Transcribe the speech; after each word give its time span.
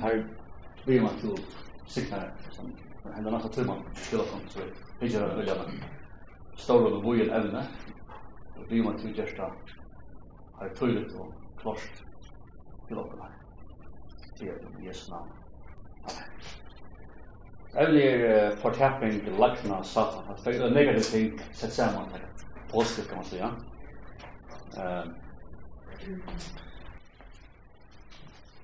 tar 0.00 0.24
blir 0.84 1.00
man 1.00 1.10
till 1.20 1.36
siktar 1.86 2.32
som 2.50 2.72
händer 3.14 3.30
massa 3.30 3.48
timmar 3.48 3.82
till 4.10 4.20
och 4.20 4.26
så 4.48 4.60
det 5.00 5.06
gör 5.06 5.36
väl 5.36 5.46
jag 5.48 5.56
stora 6.56 6.96
och 6.96 7.02
bojen 7.02 7.30
ämne 7.30 7.66
och 8.56 8.66
blir 8.68 8.82
man 8.82 8.98
till 8.98 9.18
just 9.18 9.38
har 10.52 10.68
tydligt 10.68 11.14
och 11.14 11.32
klart 11.60 12.04
till 12.88 12.98
och 12.98 13.18
med 13.18 13.26
det 14.38 14.48
är 14.48 14.84
Jesu 14.86 15.10
namn 15.10 15.30
Evne 17.76 18.00
er 18.00 18.56
fortapping 18.56 19.24
til 19.24 19.32
lakna 19.38 19.82
satan. 19.84 20.24
at 20.30 20.44
Det 20.44 20.62
er 20.62 20.70
negativ 20.70 21.02
ting 21.02 21.40
sett 21.52 21.72
saman. 21.72 22.08
Positivt 22.70 23.08
kan 23.08 23.16
man 23.16 23.24
sige. 23.24 23.44
Ehm 24.78 25.14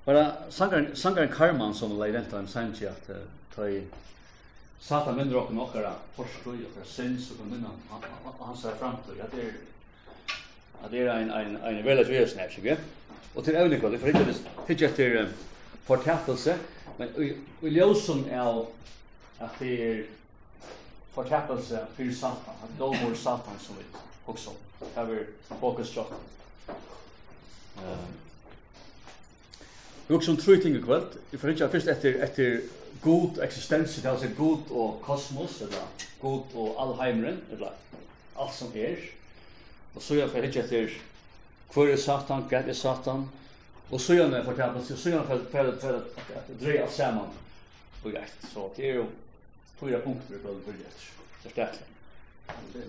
Bara 0.05 0.33
sangaren 0.49 0.95
sangaren 0.95 1.29
Karman 1.31 1.73
som 1.73 1.99
lei 1.99 2.11
rent 2.11 2.33
om 2.33 2.47
Sanchi 2.47 2.87
at 2.87 3.09
ta 3.55 3.67
i 3.69 3.83
satta 4.79 5.11
mindre 5.11 5.37
och 5.37 5.53
några 5.53 5.93
forskare 6.15 6.53
og 6.53 6.71
för 6.75 6.85
sens 6.85 7.31
og 7.31 7.47
minna 7.47 7.69
han 8.39 8.57
sa 8.57 8.73
fram 8.79 8.97
til 9.05 9.21
at 9.21 9.33
er 9.33 9.53
at 10.83 10.93
er 10.93 11.11
ein 11.13 11.31
ein 11.31 11.57
ein 11.57 11.77
en 11.77 11.85
väldigt 11.85 12.09
väl 12.09 12.29
snatch, 12.29 12.57
ja. 12.63 12.75
Och 13.35 13.45
till 13.45 13.55
övning 13.55 13.81
kolla 13.81 13.97
för 13.97 14.07
inte 14.07 14.23
det 14.23 14.67
pitcha 14.67 14.87
till 14.95 15.27
förtätelse 15.85 16.57
men 16.97 17.09
vi 17.59 17.69
ljósum 17.69 18.25
är 18.29 18.65
at 19.39 19.59
det 19.59 19.91
är 19.91 20.05
förtätelse 21.13 21.87
for 21.95 22.11
satan 22.11 22.55
at 22.63 22.69
då 22.77 22.93
mår 22.93 23.15
satan 23.15 23.59
som 23.59 23.75
vi 23.75 23.83
också. 24.25 24.49
Här 24.95 25.05
vi 25.05 25.25
fokus 25.59 25.95
på. 25.95 26.05
Ehm 27.77 28.23
Nu 30.13 30.21
som 30.21 30.37
trutling 30.37 30.81
kvöld, 30.83 31.07
vi 31.31 31.37
får 31.37 31.49
inte 31.49 31.69
först 31.69 31.87
efter 31.87 32.13
efter 32.13 32.61
god 33.01 33.39
existens, 33.39 33.95
det 33.95 34.11
alltså 34.11 34.27
god 34.37 34.59
och 34.69 35.01
kosmos 35.01 35.61
eller 35.61 35.79
god 36.21 36.43
och 36.53 36.81
allheimren 36.81 37.37
eller 37.51 37.71
allt 38.35 38.53
som 38.53 38.67
är. 38.73 38.99
Och 39.93 40.01
så 40.01 40.15
jag 40.15 40.31
får 40.31 40.45
inte 40.45 40.59
efter 40.59 41.01
kvar 41.71 41.87
är 41.87 41.97
satan, 41.97 42.45
gud 42.49 42.69
är 42.69 42.73
satan. 42.73 43.29
Och 43.89 44.01
så 44.01 44.13
jag 44.13 44.31
när 44.31 44.43
för 44.43 44.55
kapel 44.55 44.97
så 44.97 45.09
jag 45.09 45.25
för 45.25 45.39
för 45.51 45.71
för 45.77 45.93
att 45.93 46.59
dreja 46.59 46.87
samman. 46.87 47.29
Och 48.03 48.11
jag 48.11 48.23
så 48.53 48.71
det 48.75 48.89
är 48.89 48.93
ju 48.93 49.05
fyra 49.79 49.99
punkter 49.99 50.37
på 50.43 50.71
det. 50.71 51.03
Så 51.43 51.49
starkt. 51.49 51.79
Det 52.73 52.79
är 52.79 52.87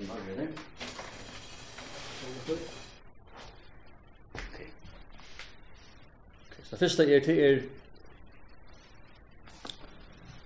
Det 6.70 6.78
første 6.78 7.06
er 7.06 7.24
til 7.24 7.38
er 7.38 7.60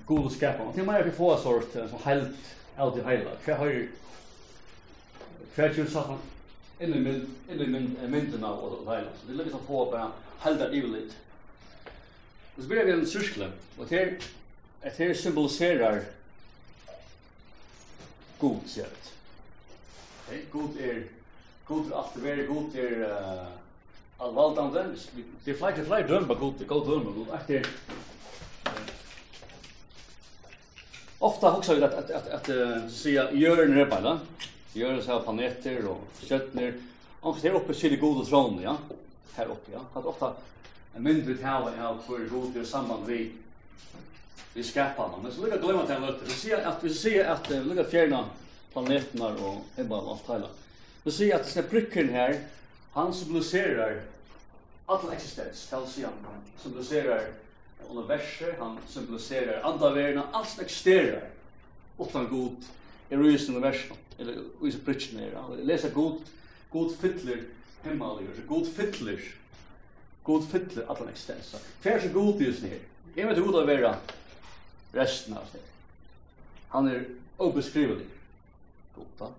god 0.07 0.31
skapa. 0.31 0.73
Det 0.75 0.83
er 0.83 0.91
mer 0.93 1.05
vi 1.05 1.15
få 1.17 1.37
sort 1.43 1.73
som 1.73 2.03
helt 2.05 2.53
av 2.79 2.99
i 2.99 3.05
hele. 3.05 3.37
Hva 3.45 3.57
har 3.63 3.73
hva 5.59 5.67
er 5.67 5.79
jo 5.81 5.89
satt 5.91 6.83
inn 6.83 6.95
i 6.95 7.01
mynden 7.03 8.45
av 8.47 8.61
det 8.87 8.99
Så 9.19 9.27
Det 9.27 9.33
er 9.33 9.39
litt 9.41 9.51
sånn 9.51 9.67
på 9.67 9.85
bare 9.91 10.13
helt 10.45 10.61
av 10.63 10.75
ivelit. 10.75 11.17
Og 12.55 12.63
så 12.63 12.69
blir 12.71 12.87
vi 12.87 12.93
en 12.93 13.07
syskle, 13.07 13.51
og 13.79 13.89
det 13.91 13.99
er 13.99 14.13
at 14.87 14.99
symboliserar 15.19 16.05
god 18.39 18.61
sett. 18.71 19.11
Okay? 20.27 20.45
God 20.53 20.79
er 20.79 21.03
god 21.67 21.91
er 21.91 21.97
alt 21.99 22.15
det 22.15 22.23
god 22.49 22.77
er 22.79 23.03
uh, 23.03 23.49
av 24.19 24.35
valdande, 24.35 24.85
det 25.45 25.53
er 25.53 25.59
flere, 25.59 25.85
flere 25.87 26.09
dømme 26.09 26.35
god, 26.35 26.53
det 26.59 26.67
er 26.67 26.73
god 26.73 26.87
dømme 26.91 27.13
god, 27.15 27.35
etter 27.39 27.69
Ofta 31.21 31.51
hugsa 31.51 31.75
vi 31.75 31.83
at 31.83 31.95
at 31.99 32.11
at 32.11 32.27
at 32.27 32.93
säga 32.93 33.33
jörn 33.33 33.73
här 33.73 33.87
bara. 33.87 34.21
Jörn 34.73 35.03
så 35.03 35.13
här 35.13 35.21
planeter 35.21 35.87
och 35.87 36.05
stjärnor. 36.21 36.75
Och 37.21 37.39
det 37.43 37.49
är 37.49 37.53
uppe 37.53 37.75
sig 37.75 37.91
det 37.91 37.97
gode 37.97 38.27
tron, 38.27 38.61
ja. 38.63 38.77
her 39.35 39.51
oppe 39.51 39.73
ja. 39.73 39.81
at 39.95 40.05
ofta 40.05 40.33
en 40.97 41.03
mindre 41.03 41.35
tal 41.35 41.73
är 41.73 41.83
allt 41.83 42.03
för 42.07 42.19
god 42.19 42.55
det 42.55 42.65
samband 42.65 43.07
vi 43.07 43.33
vi 44.55 44.63
skapar 44.63 45.09
man. 45.09 45.21
Men 45.23 45.33
så 45.33 45.43
lukka 45.43 45.57
glömma 45.57 45.87
till 45.87 46.01
lötter. 46.01 46.27
Vi 46.27 46.33
ser 46.33 46.67
at 46.67 46.85
vi 46.85 46.95
ser 46.95 47.25
att 47.25 47.51
lukka 47.51 47.85
fjärna 47.85 48.25
planeterna 48.73 49.27
og 49.27 49.65
himlen 49.77 49.99
och 49.99 50.11
allt 50.11 50.31
hela. 50.31 50.49
Vi 51.03 51.11
ser 51.11 51.35
at 51.35 51.55
det 51.55 51.97
är 51.97 52.05
her 52.05 52.41
Han 52.99 53.15
symboliserar 53.15 54.01
all 54.87 55.13
existens, 55.13 55.59
sig 55.59 56.05
Han 56.05 56.43
symboliserar 56.63 57.27
universet, 57.91 58.59
han 58.59 58.79
symboliserar 58.89 59.63
andaverna, 59.63 60.27
allt 60.33 60.49
som 60.49 60.65
existerar. 60.65 61.23
Utan 61.99 62.29
god 62.29 62.57
er 63.11 63.19
rys 63.19 63.49
universum 63.49 63.97
eller 64.19 64.43
ruisen 64.61 64.81
pritsen 64.85 65.21
er. 65.21 65.37
Han 65.37 65.63
leser 65.63 65.95
god, 65.95 66.19
god 66.71 66.97
fytler 66.97 67.43
himmaligur, 67.85 68.35
så 68.37 68.43
god 68.49 68.67
fytler, 68.67 69.19
god 70.25 70.47
fytler 70.51 70.91
all 70.91 71.09
existens. 71.09 71.55
Hver 71.83 71.93
er 71.93 72.01
så 72.01 72.13
god 72.13 72.41
i 72.41 72.51
her? 72.51 72.79
Jeg 73.17 73.29
vet 73.29 73.45
god 73.47 73.61
av 73.63 73.67
vera 73.67 73.97
resten 74.95 75.39
av 75.39 75.47
det. 75.53 75.63
Han 76.75 76.89
er 76.89 77.05
obeskrivelig. 77.39 78.07
God, 78.97 79.15
da 79.21 79.31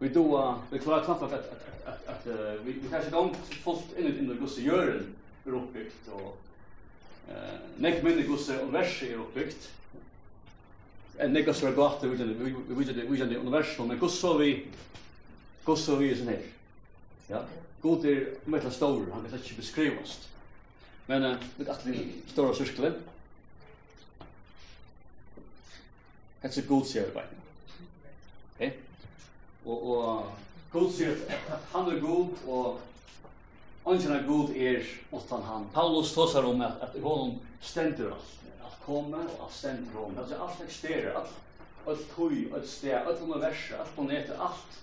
vi 0.00 0.08
då 0.08 0.58
vi 0.70 0.78
klarar 0.78 1.04
knappt 1.04 1.22
att 1.22 1.32
att 1.32 1.52
att, 1.84 2.08
att 2.08 2.26
vi, 2.64 2.72
vi 2.72 2.88
kanske 2.90 3.10
gång 3.10 3.36
först 3.64 3.98
in 3.98 4.06
i 4.06 4.10
den 4.10 4.40
gosse 4.40 4.60
gören 4.60 5.16
är 5.46 5.54
uppbyggt 5.54 6.08
och 6.08 6.38
eh 7.28 7.58
näck 7.76 8.02
mindre 8.02 8.22
gosse 8.22 8.62
och 8.62 8.74
vers 8.74 9.02
är 9.02 9.14
uppbyggt 9.14 9.70
en 11.18 11.32
näck 11.32 11.56
så 11.56 11.70
gott 11.70 11.98
vi 12.02 12.08
vi 12.08 12.24
vi 12.24 12.54
vi 12.68 12.94
vi 12.94 13.24
vi 13.24 13.36
universum 13.36 13.88
men 13.88 13.98
gosse 13.98 14.38
vi 14.38 14.66
gosse 15.64 15.96
vi 15.96 16.10
är 16.10 16.16
sen 16.16 16.28
här 16.28 16.42
ja 17.26 17.44
god 17.80 18.04
är 18.04 18.28
med 18.44 18.66
att 18.66 18.72
stor 18.72 19.06
han 19.12 19.24
kan 19.30 19.38
inte 19.38 19.54
beskrivas 19.54 20.28
men 21.06 21.24
eh, 21.24 21.36
med 21.56 21.68
att 21.68 21.86
vi 21.86 22.12
stora 22.26 22.54
cirkeln 22.54 22.94
Hetta 26.40 26.60
er 26.60 26.66
gott 26.66 26.88
sjálvbæði. 26.88 27.36
Okay? 28.54 28.70
Og, 29.66 29.90
og 29.90 30.32
Gud 30.72 30.92
sier 30.94 31.18
at 31.28 31.66
han 31.72 31.90
er 31.90 32.00
god, 32.00 32.28
og 32.46 32.80
Ongen 33.84 34.12
er 34.12 34.26
god 34.26 34.50
er 34.56 34.84
utan 35.12 35.42
han. 35.42 35.68
Paulus 35.74 36.12
tåsar 36.14 36.44
om 36.44 36.60
at, 36.60 36.72
at 36.82 37.02
honom 37.02 37.38
stendur 37.60 38.12
alt. 38.12 38.34
Alt 38.64 38.82
kommer, 38.84 39.24
og 39.24 39.46
alt 39.46 39.54
stendur 39.56 40.04
om. 40.04 40.18
Altså 40.18 40.36
alt 40.36 40.60
eksterer, 40.64 41.16
alt, 41.16 41.32
alt 41.88 42.04
tøy, 42.16 42.52
alt 42.54 42.68
sted, 42.68 42.92
alt 42.92 43.22
universet, 43.22 43.78
alt 43.80 43.94
planeter, 43.94 44.36
alt 44.36 44.76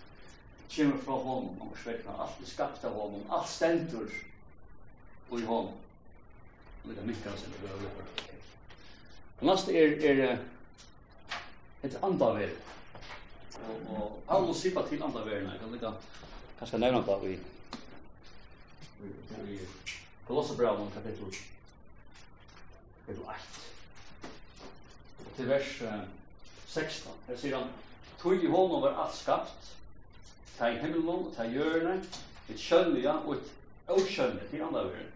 kommer 0.75 0.97
fra 1.05 1.13
honom, 1.13 1.61
om 1.61 1.73
svekna, 1.83 2.17
alt 2.21 2.41
er 2.41 2.49
skapt 2.49 2.85
av 2.85 2.97
honom, 2.97 3.21
alt 3.31 3.49
stender 3.49 4.09
i 5.31 5.43
honom. 5.45 5.71
Og 6.83 6.89
det 6.89 6.97
er 6.97 7.07
mykje 7.07 7.29
hans 7.29 7.45
enn 7.45 7.55
det 7.61 7.69
er. 7.77 8.33
Næste 9.45 9.77
er, 9.77 9.95
er 10.09 10.37
et 11.85 11.99
andavel. 12.01 12.51
Og, 13.68 13.91
og 13.97 14.23
Paulus 14.28 14.57
sipa 14.57 14.81
til 14.88 15.03
andra 15.03 15.25
verden, 15.25 15.51
jeg 15.51 15.59
kan 15.59 15.72
lika 15.72 15.91
kanskje 16.59 16.79
nevna 16.81 17.01
det 17.07 17.31
i, 17.31 17.38
i 19.53 19.59
Kolossebraun 20.28 20.91
kapittel 20.94 21.35
kapittel 23.06 23.23
8 23.23 23.35
til 25.38 25.50
vers 25.50 25.75
16 26.67 27.12
her 27.28 27.38
sier 27.38 27.57
han 27.59 27.69
Tog 28.17 28.41
i 28.44 28.50
hånden 28.50 28.81
var 28.81 28.97
alt 28.97 29.16
skapt 29.16 29.67
ta 30.57 30.72
i 30.73 30.79
himmelen, 30.81 31.29
ta 31.35 31.46
i 31.46 31.53
hjørne 31.53 32.00
et 32.50 32.57
kjønlige 32.57 33.13
og 33.13 33.35
et 33.35 33.53
avkjønlige 33.94 34.50
til 34.50 34.66
andre 34.66 34.88
verden 34.90 35.13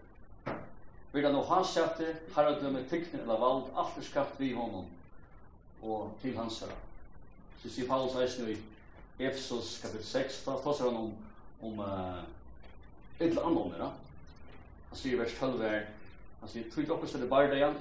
vil 1.12 1.26
han 1.26 1.36
og 1.36 1.48
hans 1.50 1.74
hjerte 1.74 2.14
herredømme 2.36 2.86
tykne 2.88 3.20
eller 3.20 3.42
vald 3.42 3.66
alt 3.76 3.98
er 3.98 4.06
skapt 4.06 4.40
vi 4.40 4.52
i 4.52 4.56
hånden 4.56 4.86
og 5.82 6.14
til 6.22 6.38
hans 6.38 6.62
herre 6.62 6.91
Så 7.62 7.70
sier 7.70 7.86
Paulus 7.86 8.16
eisen 8.18 8.48
i 8.50 8.56
Efesos 9.22 9.76
kapitel 9.82 10.06
6, 10.06 10.44
da 10.46 10.56
tar 10.64 10.80
han 10.82 10.96
om, 10.96 11.12
om 11.62 11.78
uh, 11.78 12.22
et 13.20 13.28
eller 13.28 13.46
annet 13.46 13.60
ånder. 13.66 13.84
Han 14.90 14.98
sier 14.98 15.14
i 15.14 15.20
vers 15.20 15.36
12 15.38 15.62
her, 15.62 15.84
han 16.40 16.50
sier, 16.50 16.64
«Tryg 16.72 16.90
oppe 16.90 17.06
stedet 17.06 17.28
bardeien, 17.30 17.76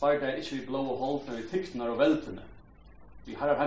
bardeien 0.00 0.38
ikke 0.38 0.60
vi 0.60 0.66
blå 0.68 0.84
og 0.84 1.00
holdt, 1.00 1.26
holdene 1.26 1.42
vi 1.42 1.48
tyktene 1.50 1.88
og 1.90 1.98
veltene. 1.98 2.44
Vi 3.26 3.34
herrer 3.34 3.58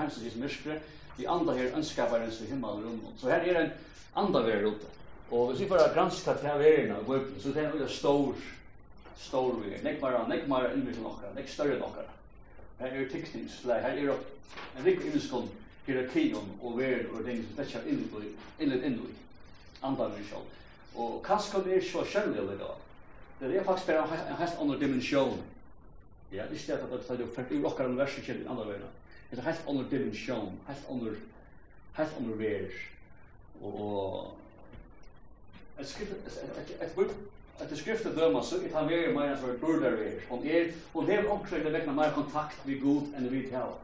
hemses 0.00 0.24
i 0.26 0.34
smyrskere, 0.34 0.80
vi 1.16 1.28
andre 1.30 1.54
her 1.54 1.76
ønskaperen 1.78 2.32
som 2.34 2.50
himmel 2.50 2.80
og 2.80 2.88
rommet. 2.88 3.14
Så 3.20 3.30
her 3.30 3.46
er 3.46 3.60
en 3.60 3.70
andre 4.18 4.42
vei 4.48 4.58
ute. 4.64 4.90
Og 5.30 5.52
hvis 5.52 5.62
vi 5.62 5.68
får 5.68 5.94
granska 5.94 6.34
til 6.34 6.50
her 6.50 6.58
veien 6.58 6.90
av 6.96 7.06
bøkene, 7.06 7.38
så 7.40 7.54
er 7.54 7.70
det 7.70 7.86
en 7.86 7.88
stor, 7.88 8.42
stor 9.18 9.54
vei. 9.62 9.78
Nekk 9.86 10.02
mer, 10.02 10.18
nekk 10.28 10.50
mer 10.50 10.72
innvirkning 10.72 11.06
okkara, 11.06 11.30
nekk 11.38 11.54
større 11.54 11.78
enn 11.78 11.86
okkara 11.86 12.10
her 12.78 12.86
er 12.86 13.10
tekningsslag, 13.10 13.82
her 13.82 13.88
er 13.88 14.16
en 14.78 14.84
rik 14.84 15.04
innskånd 15.04 15.48
hierarkion 15.86 16.50
og 16.62 16.78
verden 16.78 17.12
og 17.12 17.24
ting 17.26 17.44
som 17.44 17.66
slett 17.68 17.88
inn 17.90 18.04
i, 18.04 18.32
inn 18.64 18.72
i, 18.72 18.80
inn 18.88 19.00
i, 19.04 19.14
andan 19.84 20.14
vi 20.16 20.24
sjálf. 20.28 20.60
Og 20.94 21.18
kanskje 21.26 21.64
det 21.66 21.76
er 21.76 21.86
så 21.88 22.04
kjærlig 22.06 22.38
eller 22.42 22.60
da. 22.60 22.70
Det 23.40 23.56
er 23.56 23.66
faktisk 23.66 23.90
bare 23.90 24.20
en 24.30 24.38
helt 24.38 24.60
annen 24.62 24.80
dimensjon. 24.80 25.42
Ja, 26.32 26.46
det 26.50 26.56
er 26.56 26.62
stedet 26.62 26.92
at 26.92 27.08
det 27.18 27.26
er 27.26 27.34
fyrir 27.34 27.60
i 27.60 27.64
okkar 27.66 27.90
universet 27.90 28.24
kjent 28.24 28.44
i 28.44 28.48
andre 28.48 28.66
verden. 28.68 28.94
Det 29.30 29.38
er 29.38 29.48
helt 29.48 29.68
annen 29.68 29.90
dimensjon, 29.90 30.54
helt 30.68 30.88
annen, 30.90 31.18
helt 31.98 32.16
annen 32.18 32.38
verden. 32.38 32.80
Og, 33.60 33.80
og, 33.80 34.34
et 35.80 35.88
skrift, 35.88 36.12
et, 36.12 36.38
et, 36.44 36.76
et, 36.80 36.98
et, 36.98 37.14
det 37.58 37.78
skriftet 37.78 38.16
døma 38.16 38.42
så 38.42 38.58
er 38.58 38.72
han 38.74 38.88
veri 38.90 39.12
meira 39.14 39.34
enn 39.34 39.40
som 39.40 39.50
er 39.50 39.58
burder 39.62 39.98
er. 40.02 40.18
Hon 40.28 40.46
er, 40.46 40.72
hon 40.92 41.06
hever 41.06 41.30
omkring 41.30 41.64
vekna 41.64 41.94
meir 41.94 42.14
kontakt 42.16 42.66
vi 42.66 42.78
god 42.82 43.14
enn 43.14 43.30
vi 43.30 43.44
tjava. 43.46 43.76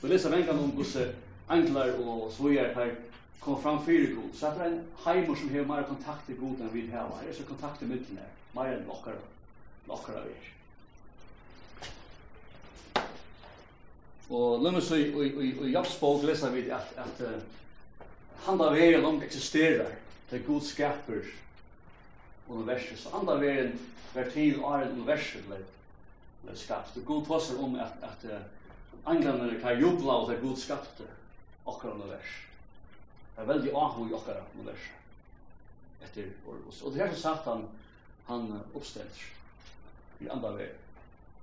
Så 0.00 0.10
lesa 0.10 0.32
vengan 0.32 0.58
om 0.58 0.72
gusse 0.74 1.06
anglar 1.48 1.92
og 2.02 2.32
svojar 2.34 2.74
her 2.74 2.94
kom 3.40 3.62
fram 3.62 3.82
fyrir 3.84 4.14
god. 4.16 4.30
Så 4.34 4.50
er 4.50 4.64
en 4.66 4.80
heimur 5.04 5.38
som 5.38 5.52
hever 5.54 5.68
meir 5.68 5.86
kontakt 5.88 6.28
vi 6.28 6.38
god 6.40 6.60
enn 6.60 6.72
vi 6.74 6.88
tjava. 6.88 7.20
Her 7.20 7.30
er 7.30 7.36
så 7.38 7.46
kontakt 7.48 7.82
i 7.82 7.90
mynden 7.90 8.18
her, 8.18 8.32
meir 8.56 8.74
enn 8.74 8.88
lokkara, 8.88 9.22
lokkara 9.88 10.24
er. 10.26 10.48
Og 14.30 14.62
lømme 14.62 14.82
så 14.82 14.94
i, 14.94 15.08
i, 15.10 15.76
lesa 16.26 16.50
vi 16.50 16.68
at, 16.70 16.92
at 16.96 17.22
uh, 17.26 17.38
han 18.46 18.58
da 18.58 18.70
veri 18.70 19.00
langt 19.02 19.24
eksisterar, 19.26 19.90
det 20.30 20.38
er 20.38 20.46
god 20.46 20.60
skaper, 20.62 21.24
universet, 22.50 22.98
så 22.98 23.14
andra 23.16 23.38
veren 23.40 23.74
var 24.14 24.30
til 24.34 24.60
åren 24.64 24.94
universet 24.98 25.46
ble, 25.46 25.58
ble 26.44 26.56
skapt. 26.58 26.96
Og 26.98 27.06
Gud 27.06 27.26
tåser 27.26 27.60
om 27.62 27.76
at, 27.80 27.98
at 28.02 28.24
uh, 28.30 28.38
anglandene 29.06 29.60
kan 29.62 29.78
jubla 29.80 30.22
og 30.22 30.30
det 30.30 30.40
Gud 30.42 30.56
skapte 30.58 31.06
okkar 31.68 31.94
univers. 31.94 32.38
Det 33.36 33.44
er 33.44 33.52
veldig 33.52 33.76
ahu 33.76 34.08
i 34.08 34.16
okkar 34.16 34.42
univers. 34.56 34.88
Etter, 36.00 36.32
og, 36.48 36.64
og 36.82 36.94
det 36.94 37.04
er 37.04 37.14
som 37.14 37.22
sagt 37.22 37.48
han 37.50 37.68
han 38.30 38.60
oppstender 38.74 39.26
i 40.20 40.28
andra 40.30 40.52
veren. 40.54 40.78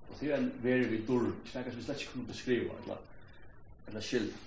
Og 0.07 0.19
det 0.19 0.31
er 0.31 0.37
en 0.37 0.51
veren 0.63 0.91
vi 0.91 1.01
dur, 1.07 1.31
snakkar 1.51 1.73
som 1.73 1.81
vi 1.81 1.85
slett 1.85 2.03
ikke 2.03 2.13
kunne 2.13 2.29
beskriva, 2.29 2.75
eller, 2.83 3.01
eller 3.89 4.05
skilja. 4.05 4.43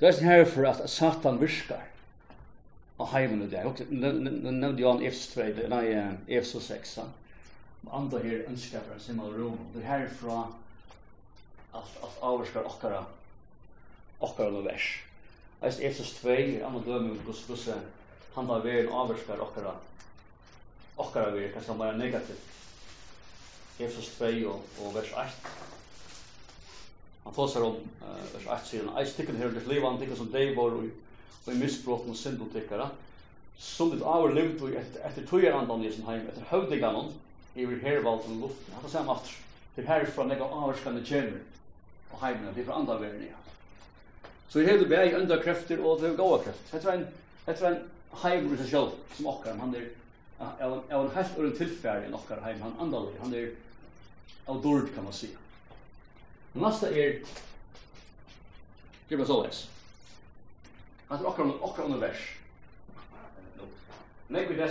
Det 0.00 0.08
er 0.08 0.16
sånn 0.16 0.28
her 0.28 0.44
for 0.48 0.68
at 0.68 0.82
Satan 0.92 1.40
virkar 1.40 1.86
og 3.00 3.08
heimen 3.08 3.42
i 3.42 3.50
dag. 3.50 3.72
Nu 3.88 4.12
nevnte 4.12 4.82
jag 4.82 4.96
en 4.96 5.02
Efs2, 5.08 5.68
nej, 5.68 6.16
Efs 6.28 6.56
6. 6.66 6.98
Andra 7.90 8.18
här 8.18 8.44
önskapar 8.48 8.94
en 8.94 9.00
simmal 9.00 9.32
rum. 9.32 9.58
Det 9.74 9.80
här 9.80 10.00
är 10.00 10.08
från 10.08 10.52
att, 11.72 12.02
att 12.02 12.18
avskar 12.20 12.66
okkara 12.66 13.04
okkara 14.18 14.48
univers. 14.48 15.04
Eist 15.60 15.80
Efs 15.80 16.12
2, 16.20 16.30
andra 16.30 16.66
andre 16.66 16.96
om 16.96 17.18
Guds 17.26 17.46
Guds 17.46 17.68
han 18.34 18.46
var 18.46 18.60
väl 18.60 18.88
avskar 18.88 19.40
okkara 19.40 19.72
okkara 20.96 21.30
vi, 21.30 21.48
kanske 21.52 21.74
bara 21.74 21.92
negativt. 21.92 22.48
Efs 23.78 24.18
2 24.18 24.24
och, 24.24 24.86
och 24.86 24.96
vers 24.96 25.12
8. 25.12 25.24
Han 27.24 27.34
tåsar 27.34 27.62
om 27.62 27.74
uh, 27.74 28.34
vers 28.34 28.46
8 28.46 28.58
sidan. 28.64 28.96
Eist 28.96 29.16
tycken 29.16 29.36
här, 29.36 29.48
det 29.48 29.74
livan 29.74 29.98
tycker 29.98 30.14
som 30.14 30.30
dig 30.30 30.54
var 30.54 30.70
och 30.70 30.84
og 31.46 31.52
i 31.52 31.58
misbrot 31.58 32.08
og 32.08 32.16
syndotikkere, 32.16 32.90
som 33.60 33.90
det 33.92 34.00
avur 34.06 34.32
levd 34.32 34.62
og 34.64 34.76
etter, 34.80 35.02
etter 35.04 35.26
tøyerandan 35.28 35.84
i 35.84 35.92
sin 35.92 36.06
heim, 36.08 36.24
etter 36.28 36.46
høvdiganon, 36.50 37.12
i 37.54 37.66
vi 37.66 37.78
hervalden 37.82 38.38
og 38.38 38.46
luften, 38.46 38.74
hatt 38.74 38.86
det 38.86 38.92
samme 38.92 39.12
aftur, 39.12 39.38
til 39.74 39.86
herfra 39.86 40.26
nega 40.26 40.46
avvarskande 40.46 41.02
kjemur 41.06 41.40
og 42.10 42.22
heimen, 42.24 42.52
det 42.54 42.62
er 42.62 42.68
fra 42.68 42.78
andre 42.80 42.98
verden 43.00 43.26
ja. 43.28 43.38
Så 44.50 44.60
i 44.60 44.66
hele 44.66 44.88
bæg 44.90 45.14
enda 45.14 45.38
krefter 45.42 45.82
og 45.84 46.00
det 46.00 46.10
er 46.10 46.16
gåa 46.18 46.40
kreft. 46.42 46.72
Hette 46.72 46.86
var 46.88 46.96
en, 46.98 47.04
hette 47.46 47.62
var 47.62 47.76
en 47.76 47.84
heimur 48.22 48.56
seg 48.58 48.72
sjálf, 48.72 48.96
som 49.16 49.28
okkar, 49.30 49.58
han 49.60 49.74
er, 49.78 49.90
av 50.40 50.80
en 51.04 51.12
helt 51.14 51.36
og 51.36 51.44
tilfæri 51.44 51.58
tilfærd 51.60 52.06
enn 52.08 52.16
okkar 52.18 52.42
heim, 52.46 52.62
han 52.64 52.80
andalig, 52.82 53.14
han 53.20 53.36
er 53.36 53.52
av 54.50 54.62
dord, 54.64 54.88
kan 54.94 55.06
man 55.06 55.14
sige. 55.14 55.36
Nasta 56.58 56.90
er, 56.90 57.20
det 59.10 59.18
var 59.18 59.28
såleis, 59.28 59.66
Han 61.10 61.18
er 61.18 61.26
okkar 61.26 61.48
okkar 61.60 61.84
univers. 61.90 62.20
Nei, 64.30 64.44
vi 64.46 64.54
der 64.54 64.70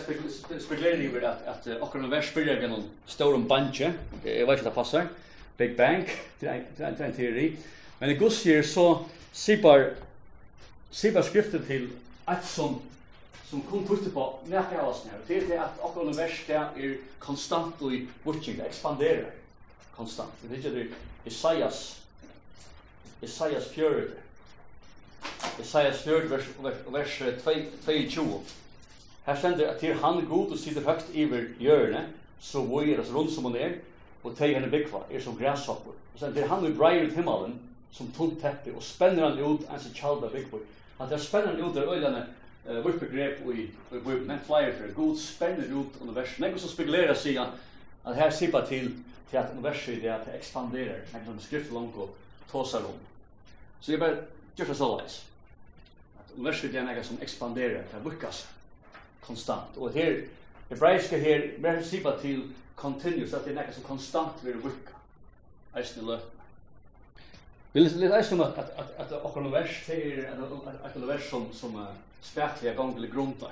spekulerer 0.60 1.02
over 1.10 1.26
at 1.28 1.48
at 1.52 1.82
okkar 1.82 2.00
univers 2.00 2.30
byrjar 2.32 2.62
við 2.62 2.76
ein 2.78 2.86
stórum 3.12 3.44
bunche. 3.48 3.90
Eg 4.24 4.48
veit 4.48 4.62
ikkje 4.62 4.70
ta 4.70 4.76
passar. 4.76 5.10
Big 5.58 5.76
Bang, 5.76 6.08
det 6.40 6.48
er 6.80 6.88
en 6.88 7.16
teori. 7.16 7.50
Men 8.00 8.14
i 8.14 8.16
Guds 8.16 8.38
sier 8.40 8.64
så 8.64 8.86
sipar 9.36 9.90
sipar 10.92 11.28
skriften 11.28 11.66
til 11.68 11.90
at 12.28 12.46
som 12.46 12.80
som 13.50 13.62
kun 13.66 13.84
putte 13.88 14.12
på 14.14 14.24
nærke 14.46 14.78
av 14.78 14.92
oss 14.92 15.04
her. 15.10 15.20
Det 15.28 15.42
er 15.50 15.64
at 15.64 15.80
akkurat 15.84 16.08
univers 16.08 16.44
der 16.48 16.70
er 16.78 16.96
konstant 17.20 17.82
og 17.82 17.94
i 17.94 18.04
bortgjeng, 18.24 18.60
det 18.60 18.68
ekspanderer 18.70 19.32
konstant. 19.98 20.32
Det 20.42 20.52
er 20.52 20.58
ikke 20.58 20.76
det 20.76 20.88
Isaias 21.26 22.00
Isaias 23.22 23.68
40 23.74 24.29
Isaias 25.62 26.02
4, 26.02 26.30
vers, 26.30 26.46
vers, 26.92 27.22
22. 27.86 28.42
Her 29.26 29.36
stender 29.36 29.70
at 29.70 29.80
til 29.80 29.94
han 29.94 30.26
god 30.26 30.52
og 30.52 30.58
sitter 30.60 30.82
høgt 30.82 31.10
iver 31.14 31.44
hjørne, 31.60 32.06
så 32.40 32.64
voi 32.66 32.94
er 32.94 33.02
as 33.02 33.14
rundt 33.14 33.34
som 33.34 33.46
han 33.46 33.56
er, 33.56 33.74
og 34.24 34.36
teg 34.38 34.56
henne 34.56 34.72
byggva, 34.72 35.04
er 35.12 35.22
som 35.22 35.38
græshopper. 35.38 35.96
Og 36.14 36.20
sen 36.20 36.34
til 36.34 36.48
han 36.48 36.64
vi 36.66 36.74
breier 36.74 37.06
ut 37.06 37.16
himmelen, 37.16 37.60
som 37.92 38.12
tungt 38.18 38.42
teppe, 38.42 38.74
og 38.76 38.84
spenner 38.84 39.30
han 39.30 39.40
ut 39.40 39.68
enn 39.68 39.82
sin 39.82 39.96
kjalda 39.96 40.32
byggva. 40.34 40.60
At 41.00 41.12
det 41.12 41.22
spenner 41.22 41.54
han 41.54 41.62
ut 41.64 41.76
der 41.76 41.92
øylene, 41.92 42.26
uh, 42.66 42.84
vårt 42.86 43.00
begrep 43.00 43.44
i 43.54 43.70
Bibelen, 43.92 44.28
men 44.28 44.42
flyer 44.46 44.74
for 44.78 44.96
god 44.96 45.18
spenner 45.18 45.76
ut 45.76 46.02
universet. 46.02 46.40
Nego 46.40 46.60
som 46.60 46.72
spekulerer 46.72 47.14
sier 47.14 47.44
han, 47.44 47.56
at 48.06 48.16
her 48.16 48.30
sipa 48.30 48.64
til, 48.68 48.92
til 49.30 49.38
at 49.38 49.54
universet 49.56 50.06
er 50.06 50.16
at 50.16 50.28
det 50.28 50.36
ekspanderer, 50.40 51.06
nego 51.14 51.32
som 51.32 51.40
skriftet 51.40 51.74
langt 51.74 51.96
og 51.96 52.16
tåsar 52.52 52.88
om. 52.88 53.00
Så 53.82 53.92
jeg 53.92 54.00
bare 54.00 54.24
gjør 54.58 54.74
det 54.74 54.78
så 54.78 54.96
leis 54.98 55.26
universet 56.40 56.76
er 56.76 56.88
noe 56.88 57.04
som 57.04 57.20
ekspanderer, 57.22 57.84
det 57.92 58.02
vukkes 58.04 58.46
konstant. 59.26 59.78
Og 59.78 59.92
her, 59.92 60.22
hebraiske 60.70 61.20
her, 61.20 61.48
mer 61.60 61.82
sipa 61.84 62.16
til 62.22 62.46
continuous, 62.80 63.34
at 63.34 63.44
det 63.44 63.52
er 63.52 63.60
noe 63.60 63.76
som 63.76 63.88
konstant 63.88 64.44
vil 64.46 64.62
vukka, 64.64 64.96
eisen 65.76 66.04
i 66.04 66.08
løpene. 66.08 66.36
Vi 67.74 67.84
leser 67.84 68.16
eisen 68.18 68.40
om 68.40 68.48
at, 68.48 68.58
at, 68.58 68.72
at, 68.80 68.94
at 69.04 69.12
akkur 69.20 69.44
univers, 69.44 69.84
det 69.88 70.00
er 70.24 70.32
et 70.32 70.96
univers 70.96 71.28
som, 71.30 71.50
som 71.54 71.76
uh, 71.76 71.92
spærtlige 72.26 72.74
gong 72.74 72.96
vil 72.96 73.12
grunda. 73.12 73.52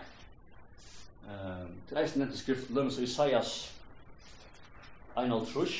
Um, 1.27 1.75
det 1.89 1.99
eisen 2.01 2.23
nevnte 2.23 2.39
skrift, 2.39 2.71
lømmes 2.71 2.97
Isaias 3.03 3.53
1.5, 5.17 5.75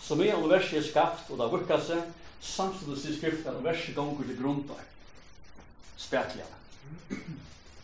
som 0.00 0.20
er 0.20 0.38
universet 0.38 0.78
er 0.78 0.88
skapt, 0.88 1.30
og 1.30 1.42
det 1.42 1.52
vukka 1.52 1.82
seg, 1.82 2.06
samtidig 2.40 3.02
sier 3.02 3.18
skriften 3.18 3.50
at 3.50 3.58
universet 3.58 3.96
gonger 3.96 4.30
til 4.30 4.40
grunda 4.40 4.78
spetliga. 5.96 6.46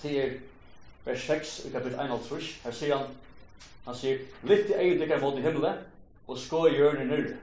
Det 0.02 0.24
er 0.24 0.38
vers 1.04 1.26
6 1.26 1.64
i 1.66 1.70
kapitel 1.70 1.98
51. 1.98 2.60
Her 2.64 2.72
sier 2.72 2.96
han, 2.96 3.06
han 3.84 3.96
sier, 3.96 4.20
Litt 4.42 4.70
i 4.70 4.76
egen 4.76 5.00
dykker 5.00 5.20
mot 5.22 5.38
i 5.38 5.44
himmelen, 5.44 5.80
og 6.26 6.38
skå 6.38 6.66
i 6.68 6.76
hjørnet 6.76 7.08
nyrre. 7.10 7.36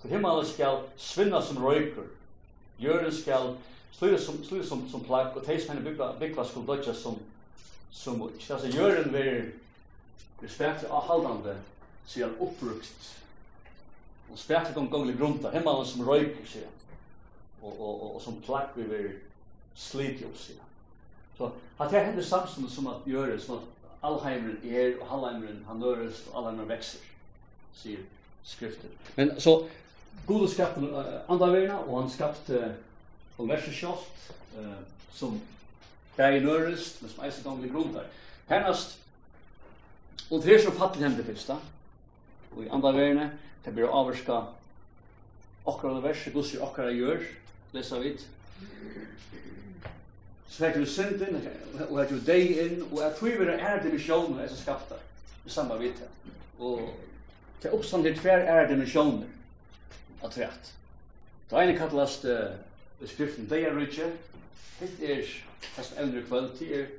For 0.00 0.08
himmelen 0.08 0.46
skal 0.48 0.84
svinna 0.98 1.42
som 1.44 1.60
røyker, 1.62 2.08
hjørnet 2.80 3.14
skal 3.14 3.54
sluta 3.92 4.18
som, 4.22 4.44
sluta 4.44 4.66
som, 4.68 4.84
som 4.90 5.04
plakk, 5.04 5.36
og 5.36 5.46
teis 5.46 5.68
henne 5.68 5.84
bygla, 5.84 6.14
bygla 6.20 6.44
skulle 6.48 6.66
dødja 6.66 6.94
som, 6.96 7.18
som 7.92 8.18
mutt. 8.18 8.50
Altså 8.50 8.70
hjørnet 8.72 9.12
vil 9.12 9.50
respekt 10.42 10.86
av 10.88 11.04
haldande, 11.10 11.58
sier 12.08 12.30
han 12.30 12.38
opprukt, 12.40 13.10
og 14.30 14.38
spetlig 14.38 14.78
om 14.78 14.88
gonglig 14.88 15.18
grunta, 15.18 15.50
himmelen 15.52 15.86
som 15.86 16.06
røyker, 16.08 16.46
sier 16.48 16.64
han, 16.64 16.78
og, 17.60 17.74
og, 17.74 17.90
og, 17.90 18.14
og 18.14 18.22
som 18.24 18.40
plakk 18.46 18.72
vi 18.78 18.86
vil 18.88 19.10
sliter 19.80 20.26
jo 20.26 20.32
seg. 20.36 20.60
Så 21.38 21.50
at 21.80 21.92
det 21.92 22.04
hender 22.04 22.24
samstånd 22.24 22.68
som 22.70 22.88
at 22.92 23.06
gjøre 23.08 23.32
det 23.32 23.42
sånn 23.44 23.62
at 23.62 23.80
allheimeren 24.04 24.60
er, 24.64 24.96
og 25.00 25.12
Alheimeren 25.16 25.62
han 25.68 25.80
nøres, 25.80 26.24
og 26.28 26.40
allheimeren 26.40 26.68
vekser, 26.68 27.04
sier 27.76 28.02
skriften. 28.44 28.92
Men 29.16 29.36
så, 29.40 29.62
Gode 30.26 30.48
skapte 30.50 30.82
uh, 30.82 30.96
andre 30.96 31.20
andaverna, 31.32 31.78
og 31.86 32.02
han 32.02 32.10
skapte 32.12 32.58
verset 33.38 33.74
kjalt, 33.74 34.24
uh, 34.58 34.80
som 35.16 35.38
bæg 36.16 36.42
nøres, 36.44 36.96
men 37.00 37.12
som 37.12 37.24
eisen 37.24 37.46
gamle 37.46 37.70
grunntar. 37.72 38.08
Hennast, 38.50 38.98
og 40.30 40.42
det 40.42 40.54
er 40.54 40.64
som 40.64 40.76
fattig 40.76 41.02
hender 41.06 41.24
fyrst, 41.24 41.50
og 41.50 42.64
i 42.64 42.68
andre 42.68 42.90
andaverna, 42.90 43.30
det 43.64 43.74
blir 43.74 43.88
avvarska 43.88 44.42
okkar 45.64 45.96
universet, 45.96 46.34
gussi 46.34 46.58
okkar 46.60 46.90
gjør, 46.92 47.24
lesa 47.72 48.00
vidt, 48.02 48.26
så 50.50 50.64
fikk 50.64 50.80
du 50.80 50.86
synden, 50.86 51.36
og 51.88 51.98
hadde 51.98 52.16
du 52.16 52.24
deg 52.26 52.56
inn, 52.58 52.80
og 52.90 52.98
jeg 53.02 53.14
tror 53.18 53.36
vi 53.38 53.46
er 53.52 53.68
en 53.68 53.84
dimensjoner 53.84 54.48
som 54.48 54.58
skapte, 54.58 54.98
i 55.46 55.50
samme 55.50 55.78
vidt. 55.80 56.02
Og 56.58 56.90
til 57.62 57.76
oppstand 57.76 58.04
til 58.04 58.18
tver 58.18 58.44
er 58.50 58.68
dimensjoner 58.68 59.28
av 60.22 60.32
trett. 60.34 60.72
Det 61.50 61.62
ene 61.62 61.78
kallast 61.78 62.26
uh, 62.28 62.50
skriften 63.06 63.48
deg 63.50 63.68
er 63.68 63.78
rydtje, 63.78 64.10
hitt 64.80 65.00
er 65.06 65.22
fast 65.76 65.96
evner 65.98 66.26
kvöld, 66.28 66.52
det 66.58 66.68
er 66.80 66.90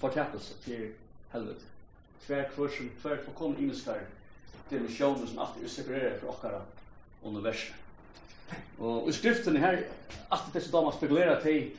fortepelse, 0.00 0.56
det 0.64 0.78
er 0.78 0.88
helvete. 1.34 1.68
Hver 2.26 2.48
kvart 2.54 2.76
som 2.76 2.90
hver 3.02 3.22
forkommer 3.24 3.58
ingenskar 3.58 4.06
dimensjoner 4.70 5.26
som 5.26 5.42
alltid 5.42 5.66
er 5.66 5.74
separeret 5.76 6.20
fra 6.20 6.32
okkara 6.34 6.62
universet. 7.24 7.79
Og 8.80 9.08
i 9.08 9.12
skriften 9.12 9.56
her, 9.56 9.82
at 10.32 10.46
det 10.46 10.54
disse 10.54 10.72
damer 10.72 10.92
spekulerer 10.96 11.40
til, 11.42 11.70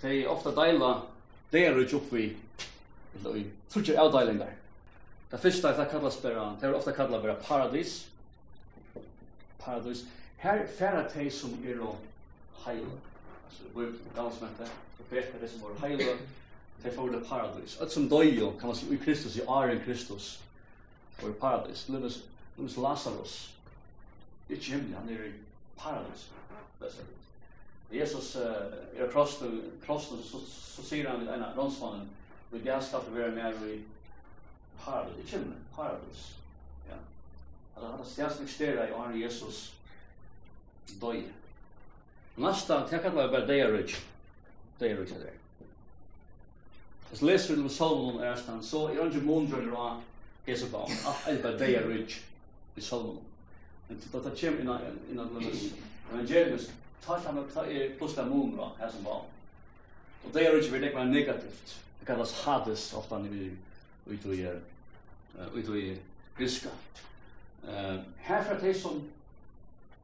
til 0.00 0.28
ofte 0.28 0.54
deila, 0.56 0.94
det 1.52 1.66
er 1.66 1.78
ikke 1.82 1.96
opp 1.98 2.14
i, 2.16 2.30
i 3.36 3.44
trutje 3.70 3.98
avdeilinger. 4.00 4.54
Det 5.30 5.40
første 5.40 5.68
er 5.68 5.76
det 5.76 5.90
kallas 5.90 6.16
bare, 6.16 6.46
det 6.60 6.68
er 6.68 6.74
ofte 6.74 6.92
kallas 6.96 7.22
bare 7.22 7.36
paradis. 7.42 8.08
Paradis. 9.60 10.04
Her 10.36 10.64
færa 10.78 11.04
teg 11.12 11.28
som 11.32 11.52
er 11.66 11.82
å 11.84 11.92
heile. 12.64 12.96
Altså, 13.44 13.68
vi 13.74 13.84
var 13.84 13.92
gammel 14.16 14.38
som 14.38 14.48
heter, 14.48 14.72
det 14.98 15.06
bedre 15.10 15.42
det 15.42 15.50
som 15.50 15.66
var 15.66 15.76
heile, 15.84 16.16
det 16.82 16.94
får 16.94 17.12
det 17.12 17.22
paradis. 17.28 17.76
et 17.82 17.92
som 17.92 18.08
døy, 18.08 18.40
kan 18.60 18.72
man 18.72 18.76
si, 18.76 18.88
i 18.94 18.96
Kristus, 18.96 19.36
i 19.36 19.44
Aren 19.48 19.84
Kristus, 19.84 20.40
var 21.20 21.36
paradis. 21.40 21.88
Lønnes 21.88 22.76
Lazarus, 22.76 23.54
ikke 24.48 24.72
himmelig, 24.72 24.96
han 24.96 25.08
er 25.08 25.24
i 25.28 25.32
paradis. 25.82 26.28
Jesus 27.92 28.36
uh, 28.36 28.42
er 28.42 29.10
kross 29.10 29.38
krossen, 29.38 29.62
krossen 29.86 30.22
så, 30.22 30.38
så 30.46 30.82
sier 30.82 31.08
han 31.10 31.28
en 31.28 31.42
av 31.42 31.58
ena 31.58 32.00
vi 32.50 32.58
vil 32.58 32.66
skal 32.66 32.82
skaffe 32.82 33.14
være 33.14 33.30
mer 33.30 33.52
i 33.66 33.80
paradis, 34.84 35.18
Ikke 35.18 35.30
kjenne, 35.30 35.54
paradis. 35.76 36.36
Ja. 36.88 36.96
Altså, 37.76 37.90
han 37.90 38.06
stjens 38.06 38.32
som 38.32 38.44
eksterer 38.44 38.88
i 38.88 38.92
Arne 38.92 39.20
Jesus 39.20 39.74
døy. 41.00 41.22
Nasta, 42.36 42.86
det 42.90 43.02
kan 43.02 43.14
være 43.16 43.30
bare 43.30 43.46
døy 43.46 43.58
er 43.58 43.72
rich. 43.78 44.00
Døy 44.80 44.88
er 44.88 45.00
rich 45.00 45.12
er 45.12 45.18
det. 45.18 45.36
Hvis 47.08 47.22
leser 47.22 47.56
du 47.56 47.68
Salmon 47.68 48.20
er 48.22 48.36
stand, 48.36 48.62
så 48.62 48.88
er 48.88 49.02
han 49.02 49.12
ikke 49.12 49.26
måndrønner 49.26 49.76
av 49.76 50.02
Jesu 50.48 50.66
baum. 50.70 50.90
Ah, 51.06 51.26
det 51.26 51.38
er 51.38 51.42
bare 51.42 51.58
døy 51.58 51.74
er 51.74 51.88
rich 51.88 52.20
i 52.76 52.80
Salmon. 52.80 53.29
Men 53.90 54.00
til 54.00 54.16
at 54.16 54.24
det 54.24 54.40
kommer 54.40 54.60
innan 54.60 54.98
innan 55.10 55.28
Lewis. 55.34 55.74
Evangelius 56.12 56.70
ta 57.02 57.20
fram 57.20 57.38
och 57.38 57.52
ta 57.54 57.66
er 57.66 57.98
plus 57.98 58.14
där 58.14 58.24
mun 58.24 58.56
va 58.56 58.70
här 58.78 58.90
som 58.90 59.04
var. 59.04 59.24
Og 60.24 60.34
det 60.34 60.46
är 60.46 60.58
ikke 60.58 60.72
väldigt 60.72 60.94
mycket 60.94 61.10
negativt. 61.10 61.82
Det 62.00 62.06
kallas 62.06 62.44
hades 62.44 62.94
ofta 62.94 63.18
när 63.18 63.28
vi 63.28 63.56
ut 64.06 64.26
och 64.26 64.34
gör 64.34 64.60
ut 65.54 65.68
och 65.68 65.78
gör 65.78 65.96
griska. 66.38 66.68
Eh 67.68 68.00
här 68.16 68.60
det 68.60 68.74
som 68.74 69.10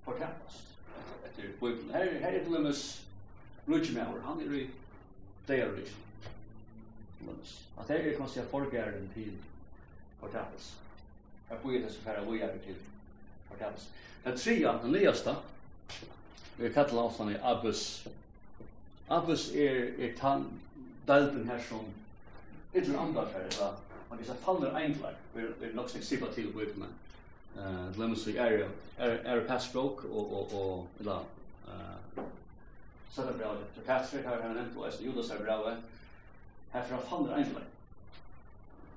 fortjentes 0.04 0.62
etter 1.24 1.48
Bibelen. 1.60 1.90
Her, 1.90 2.20
her 2.20 2.32
er 2.32 2.40
är 2.40 2.50
Lewis 2.50 3.02
Lutchmauer 3.66 4.20
han 4.24 4.40
er 4.40 4.54
i 4.54 4.70
det 5.46 5.60
är 5.60 5.66
ju. 5.66 5.86
Att 7.76 7.88
det 7.88 7.98
är 7.98 8.16
konstigt 8.16 8.42
att 8.42 8.50
folkgärden 8.50 9.08
till 9.14 9.32
förkastas. 10.20 10.76
Jag 11.48 11.58
det 11.82 11.92
så 11.92 12.00
färra 12.00 12.30
vidare 12.30 12.58
till 12.58 12.74
kallas. 13.54 13.88
Det 14.24 14.38
trea, 14.38 14.78
den 14.82 14.92
nyaste, 14.92 15.34
vi 16.56 16.72
kallar 16.72 17.02
ofta 17.02 17.30
i 17.30 17.36
Abbas. 17.42 18.08
Abbas 19.08 19.48
er, 19.54 19.92
er 19.98 20.16
tan, 20.18 20.46
dalten 21.06 21.48
her 21.48 21.62
som 21.68 21.86
ytler 22.74 22.98
andra 22.98 23.28
færre, 23.32 23.50
da. 23.58 23.70
Man 24.10 24.18
kan 24.18 24.36
faller 24.44 24.76
eindlar, 24.76 25.14
vi 25.34 25.42
er 25.42 25.74
nok 25.74 25.90
snakk 25.90 26.04
sipa 26.04 26.26
til 26.34 26.52
på 26.52 26.62
ytler, 26.62 26.90
uh, 27.58 27.98
lemons 27.98 28.26
vi 28.26 28.36
är 28.36 28.68
är 28.98 29.08
är 29.08 29.40
passbrok 29.48 30.04
och 30.04 30.32
och 30.32 30.52
och 30.54 30.86
la 30.98 31.20
eh 31.68 32.22
så 33.10 33.22
där 33.22 33.32
bra 33.32 33.54
det 33.74 33.80
passbrok 33.86 34.24
har 34.24 34.42
han 34.42 34.54
nämnt 34.54 34.76
och 34.76 34.86
ju 35.00 35.12
då 35.12 35.22
så 35.22 35.34
bra 35.34 35.74
här 36.70 36.82
från 36.82 37.18
andra 37.18 37.36
ändlar 37.36 37.62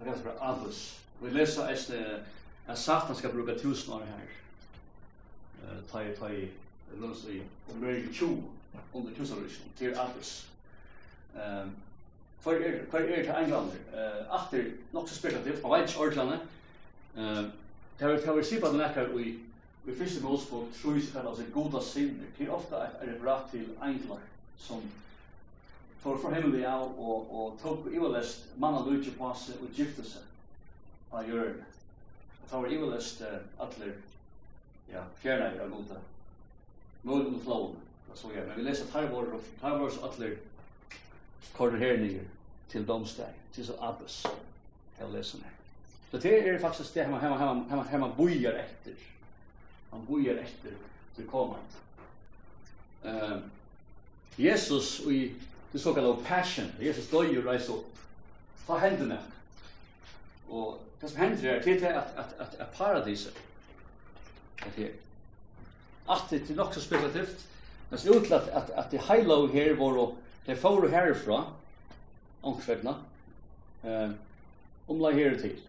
det 0.04 0.10
er 0.10 0.18
så 0.18 0.24
bra 0.24 0.34
allus 0.40 1.00
vi 1.22 1.30
leser 1.30 1.68
är 1.68 2.24
at 2.70 2.78
Satan 2.78 3.16
skal 3.16 3.32
bruka 3.32 3.58
tusen 3.58 3.94
år 3.94 4.04
her. 4.06 4.28
Eh 5.64 5.84
ta 5.92 6.02
i 6.02 6.16
ta 6.16 6.30
i 6.30 6.50
lås 7.02 7.26
i 7.26 7.42
om 7.74 7.82
det 7.82 7.92
är 7.92 8.14
20 8.14 8.44
under 8.94 9.14
tusenrushen 9.14 9.66
till 9.78 10.00
Atlas. 10.00 10.48
Ehm 11.36 11.72
för 12.42 12.54
er 12.54 12.86
för 12.92 13.00
er 13.00 13.24
till 13.24 13.34
England 13.44 13.72
eh 13.94 14.36
efter 14.36 14.72
något 14.92 15.10
så 15.10 15.16
spekulativt 15.16 15.62
på 15.62 15.76
White 15.76 16.00
Orlando. 16.00 16.38
Ehm 17.18 17.52
tar 18.00 18.14
vi 18.14 18.22
tar 18.22 18.34
vi 18.36 18.44
se 18.44 18.60
på 18.62 18.68
den 18.68 18.80
här 18.80 19.20
i 19.20 19.40
vi 19.84 19.96
fyrste 19.96 20.24
målspåk 20.24 20.68
på 20.72 20.78
trus 20.82 21.10
för 21.10 21.30
altså 21.30 21.44
goda 21.54 21.82
synder. 21.82 22.26
til 22.38 22.52
ofta 22.52 22.76
er 23.02 23.06
det 23.06 23.22
bra 23.22 23.48
til 23.52 23.66
englar 23.82 24.20
som 24.58 24.82
for 26.00 26.18
for 26.18 26.34
himmelig 26.34 26.66
av 26.66 27.00
og, 27.00 27.34
og 27.34 27.60
tok 27.62 27.94
i 27.94 28.00
og 28.00 28.12
lest 28.12 28.46
mannen 28.58 28.94
lutje 28.94 29.12
på 29.12 29.34
seg 29.36 29.56
og 29.62 29.70
gifte 29.76 30.04
seg 30.04 30.22
av 31.12 31.28
hjørnet 31.28 31.79
ta 32.50 32.62
var 32.62 32.72
ivalest 32.74 33.22
atler 33.60 33.94
ja, 34.92 35.04
fjerna 35.22 35.52
i 35.56 35.60
av 35.60 35.70
gota. 35.70 36.00
Målen 37.04 37.36
og 37.36 37.44
flåen, 37.44 37.76
da 38.08 38.18
så 38.18 38.32
jeg. 38.34 38.48
Men 38.48 38.58
vi 38.58 38.66
leser 38.68 38.90
tarvor 38.92 39.34
og 39.38 39.52
tarvor 39.62 39.92
så 39.94 40.10
atler 40.10 40.36
korder 41.54 41.78
her 41.78 42.02
nye 42.02 42.26
til 42.70 42.88
domsteg, 42.88 43.38
til 43.54 43.66
så 43.66 43.78
abbes, 43.82 44.24
til 44.98 45.14
lesen 45.14 45.46
her. 45.46 45.56
Så 46.12 46.18
det 46.18 46.34
er 46.48 46.60
faktisk 46.60 46.94
det 46.94 47.06
hemma, 47.06 47.20
hemma, 47.22 47.38
hemma, 47.38 47.64
hemma, 47.70 47.86
hemma 47.92 48.10
bojar 48.18 48.58
etter. 48.64 48.98
Han 49.92 50.06
bojar 50.08 50.42
etter 50.42 50.76
til 51.16 51.28
komand. 51.28 51.80
ehm 53.04 53.50
Jesus 54.40 55.00
i 55.00 55.34
det 55.72 55.82
såkallade 55.82 56.24
passion, 56.24 56.72
Jesus 56.82 57.10
døy 57.10 57.38
og 57.38 57.46
reis 57.46 57.70
opp, 57.70 57.98
ta 58.68 58.78
hendene. 58.80 59.18
Og 60.50 60.80
det 61.02 61.10
som 61.10 61.18
händer 61.18 61.50
är 61.50 61.62
till 61.64 61.86
at, 61.86 62.14
at, 62.18 62.36
at, 62.40 62.56
at 62.60 62.72
paradiset. 62.78 63.34
er 64.66 64.70
her. 64.78 64.90
At 66.10 66.24
det 66.30 66.50
er 66.50 66.56
nok 66.56 66.74
så 66.74 66.82
spekulativt. 66.82 67.46
Men 67.90 68.00
så 68.00 68.14
at, 68.32 68.32
at, 68.32 68.70
at 68.70 68.92
det 68.92 69.00
high 69.00 69.54
her 69.54 69.76
var 69.76 69.98
og 69.98 70.18
det 70.46 70.58
får 70.58 70.88
herifra, 70.88 71.54
omkvädna. 72.44 72.94
Eh 73.84 74.10
omla 74.90 75.12
her 75.12 75.38
til. 75.38 75.60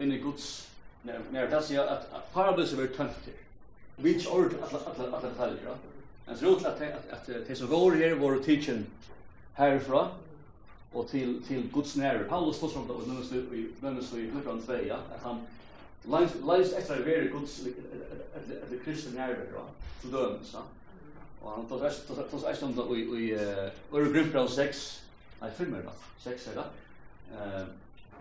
In 0.00 0.12
i 0.12 0.18
Guds 0.18 0.68
när 1.02 1.46
det 1.50 1.64
sier 1.64 1.82
at, 1.82 2.06
at 2.14 2.22
paradiset 2.32 2.78
var 2.78 2.86
tømt 2.86 3.24
her. 3.26 3.32
Vi 3.96 4.12
Vilket 4.12 4.32
ord 4.32 4.54
att 4.62 4.74
att 4.74 5.00
att 5.00 5.24
att 5.24 5.78
Men 6.26 6.38
så 6.38 6.56
utlat 6.56 6.80
att 6.80 7.10
att 7.10 7.26
det 7.48 7.56
som 7.56 7.68
går 7.68 7.92
här 7.92 8.14
var 8.14 8.42
teaching 8.42 8.86
härifrån 9.52 10.08
och 10.92 11.08
till 11.08 11.42
till 11.42 11.68
Guds 11.72 11.96
nära. 11.96 12.24
Paulus 12.24 12.60
talar 12.60 12.72
som 12.72 12.86
det 12.86 12.92
och 12.92 13.08
nämns 13.08 13.30
det 13.30 13.36
i 13.36 13.68
nämns 13.80 14.10
det 14.10 14.20
i 14.20 14.30
Filippans 14.30 14.66
2 14.66 14.72
ja 14.88 14.94
att 14.94 15.22
han 15.22 15.40
lies 16.02 16.34
lies 16.34 16.72
extra 16.72 16.96
very 16.96 17.28
good 17.28 17.42
at 17.42 18.70
the 18.70 18.78
Christian 18.84 19.14
nära 19.14 19.36
då. 19.52 19.62
Så 20.02 20.08
då 20.08 20.38
så. 20.44 20.58
Och 21.42 21.50
han 21.50 21.66
tar 21.66 21.78
rest 21.78 22.08
tar 22.08 22.48
rest 22.50 22.62
om 22.62 22.76
det 22.76 22.96
i 22.96 23.24
i 23.24 23.34
Öre 23.92 24.12
Grupp 24.12 24.50
6. 24.50 25.02
Nej, 25.40 25.50
filmer 25.56 25.82
då. 25.84 25.90
6 26.18 26.48
är 26.48 26.54
det. 26.54 26.64
Eh 27.34 27.66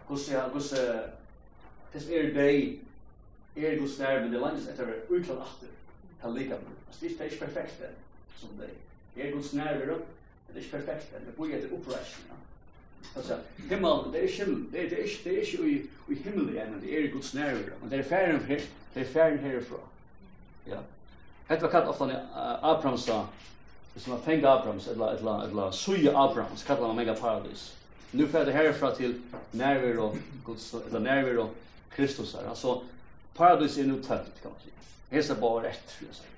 Guds 0.07 0.29
ja 0.29 0.49
Guds 0.53 0.69
det 1.91 2.15
är 2.15 2.33
det 2.33 2.79
er 3.55 3.79
Guds 3.79 3.99
nära 3.99 4.19
men 4.19 4.31
det 4.31 4.39
lives 4.39 4.67
extra 4.67 4.85
utan 5.09 5.37
åter. 5.37 5.69
Ta 6.21 6.29
lika. 6.29 6.57
Det 6.99 7.05
är 7.05 7.37
perfekt 7.39 7.79
det. 7.79 7.89
som 8.37 8.49
det. 8.57 9.21
Er 9.23 9.31
Guds 9.31 9.53
nära 9.53 9.85
då. 9.85 9.97
Det 10.53 10.59
är 10.59 10.63
perfekt. 10.71 11.13
Det 11.25 11.37
blir 11.37 11.55
det 11.55 11.67
upprörande. 11.67 12.37
Alltså 13.15 13.37
himmel 13.69 14.11
det 14.11 14.19
är 14.19 14.27
himmel 14.27 14.65
det 14.71 14.79
är 14.79 14.89
det 14.89 15.03
är 15.03 15.09
det 15.23 15.41
är 15.41 15.63
ju 15.63 15.87
vi 16.07 16.15
himmel 16.15 16.55
igen 16.55 16.81
det 16.83 16.97
är 16.97 17.07
Guds 17.07 17.33
närvaro 17.33 17.73
och 17.81 17.87
det 17.89 17.95
är 17.95 18.03
färden 18.03 18.41
här 18.47 18.61
det 18.93 18.99
är 18.99 19.05
färden 19.05 19.39
härifrån. 19.39 19.79
Ja. 20.65 20.77
Det 21.47 21.61
var 21.61 21.69
kallt 21.69 21.87
ofta 21.87 22.05
när 22.05 22.27
Abraham 22.61 22.97
sa 22.97 23.27
det 23.93 23.99
som 23.99 24.11
var 24.11 24.19
penga 24.19 24.49
Abrahams 24.49 24.87
eller 24.87 25.15
eller 25.15 25.43
eller 25.43 25.71
suja 25.71 26.17
Abrahams 26.17 26.63
kallar 26.63 26.87
man 26.87 26.95
mega 26.95 27.13
paradis. 27.13 27.75
Nu 28.11 28.27
för 28.27 28.45
det 28.45 28.51
härifrån 28.51 28.95
till 28.95 29.21
närvaro 29.51 30.15
Guds 30.45 30.73
eller 30.89 30.99
närvaro 30.99 31.49
Kristus 31.89 32.35
här. 32.35 32.49
Alltså 32.49 32.81
paradis 33.35 33.77
är 33.77 33.83
nu 33.83 34.01
tätt 34.01 34.41
kan 34.41 34.51
man 34.51 34.61
säga. 34.61 34.73
Hesa 35.09 35.35
bara 35.35 35.63
rätt 35.63 35.83
skulle 35.87 36.09
jag 36.09 36.15
säga. 36.15 36.29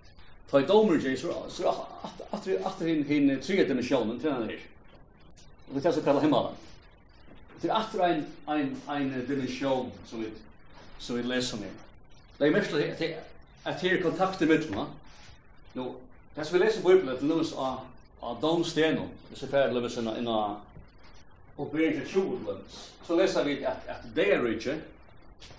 Ta 0.50 0.60
i 0.60 0.64
domer 0.64 1.00
Jesus 1.00 1.36
så 1.50 1.70
att 1.70 2.34
att 2.34 2.66
att 2.66 2.82
hin 2.82 3.04
hin 3.04 3.40
tredje 3.42 3.66
dimensionen 3.66 4.20
till 4.20 4.30
den 4.30 4.44
här. 4.44 4.60
Det 5.74 5.86
är 5.86 5.92
så 5.92 6.02
kallar 6.02 6.22
himmelen. 6.22 6.54
Det 7.62 7.70
är 7.70 7.82
efter 7.82 8.00
en, 8.00 8.26
en, 8.46 8.82
en 8.88 9.28
dimension 9.28 9.92
som 10.06 10.22
vi, 10.22 10.30
som 10.98 11.16
vi 11.16 11.24
läser 11.24 11.58
om. 11.58 11.64
Det 12.38 12.48
är 12.48 12.52
mest 12.52 12.74
att 13.64 13.82
det 13.82 13.90
är 13.90 14.02
kontakter 14.02 14.46
med 14.46 14.72
mig. 14.72 14.86
Nu, 15.74 15.94
det 16.36 16.46
som 16.46 16.60
vi 16.60 16.66
läser 16.66 16.82
på 16.82 16.90
Bibeln, 16.90 17.18
det 17.22 17.26
nämns 17.36 17.54
av, 17.54 17.80
av 18.20 18.42
de 18.42 18.64
stenen, 18.64 19.08
dessa 19.30 19.48
färdlövelserna 19.48 20.18
innan 20.18 20.56
och 21.56 21.70
blir 21.72 21.92
inte 21.92 22.10
tjolens. 22.10 22.92
Så 23.08 23.16
läser 23.16 23.44
vi 23.44 23.66
att, 23.66 23.88
att 23.88 24.16
det 24.16 24.32
är 24.32 24.44
rike, 24.44 24.78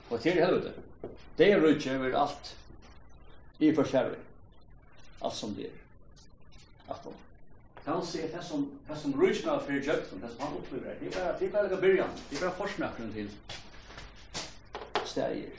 och 0.08 0.20
det 0.22 0.38
är 0.38 0.46
helvete. 0.46 0.70
Det 1.36 1.52
är 1.52 1.60
rike 1.60 1.92
över 1.92 2.12
allt 2.12 2.56
i 3.58 3.72
förskärring. 3.72 4.20
Allt 5.18 5.34
som 5.34 5.54
det 5.54 5.62
er. 5.62 5.70
Att 6.86 7.06
kan 7.84 8.06
se 8.06 8.22
det 8.22 8.44
som 8.44 8.70
det 8.88 8.98
som 8.98 9.22
rysnar 9.22 9.52
av 9.52 9.66
fyrir 9.66 10.04
som 10.10 10.20
det 10.20 10.28
som 10.30 10.46
han 10.46 10.56
upplever. 10.58 10.94
Det 11.00 11.06
er 11.06 11.24
bara 11.24 11.38
det 11.38 11.46
er 11.46 11.52
bara 11.52 11.80
byrjan, 11.80 12.10
Det 12.30 12.36
er 12.36 12.40
bara 12.40 12.66
försnacken 12.66 13.12
til 13.12 13.30
stegir. 15.04 15.50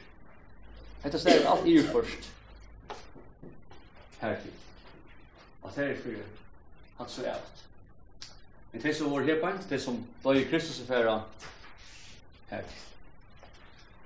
Detta 1.04 1.20
stegir 1.20 1.48
allt 1.48 1.68
i 1.68 1.82
först. 1.84 2.32
Härligt. 4.20 4.54
Og 5.62 5.72
det 5.76 5.92
er 5.92 5.96
fyrir 5.96 6.24
att 6.98 7.10
så 7.10 7.24
är 7.24 7.36
Men 8.72 8.82
det 8.82 8.94
som 8.94 9.12
var 9.12 9.22
hepa, 9.22 9.52
det 9.70 9.80
som 9.80 10.06
då 10.24 10.36
i 10.36 10.46
Kristus 10.46 10.82
affära 10.82 11.22
här. 12.50 12.64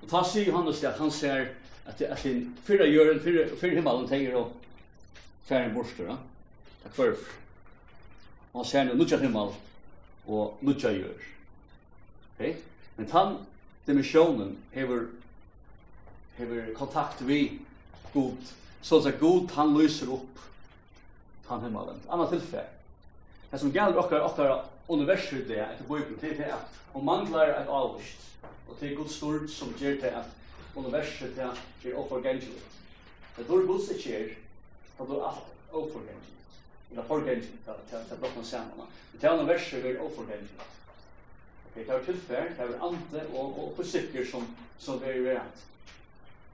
Og 0.02 0.08
ta 0.08 0.24
sig 0.24 0.50
han 0.50 0.68
og 0.68 0.84
att 0.84 0.98
han 0.98 1.10
ser 1.10 1.48
at 1.86 1.98
det 1.98 2.04
är 2.04 2.26
en 2.26 2.56
fyra 2.64 2.86
gören 2.86 3.20
fyra 3.20 3.56
fyra 3.60 3.74
himmelen 3.74 4.08
tänker 4.08 4.34
och 4.34 4.52
färden 5.44 5.74
borstar. 5.74 6.16
Tack 6.82 6.94
för 6.94 7.10
det. 7.10 7.16
Han 8.56 8.64
ser 8.64 8.84
nu 8.84 8.94
nutja 8.96 9.18
himmel 9.20 9.50
og 10.26 10.62
nutja 10.64 10.90
jør. 10.94 11.24
Okay? 12.34 12.54
Men 12.96 13.08
tann 13.10 13.34
dimensjonen 13.86 14.54
hever, 14.72 15.10
hever 16.38 16.70
kontakt 16.78 17.20
vi 17.28 17.58
god, 18.14 18.54
så 18.82 19.02
at 19.04 19.18
god 19.20 19.52
han 19.58 19.74
lyser 19.76 20.08
opp 20.14 20.40
tann 21.48 21.66
himmelen. 21.66 22.00
Anna 22.08 22.30
tilfell. 22.30 22.72
Det 23.50 23.60
som 23.60 23.70
gäller 23.70 23.98
okkar 24.00 24.24
okkar 24.24 24.64
universet 24.88 25.48
det 25.48 25.60
etter 25.60 25.84
boken 25.88 26.16
till 26.20 26.36
det 26.36 26.52
att 26.52 26.80
om 26.92 27.04
manglar 27.04 27.48
ett 27.48 27.68
avvist 27.68 28.20
och 28.68 28.78
till 28.78 28.94
god 28.94 29.10
stort 29.10 29.50
som 29.50 29.74
gjør 29.78 30.00
det 30.00 30.14
at 30.16 30.32
universet 30.76 31.36
det 31.36 31.44
er 31.84 31.98
oppforgengelig. 31.98 32.62
Det 33.36 33.48
då 33.48 33.66
god 33.66 33.80
sig 33.82 34.00
det 34.04 34.14
er 34.98 35.28
alt 35.28 35.44
oppforgengelig. 35.70 36.35
Det 36.90 36.98
er 36.98 37.08
fordelen 37.08 37.42
til 37.90 38.18
blokken 38.20 38.44
sammen. 38.44 38.88
Det 39.12 39.24
er 39.24 39.36
noen 39.36 39.48
verser 39.48 39.82
vi 39.82 39.94
er 39.94 40.02
ofordelen 40.04 40.48
til. 40.48 40.74
Det 41.76 41.88
er 41.92 42.04
tilfell, 42.04 42.52
det 42.56 42.64
er 42.64 42.84
ante 42.84 43.22
og, 43.34 43.58
og 43.60 43.72
prinsippir 43.76 44.24
som, 44.30 44.46
som 44.78 45.02
er 45.04 45.20
verant. 45.24 45.64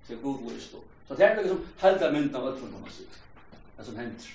Det 0.09 0.17
er 0.17 0.23
god 0.23 0.41
lust. 0.51 0.75
Så 1.09 1.15
det 1.15 1.27
er 1.27 1.37
liksom 1.43 1.67
halda 1.79 2.11
mynden 2.11 2.37
av 2.37 2.49
öllum, 2.49 2.73
kan 2.73 2.81
man 2.81 2.91
sier. 2.91 3.21
Det 3.77 3.87
som 3.87 3.97
hender. 3.97 4.31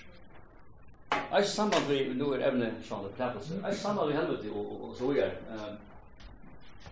Jeg 1.11 1.39
er 1.39 1.47
samband 1.47 1.89
vi, 1.89 1.99
nu 2.15 2.29
er 2.35 2.45
evne, 2.49 2.69
sånn, 2.87 3.03
det 3.07 3.15
plæpelse, 3.17 3.59
er 3.63 3.75
samband 3.75 4.11
vi 4.11 4.17
helvete 4.17 4.51
og, 4.51 4.71
og, 4.77 4.95
så 4.99 5.11
er. 5.15 5.35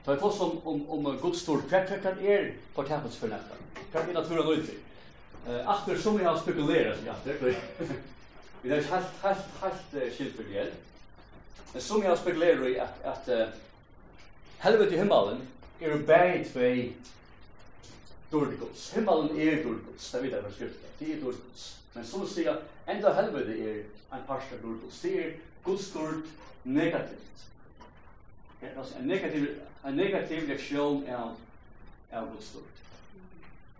Ta 0.06 0.16
i 0.16 0.20
foss 0.22 0.42
om, 0.44 0.58
om, 0.68 0.82
om 0.98 1.08
godstor, 1.22 1.64
hva 1.70 1.82
er 1.84 2.20
er 2.22 2.52
på 2.76 2.84
tæpelse 2.84 3.20
for 3.20 3.32
nekta? 3.32 3.60
Hva 3.92 4.04
er 4.04 4.14
naturen 4.14 4.52
nøyde? 4.52 4.76
Uh, 5.46 5.62
after 5.70 5.98
som 6.02 6.20
jeg 6.20 6.28
har 6.28 6.40
spekulerat, 6.42 7.08
after, 7.08 7.56
Vi 8.66 8.72
har 8.72 8.78
helt, 8.78 9.08
helt, 9.22 9.44
helt 9.62 10.14
skilt 10.16 10.36
for 10.36 10.44
det. 10.44 10.74
Men 11.74 11.82
som 11.82 12.04
jeg 12.04 12.18
spekulerer 12.18 12.68
i 12.68 12.76
at, 12.76 12.96
at 13.04 13.28
uh, 13.30 13.54
helvete 14.60 14.96
i 14.96 14.98
himmelen 14.98 15.44
er 15.82 15.92
jo 15.92 16.06
bare 16.08 16.40
tvei 16.44 16.94
dårliggods. 18.32 18.90
Himmelen 18.92 19.38
er 19.38 19.64
dårliggods, 19.64 20.12
det 20.12 20.24
vet 20.24 20.34
jeg 20.34 20.44
fra 20.44 20.52
skriften. 20.52 20.90
Det 21.00 21.12
er 21.12 21.22
dårliggods. 21.22 21.68
Men 21.94 22.06
som 22.06 22.26
sier, 22.28 22.58
enda 22.90 23.14
helvete 23.14 23.60
er 23.70 23.78
en 24.18 24.26
parst 24.28 24.58
av 24.58 24.66
dårliggods. 24.66 25.02
Det 25.02 25.14
er 25.20 25.32
godstort 25.64 26.34
negativt. 26.64 27.46
Det 28.62 28.74
altså 28.78 28.98
en 28.98 29.08
negativ, 29.08 29.48
en 29.86 29.94
negativ 29.94 30.50
reaksjon 30.50 31.06
av, 31.08 31.38
av 32.12 32.34
godstort. 32.34 32.85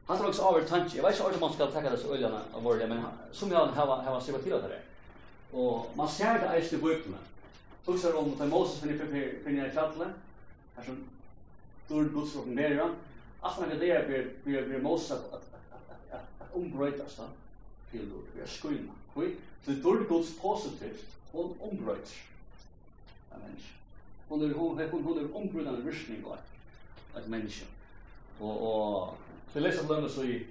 Han 0.06 0.18
tar 0.18 0.28
också 0.28 0.42
av 0.42 0.62
tanke. 0.62 0.98
Jag 0.98 1.04
vet 1.04 1.20
inte 1.20 1.34
om 1.34 1.40
man 1.40 1.54
ska 1.54 1.66
tacka 1.68 1.90
det 1.90 1.98
så 1.98 2.14
av 2.54 2.64
vår 2.64 2.88
men 2.88 3.04
som 3.32 3.52
jag 3.52 3.68
har 3.68 3.86
har 4.04 4.22
skrivit 4.22 4.44
till 4.44 4.52
det 4.52 4.62
där. 4.62 4.82
Och 5.52 5.92
man 5.96 6.10
ser 6.10 6.40
det 6.40 6.46
är 6.46 6.74
i 6.74 6.78
böckerna. 6.78 7.18
Också 7.86 8.18
om 8.18 8.42
att 8.42 8.50
Moses 8.50 8.84
när 8.84 8.92
ni 8.92 8.98
finner 9.44 9.72
i 9.72 9.74
kattlen, 9.74 10.14
här 10.76 10.84
som 10.84 11.04
dårlig 11.88 12.14
godsrocken 12.14 12.56
där, 12.56 12.72
ja. 12.72 12.90
Att 13.42 13.60
man 13.60 13.70
kan 13.70 13.80
det 13.80 13.92
är 13.92 14.08
blir 14.44 14.82
Moses 14.82 15.12
att 15.12 15.52
ombrötas, 16.54 17.18
va? 17.18 17.26
Till 17.92 18.10
dårlig, 18.10 18.28
vi 18.36 18.42
är 18.42 18.48
skulna. 18.48 18.92
Okej? 19.14 19.36
Så 19.66 19.72
dårlig 19.72 20.08
gods 20.08 20.40
positivt, 20.40 21.06
hon 21.32 21.56
ombröts. 21.60 22.14
Amen. 23.32 23.56
Hon 24.28 24.42
är 24.42 24.54
hon 24.54 24.80
hon 24.92 25.04
hon 25.04 25.34
ombrötande 25.34 25.82
virkning, 25.82 26.24
va? 26.24 26.38
Att 27.14 27.28
människa. 27.28 27.66
Och 28.40 29.02
och 29.02 29.18
Så 29.56 29.60
jag 29.60 29.64
läser 29.64 29.84
bland 29.84 30.12
så 30.12 30.24
i 30.24 30.46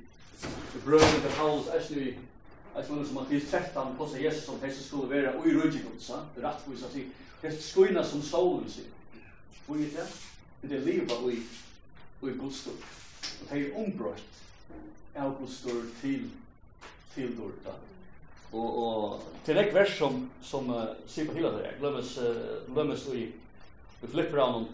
bröden 0.85 1.21
till 1.21 1.31
Paulus 1.31 1.69
är 1.69 1.95
ju 1.95 2.15
Jag 2.75 2.87
tror 2.87 3.05
som 3.05 3.19
att 3.19 3.31
vi 3.31 3.41
träffar 3.41 3.85
han 3.85 3.97
på 3.97 4.09
sig 4.09 4.23
Jesus 4.23 4.45
som 4.45 4.55
Jesus 4.63 4.87
skulle 4.87 5.23
vara 5.23 5.39
och 5.39 5.47
i 5.47 5.55
rödjigod, 5.55 5.93
så 5.99 6.21
det 6.35 6.41
är 6.41 6.45
rätt 6.45 6.69
vis 6.69 6.85
att 6.85 6.95
vi 6.95 7.09
det 7.41 7.63
skoina 7.63 8.05
som 8.05 8.23
solen 8.23 8.71
sig. 8.71 8.85
Vad 9.67 9.81
är 9.81 9.83
det? 9.83 10.07
Det 10.61 10.77
är 10.77 10.81
livet 10.81 11.13
och 11.13 11.33
i 11.33 11.43
i 12.23 12.31
gudstår. 12.31 12.73
Og 13.41 13.51
det 13.51 13.61
er 13.61 13.77
ombrøtt 13.77 14.41
av 15.15 15.37
gudstår 15.41 15.85
til, 16.01 16.31
til 17.15 17.37
dörta. 17.37 17.77
Og, 18.53 18.79
og 18.79 19.23
til 19.45 19.55
det 19.55 19.75
vers 19.75 19.99
som 19.99 20.31
som 20.43 20.71
uh, 20.71 20.97
sier 21.07 21.27
på 21.27 21.35
hele 21.35 21.53
det 21.53 21.59
där. 21.59 21.77
Glömmes 21.79 22.19
uh, 22.19 22.73
glömmes 22.73 23.07
i 23.09 23.33
vi 24.01 24.09
flippar 24.09 24.39
om 24.39 24.67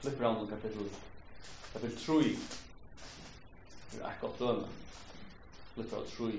flippar 0.00 0.24
om 0.24 0.46
kapitel 0.46 0.88
kapitel 1.72 1.98
3 1.98 2.61
Det 3.92 4.00
er 4.00 4.08
akkurat 4.08 4.38
døme. 4.38 4.68
Litt 5.76 5.92
av 5.92 6.04
tru. 6.12 6.30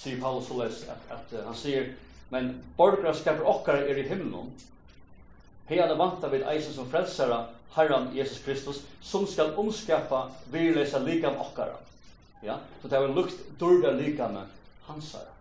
Sier 0.00 0.20
Paulus 0.20 0.48
så 0.48 0.58
les 0.62 0.82
at, 0.90 1.06
at 1.12 1.32
uh, 1.36 1.44
han 1.46 1.56
sier 1.58 1.92
Men 2.30 2.52
borgerskapet 2.78 3.46
okkar 3.46 3.82
er 3.90 3.98
i 3.98 4.06
himmelen. 4.06 4.52
Hei 5.66 5.80
er 5.82 5.96
vanta 5.98 6.28
av 6.28 6.34
eisen 6.34 6.74
som 6.74 6.86
frelsara 6.90 7.40
Herren 7.74 8.08
Jesus 8.14 8.38
Kristus 8.44 8.82
som 9.02 9.26
skal 9.26 9.54
omskapa 9.58 10.28
virlesa 10.50 10.98
likam 11.02 11.38
okkara. 11.42 11.74
Ja, 12.42 12.60
så 12.82 12.88
det 12.88 12.98
er 12.98 13.14
lukt 13.14 13.42
durga 13.58 13.90
likam 13.94 14.38
hansara. 14.86 15.34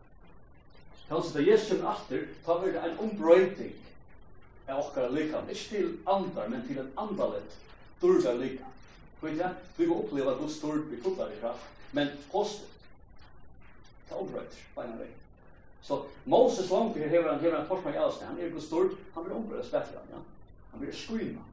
Kanskje 1.09 1.37
det 1.37 1.45
Jesus 1.47 1.69
som 1.69 1.85
atter, 1.89 2.25
ta 2.45 2.57
vi 2.61 2.73
en 2.77 2.99
ombrøyting 3.05 3.77
av 4.67 4.83
okkara 4.83 5.13
likam. 5.13 5.49
Ikke 5.49 5.69
til 5.69 5.93
andar, 6.05 6.49
men 6.49 6.65
til 6.67 6.81
en 6.83 6.91
andalet 6.97 7.55
durga 8.01 8.33
likam. 8.37 8.78
Kvidja, 9.19 9.53
vi 9.77 9.87
må 9.87 9.99
oppleva 9.99 10.37
god 10.39 10.51
stort 10.51 10.87
vi 10.91 11.01
fullar 11.03 11.31
i 11.31 11.39
kraft, 11.41 11.65
men 11.91 12.11
kost 12.31 12.63
ta 14.09 14.19
ombrøyt, 14.19 14.55
beina 14.75 14.95
vei. 14.99 15.09
Så 15.83 16.03
Moses 16.25 16.69
langt, 16.71 16.95
langer 16.95 17.09
hever 17.11 17.31
han, 17.31 17.41
hever 17.43 17.57
han 17.57 17.67
torsmar 17.67 17.95
i 17.95 17.99
alsen, 17.99 18.27
han 18.27 18.39
er 18.39 18.53
god 18.53 18.63
stort, 18.63 18.95
han 19.15 19.25
blir 19.25 19.35
ombrøyt 19.35 19.67
spetter 19.67 19.99
han, 19.99 20.13
ja. 20.13 20.21
Han 20.71 20.83
blir 20.83 20.95
skryna. 20.95 21.43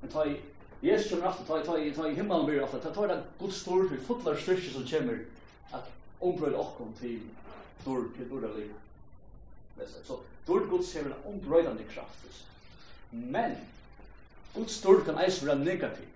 Men 0.00 0.12
ta 0.12 0.24
i, 0.28 0.36
Jesus 0.82 1.10
kommer 1.10 1.26
alltid, 1.26 1.46
ta 1.46 1.58
i, 1.58 1.64
ta 1.66 1.78
i, 1.78 1.92
ta 1.94 2.08
i 2.08 2.14
himmelen 2.14 2.46
blir 2.46 2.62
alltid, 2.62 2.86
ta 2.94 3.06
i 3.06 3.12
den 3.12 3.24
god 3.40 3.52
stort, 3.52 3.90
vi 3.92 4.02
fullar 4.06 4.38
styrke 4.38 4.74
som 4.74 4.86
kommer, 4.86 5.24
at 5.74 5.90
ombrøyt 6.20 6.58
okkom 6.58 6.92
til 7.00 7.18
dår, 7.84 8.06
til 8.16 8.30
dår 8.30 8.46
av 8.50 8.60
livet. 8.60 9.88
Så 10.06 10.20
dår 10.46 10.70
gods 10.70 10.92
hever 10.94 11.14
en 11.14 11.32
ombrøytande 11.32 11.86
kraft. 11.90 12.14
Men, 13.10 13.56
god 14.54 14.70
stort 14.70 15.04
kan 15.06 15.18
eis 15.22 15.42
vera 15.42 15.58
negativ 15.58 16.06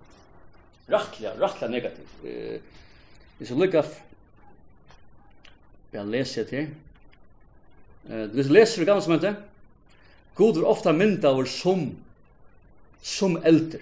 rattliga, 0.93 1.33
rattliga 1.39 1.71
negativ. 1.71 2.07
Eh, 2.25 2.61
vi 3.39 3.47
ska 3.47 3.55
lycka 3.55 3.85
jag 5.91 6.07
läser 6.07 6.47
det 6.51 6.57
här. 6.57 6.69
Eh, 8.11 8.29
vi 8.33 8.43
läser 8.43 8.81
det 8.81 8.85
gamla 8.85 9.03
som 9.03 9.13
heter 9.13 9.35
God 10.35 10.57
var 10.57 10.69
ofta 10.69 10.93
mynda 10.93 11.29
av 11.29 11.45
som 11.45 11.97
som 13.03 13.37
älter. 13.37 13.81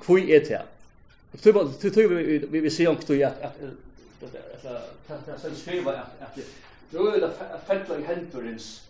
Kvui 0.00 0.32
är 0.32 0.40
det 0.40 0.62
Det 1.32 1.90
tror 1.90 2.08
vi 2.08 2.38
vi 2.38 2.60
vi 2.60 2.70
ser 2.70 2.88
om 2.88 2.96
att 2.96 3.10
att 3.10 3.44
att 5.08 5.28
att 5.28 5.44
att 5.44 5.58
skriva 5.58 5.92
att 5.92 6.38
då 6.90 7.08
är 7.08 7.20
det 7.20 7.26
att 7.26 7.66
fälla 7.66 7.98
i 7.98 8.02
händurins 8.02 8.82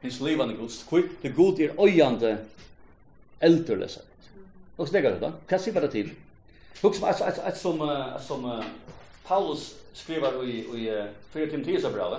hins 0.00 0.20
levande 0.20 0.54
guds 0.54 0.84
Kvui 0.88 1.08
det 1.22 1.28
god 1.28 1.60
är 1.60 1.72
ojande 1.76 2.38
älterlösa. 3.38 4.00
Och 4.76 4.88
snäggar 4.88 5.10
det 5.10 5.18
då. 5.18 5.32
Kan 5.46 5.58
se 5.58 5.70
vad 5.70 5.82
det 5.82 5.90
till. 5.90 6.10
Hugsa 6.82 7.12
som 7.12 7.28
att 7.44 7.58
som 7.58 7.78
som 8.26 8.62
Paulus 9.24 9.74
skriver 9.92 10.44
i 10.44 10.58
i 10.58 11.08
4 11.32 11.46
Timotheus 11.50 11.82
brev 11.82 12.16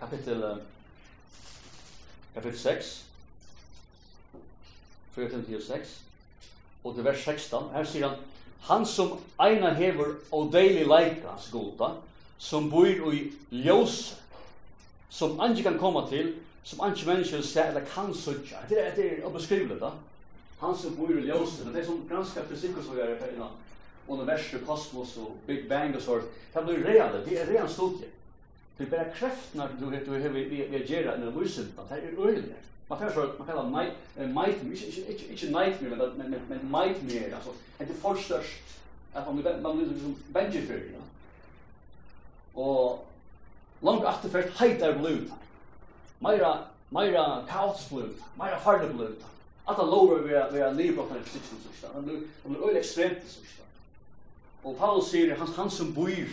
kapitel 0.00 0.56
kapitel 2.34 2.58
6 2.58 3.04
4 5.14 5.28
Timotheus 5.28 5.66
6 5.66 6.00
og 6.84 6.94
til 6.94 7.04
vers 7.04 7.24
16 7.24 7.72
her 7.74 7.84
sier 7.84 8.08
han 8.08 8.16
han 8.60 8.86
som 8.86 9.18
eina 9.40 9.72
hever 9.74 10.14
og 10.32 10.52
deilig 10.52 10.86
leikas 10.86 11.48
goda 11.52 11.94
som 12.38 12.70
bor 12.70 12.86
i 12.86 13.32
ljós 13.50 14.14
som 15.10 15.40
anki 15.40 15.62
kan 15.62 15.78
komma 15.78 16.06
til 16.08 16.34
som 16.64 16.80
anki 16.84 17.06
mennesker 17.06 17.42
ser 17.42 17.72
eller 17.72 17.84
kan 17.94 18.14
søtja 18.14 18.60
det 18.68 18.86
er, 18.86 18.94
det 18.94 19.24
er 19.24 19.28
beskrivelig 19.28 19.80
da 19.80 19.90
han 20.60 20.76
som 20.76 20.96
bor 20.96 21.18
i 21.18 21.26
ljuset, 21.26 21.64
men 21.64 21.74
det 21.74 21.84
som 21.84 22.08
granskar 22.08 22.44
fysik 22.44 22.78
och 22.78 22.84
så 22.84 22.96
gör 22.96 23.18
här 23.20 23.32
innan 23.34 23.48
universum, 24.08 24.60
kosmos 24.66 25.16
og 25.16 25.36
Big 25.46 25.68
Bang 25.68 25.94
og 25.96 26.02
sånt, 26.02 26.24
det 26.54 26.64
blir 26.64 26.84
reale, 26.84 27.24
det 27.24 27.40
er 27.40 27.46
reale 27.46 27.68
studie. 27.68 28.08
Det 28.80 28.86
är 28.86 28.90
bara 28.90 29.04
kräftna 29.04 29.68
du 29.80 29.86
vet 29.86 30.04
du 30.04 30.10
har 30.10 30.28
vi 30.28 30.44
vi 30.44 30.86
gör 30.86 31.18
när 31.18 31.30
vi 31.30 31.48
syns 31.48 31.68
på 31.76 31.82
det 31.88 31.94
är 31.94 32.28
öliga. 32.28 32.54
Man 32.88 32.98
kan 32.98 33.12
så 33.12 33.30
man 33.38 33.46
kallar 33.46 33.70
night 33.70 33.92
night 34.16 34.62
inte 34.62 35.32
inte 35.32 35.46
nightmare 35.46 36.10
men 36.16 36.30
men 36.30 36.40
men 36.48 36.58
nightmare 36.58 37.34
alltså 37.34 37.50
det 37.78 37.84
är 37.84 38.14
förstörst 38.14 38.62
att 39.12 39.26
man 39.26 39.62
man 39.62 39.76
blir 39.76 39.86
som 39.86 40.16
Benji 40.28 40.66
för 40.66 40.74
ja. 40.74 41.02
Och 42.62 43.08
långt 43.80 44.04
efter 44.04 44.28
för 44.28 44.42
heitar 44.42 44.98
blue. 44.98 45.30
Mera 46.18 46.58
mera 46.88 47.44
kaos 47.48 47.88
blue, 47.90 48.08
mera 48.34 48.58
farlig 48.60 48.94
blue 48.94 49.14
alla 49.70 49.90
lower 49.90 50.22
vi 50.22 50.34
är 50.34 50.50
vi 50.50 50.60
är 50.60 50.72
nere 50.72 50.92
på 50.92 51.06
den 51.14 51.24
sista 51.24 51.56
sista. 51.72 51.88
Han 51.94 52.04
blir 52.04 52.20
han 52.42 52.56
är 52.56 52.68
öle 52.68 52.78
extremt 52.78 53.18
sista. 53.26 53.62
Och 54.62 54.78
Paulus 54.78 55.10
säger 55.10 55.36
hans 55.36 55.56
hans 55.56 55.74
som 55.74 55.92
bor 55.92 56.10
i 56.10 56.26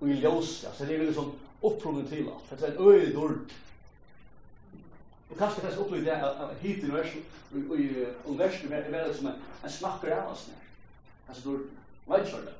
ljus, 0.00 0.64
alltså 0.64 0.84
det 0.84 0.94
är 0.94 0.98
väl 0.98 1.14
som 1.14 1.32
upprungen 1.60 2.06
till 2.06 2.26
att 2.28 2.60
det 2.60 2.66
är 2.66 2.70
en 2.70 2.86
öle 2.86 3.06
dörd. 3.06 3.38
Och 5.30 5.38
kanske 5.38 5.60
det 5.60 5.72
är 5.72 5.78
upplevt 5.78 6.04
det 6.04 6.30
att 6.30 6.58
hit 6.60 6.84
i 6.84 6.90
vers 6.90 7.14
och 7.68 7.76
i 7.76 8.06
vers 8.26 8.52
det 8.68 8.74
är 8.76 9.14
som 9.14 9.32
en 9.62 9.70
snackar 9.70 10.10
av 10.10 10.32
oss 10.32 10.46
när. 10.48 10.56
Alltså 11.28 11.48
då 11.48 11.58
vad 12.04 12.20
gör 12.20 12.40
det? 12.44 12.52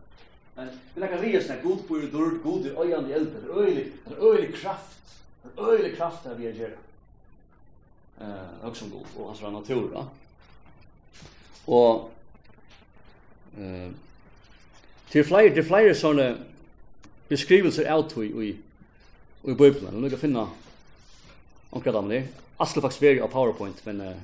Men 0.55 0.69
det 0.95 1.03
är 1.03 1.09
kan 1.09 1.19
resa 1.19 1.55
när 1.55 1.63
god 1.63 1.89
på 1.89 1.95
dörd 1.95 2.43
god 2.43 2.67
i 2.67 2.71
öjan 2.71 3.11
i 3.11 3.13
eld, 3.13 3.29
det 3.47 3.53
är 3.53 3.63
öle, 3.63 3.85
öle 4.21 4.53
kraft. 4.53 4.99
det 5.43 5.61
är 5.61 5.67
Öle 5.67 5.97
kraft 5.97 6.25
där 6.25 6.35
vi 6.35 6.47
är 6.47 6.53
eh 8.21 8.67
också 8.69 8.85
god 8.85 9.07
och 9.17 9.27
hans 9.27 9.41
natur 9.41 9.89
va. 9.89 10.07
Och 11.65 12.13
eh 13.59 13.91
till 15.11 15.25
flyer 15.25 15.51
till 15.51 15.65
flyer 15.65 15.95
såna 15.95 16.37
beskrivelser 17.29 17.85
av 17.85 18.03
tog 18.03 18.25
i 18.25 18.57
i 19.43 19.53
Bibeln. 19.53 20.01
Nu 20.03 20.11
kan 20.11 20.19
finna 20.19 20.49
onkra 21.71 21.93
dem 21.93 22.09
där. 22.09 22.27
Askel 22.57 22.83
faktiskt 22.83 23.03
vara 23.03 23.25
av 23.25 23.29
PowerPoint 23.29 23.87
men 23.87 24.01
eh 24.01 24.17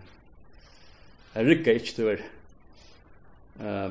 jag 1.32 1.46
rycker 1.46 1.74
inte 1.74 1.94
till 1.94 2.18
eh 3.60 3.90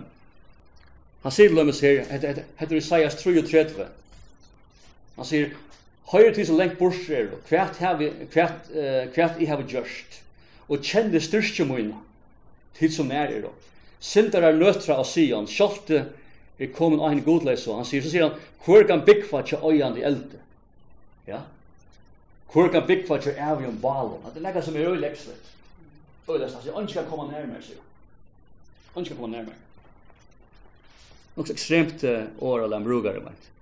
han 1.22 1.32
säger 1.32 1.50
lömmes 1.50 1.82
här 1.82 2.44
heter 2.58 2.76
Isaias 2.76 3.24
33. 3.24 3.86
Han 5.16 5.26
säger 5.26 5.54
høyre 6.12 6.34
til 6.36 6.48
så 6.48 6.58
lengt 6.58 6.78
bort 6.80 7.10
er 7.10 7.30
du, 7.32 7.38
hvert, 7.50 7.78
hevi, 7.80 8.10
hvert, 8.34 8.70
uh, 8.74 9.13
hvert 9.13 9.39
jeg 9.39 9.50
har 9.50 9.63
gjørst, 9.63 10.20
og 10.68 10.84
kjenne 10.84 11.22
styrke 11.22 11.66
mine, 11.68 12.00
tid 12.78 12.94
som 12.96 13.10
nær 13.12 13.32
er 13.32 13.46
du. 13.46 13.50
Sindar 14.04 14.44
er 14.44 14.58
nøtra 14.58 14.98
av 15.00 15.08
Sion, 15.08 15.48
sjolte 15.48 16.04
er 16.60 16.72
kommet 16.76 17.02
av 17.02 17.13
henne 17.13 17.26
godleis, 17.26 17.66
og 17.68 17.80
han 17.80 17.88
sier, 17.88 18.04
så 18.04 18.12
sier 18.12 18.28
han, 18.28 18.39
hvor 18.66 18.84
kan 18.88 19.04
byggfa 19.06 19.44
tja 19.48 19.60
øyan 19.63 19.98
i 20.00 20.04
elde? 20.08 20.42
Ja? 21.28 21.44
Hvor 22.52 22.68
kan 22.74 22.86
byggfa 22.88 23.20
tja 23.24 23.36
av 23.52 23.63
om 23.63 23.80
balen? 23.82 24.20
Det 24.28 24.42
er 24.42 24.48
nekka 24.48 24.63
som 24.66 24.78
er 24.78 24.92
øylekslet. 24.92 25.52
Øylekslet, 26.28 26.58
han 26.58 26.66
sier, 26.66 26.80
ønsker 26.82 27.02
jeg 27.02 27.10
komme 27.10 27.30
nærmere, 27.32 27.63
sier 27.63 27.80
han. 27.80 29.00
Ønsker 29.00 29.16
jeg 29.16 29.22
komme 29.22 29.38
nærmere. 29.38 29.60
Något 31.34 31.50
extremt 31.56 32.04
år 32.04 32.68
av 32.68 32.70
dem 32.76 32.84
brukar 32.86 33.16
det, 33.16 33.24
vet 33.26 33.53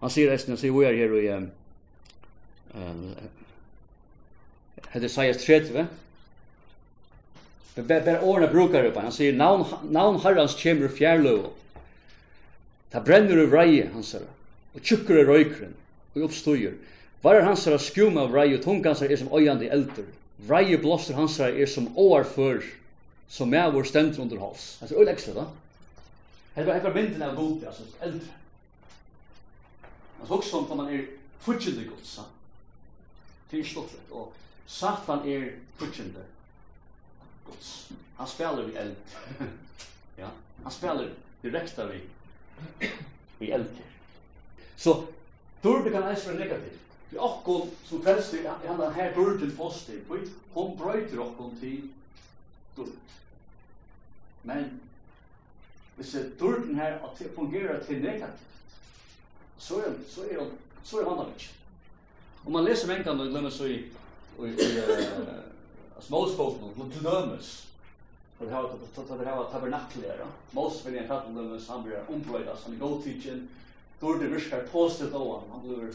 Han 0.00 0.10
sier 0.10 0.30
resten, 0.32 0.54
han 0.54 0.60
sier 0.60 0.72
vi 0.72 0.86
er 0.88 0.96
her 0.96 1.16
i 1.18 1.26
hette 4.90 5.08
Sajas 5.08 5.44
30, 5.44 5.86
Bare 7.80 8.20
årene 8.20 8.48
brukar 8.50 8.90
på. 8.90 9.00
han 9.00 9.12
sier, 9.12 9.36
navn 9.36 10.18
herrans 10.20 10.56
kjemur 10.58 10.90
fjærløv, 10.92 11.46
ta 12.92 13.00
brenner 13.00 13.44
i 13.44 13.46
vreie, 13.48 13.86
han 13.94 14.04
sier, 14.04 14.26
og 14.74 14.82
tjukker 14.82 15.22
i 15.22 15.26
røykren, 15.28 15.76
og 16.14 16.26
oppstøyer. 16.26 16.74
Varar 17.22 17.46
hans 17.46 17.66
er 17.68 17.78
skum 17.78 18.18
av 18.18 18.32
vreie, 18.32 18.56
og 18.56 18.64
tungan 18.64 18.90
hans 18.94 19.02
er 19.06 19.16
som 19.16 19.30
øyande 19.32 19.70
eldur. 19.70 20.08
Vreie 20.48 20.78
blåster 20.80 21.14
hans 21.14 21.38
er 21.44 21.66
som 21.68 21.90
år 21.94 22.24
åarfør, 22.24 22.64
som 23.28 23.54
er 23.54 23.70
vår 23.70 23.86
stendur 23.86 24.24
under 24.24 24.40
hals. 24.40 24.78
Det 24.80 24.90
er 24.90 25.00
øyleksel, 25.04 25.34
da. 25.38 25.46
Det 26.56 26.66
var 26.66 26.94
mynden 26.94 27.22
av 27.22 27.36
god, 27.36 27.66
altså, 27.70 27.86
eldre. 28.02 28.36
Men 30.20 30.28
hugsa 30.28 30.56
om 30.56 30.76
man 30.76 30.92
er 30.92 31.06
fudgjende 31.40 31.86
gods, 31.88 32.08
sant? 32.18 32.36
Det 33.50 33.60
er 33.60 33.64
stortlig. 33.64 34.00
Og 34.10 34.32
Satan 34.66 35.24
er 35.28 35.46
fudgjende 35.78 36.24
Guds. 37.46 37.92
Han 38.16 38.28
spelar 38.28 38.68
i 38.68 38.76
eld. 38.76 38.96
ja, 40.20 40.28
han 40.62 40.72
spelar 40.72 41.08
direkta 41.42 41.86
vi 41.86 42.02
i 43.38 43.50
eld. 43.50 43.80
Så 44.76 45.04
dörde 45.62 45.90
kan 45.90 46.04
eisra 46.08 46.32
negativt. 46.32 46.78
Vi 47.10 47.18
akkon 47.18 47.70
som 47.84 48.02
frelst 48.02 48.34
i 48.34 48.44
henne 48.66 48.90
her 48.94 49.14
dörden 49.14 49.56
positiv, 49.56 50.04
for 50.06 50.20
hon 50.52 50.76
brøyter 50.78 51.24
akkon 51.24 51.56
til 51.60 51.88
dörd. 52.76 53.16
Men 54.42 54.80
hvis 55.96 56.14
dörden 56.38 56.76
her 56.76 57.00
fungerer 57.34 57.82
til 57.84 58.02
negativt, 58.02 58.59
så 59.60 59.78
er 59.78 59.96
så 60.08 60.24
er 60.24 60.46
så 60.84 61.00
er 61.00 61.08
han 61.08 61.32
ikke. 61.36 61.48
Om 62.46 62.52
man 62.52 62.64
leser 62.64 62.88
vem 62.88 63.04
kan 63.04 63.18
då 63.18 63.24
glömma 63.24 63.50
så 63.50 63.66
i 63.66 63.84
i 64.40 64.80
as 65.98 66.10
most 66.10 66.36
folk 66.36 66.60
no 66.60 66.84
to 66.84 67.00
glömma 67.00 67.38
For 68.38 68.48
how 68.50 68.62
to 68.62 68.78
to 68.94 69.02
to 69.02 69.24
have 69.24 69.38
a 69.38 69.50
tabernacle 69.52 70.02
there. 70.02 70.26
Most 70.50 70.86
vill 70.86 70.94
jag 70.94 71.06
prata 71.06 71.26
om 71.26 71.34
dömes 71.34 71.68
han 71.68 71.82
blir 71.82 72.04
omplöjda 72.08 72.56
som 72.56 72.78
go 72.78 73.02
teaching 73.02 73.48
då 74.00 74.12
det 74.12 74.26
viskar 74.26 74.66
postet 74.72 75.12
då 75.12 75.42
han 75.50 75.68
blir 75.68 75.92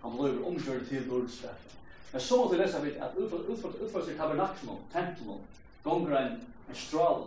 han 0.00 0.16
blir 0.16 0.46
omkörd 0.46 0.88
till 0.88 1.08
dårdsrätt. 1.08 1.76
Men 2.12 2.20
så 2.20 2.36
måste 2.36 2.56
läsa 2.56 2.80
vi 2.80 2.98
att 2.98 3.16
utför 3.16 3.52
utför 3.52 3.72
utför 3.84 4.04
sig 4.04 4.16
tabernaklen, 4.16 4.76
templen, 4.92 5.38
gånger 5.82 6.40
en 6.68 6.74
strål, 6.74 7.22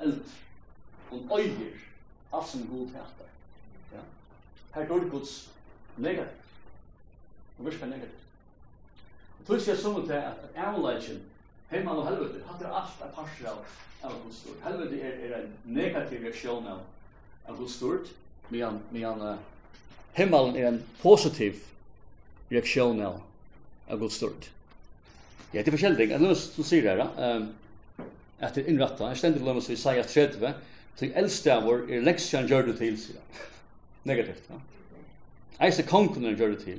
eld, 0.00 0.24
och 1.10 1.38
öjer, 1.38 1.80
allt 2.30 2.48
som 2.48 2.66
god 2.70 2.86
hästar. 2.86 3.26
Her 4.74 4.86
går 4.86 5.08
Guds 5.10 5.50
negativt. 5.96 6.46
Og 7.58 7.66
virka 7.66 7.86
negativt. 7.86 8.24
Og 9.40 9.46
tog 9.46 9.62
sier 9.62 9.78
sånn 9.78 10.04
til 10.06 10.16
at 10.18 10.44
avleggen, 10.68 11.22
heimann 11.72 12.00
og 12.00 12.08
helvete, 12.08 12.42
hatt 12.46 12.62
er 12.62 12.74
alt 12.80 13.02
er 13.04 13.14
parser 13.16 13.50
av, 13.50 13.62
av 14.04 14.18
Guds 14.24 14.42
stort. 14.42 14.60
Helvete 14.64 15.00
er, 15.00 15.16
er 15.26 15.36
en 15.40 15.48
negativ 15.64 16.22
reaksjon 16.26 16.68
av, 16.70 16.84
av 17.48 17.58
Guds 17.58 17.78
stort, 17.80 18.12
medan, 18.52 18.78
medan 18.94 19.24
uh, 19.24 19.34
himmelen 20.16 20.56
er 20.56 20.70
en 20.70 20.82
positiv 21.02 21.64
reaksjon 22.52 23.02
av, 23.04 23.18
av 23.88 24.00
Guds 24.00 24.20
stort. 24.20 24.50
Ja, 25.52 25.62
det 25.62 25.70
er 25.70 25.78
forskjellig. 25.78 26.10
Jeg 26.12 26.22
løs, 26.22 26.48
du 26.54 26.62
sier 26.66 26.84
det 26.84 26.96
her, 27.00 27.38
um, 27.38 28.06
at 28.38 28.54
det 28.54 28.64
er 28.64 28.72
innrettet. 28.72 29.06
Jeg 29.08 29.22
stender 29.22 29.44
lømmer 29.44 29.64
så 29.64 29.72
i 29.72 29.78
Isaiah 29.78 30.06
30, 30.06 30.58
til 30.98 31.14
eldste 31.16 31.54
av 31.54 31.64
vår 31.66 31.86
er 31.94 32.02
leksjan 32.04 32.48
gjør 32.50 32.68
du 32.68 32.74
til, 32.76 32.98
sier 33.00 33.18
han 33.18 33.46
negativt. 34.04 34.50
Ja. 34.50 34.60
Eise 35.66 35.82
kongen 35.82 36.28
gjør 36.36 36.54
det 36.54 36.62
til. 36.64 36.78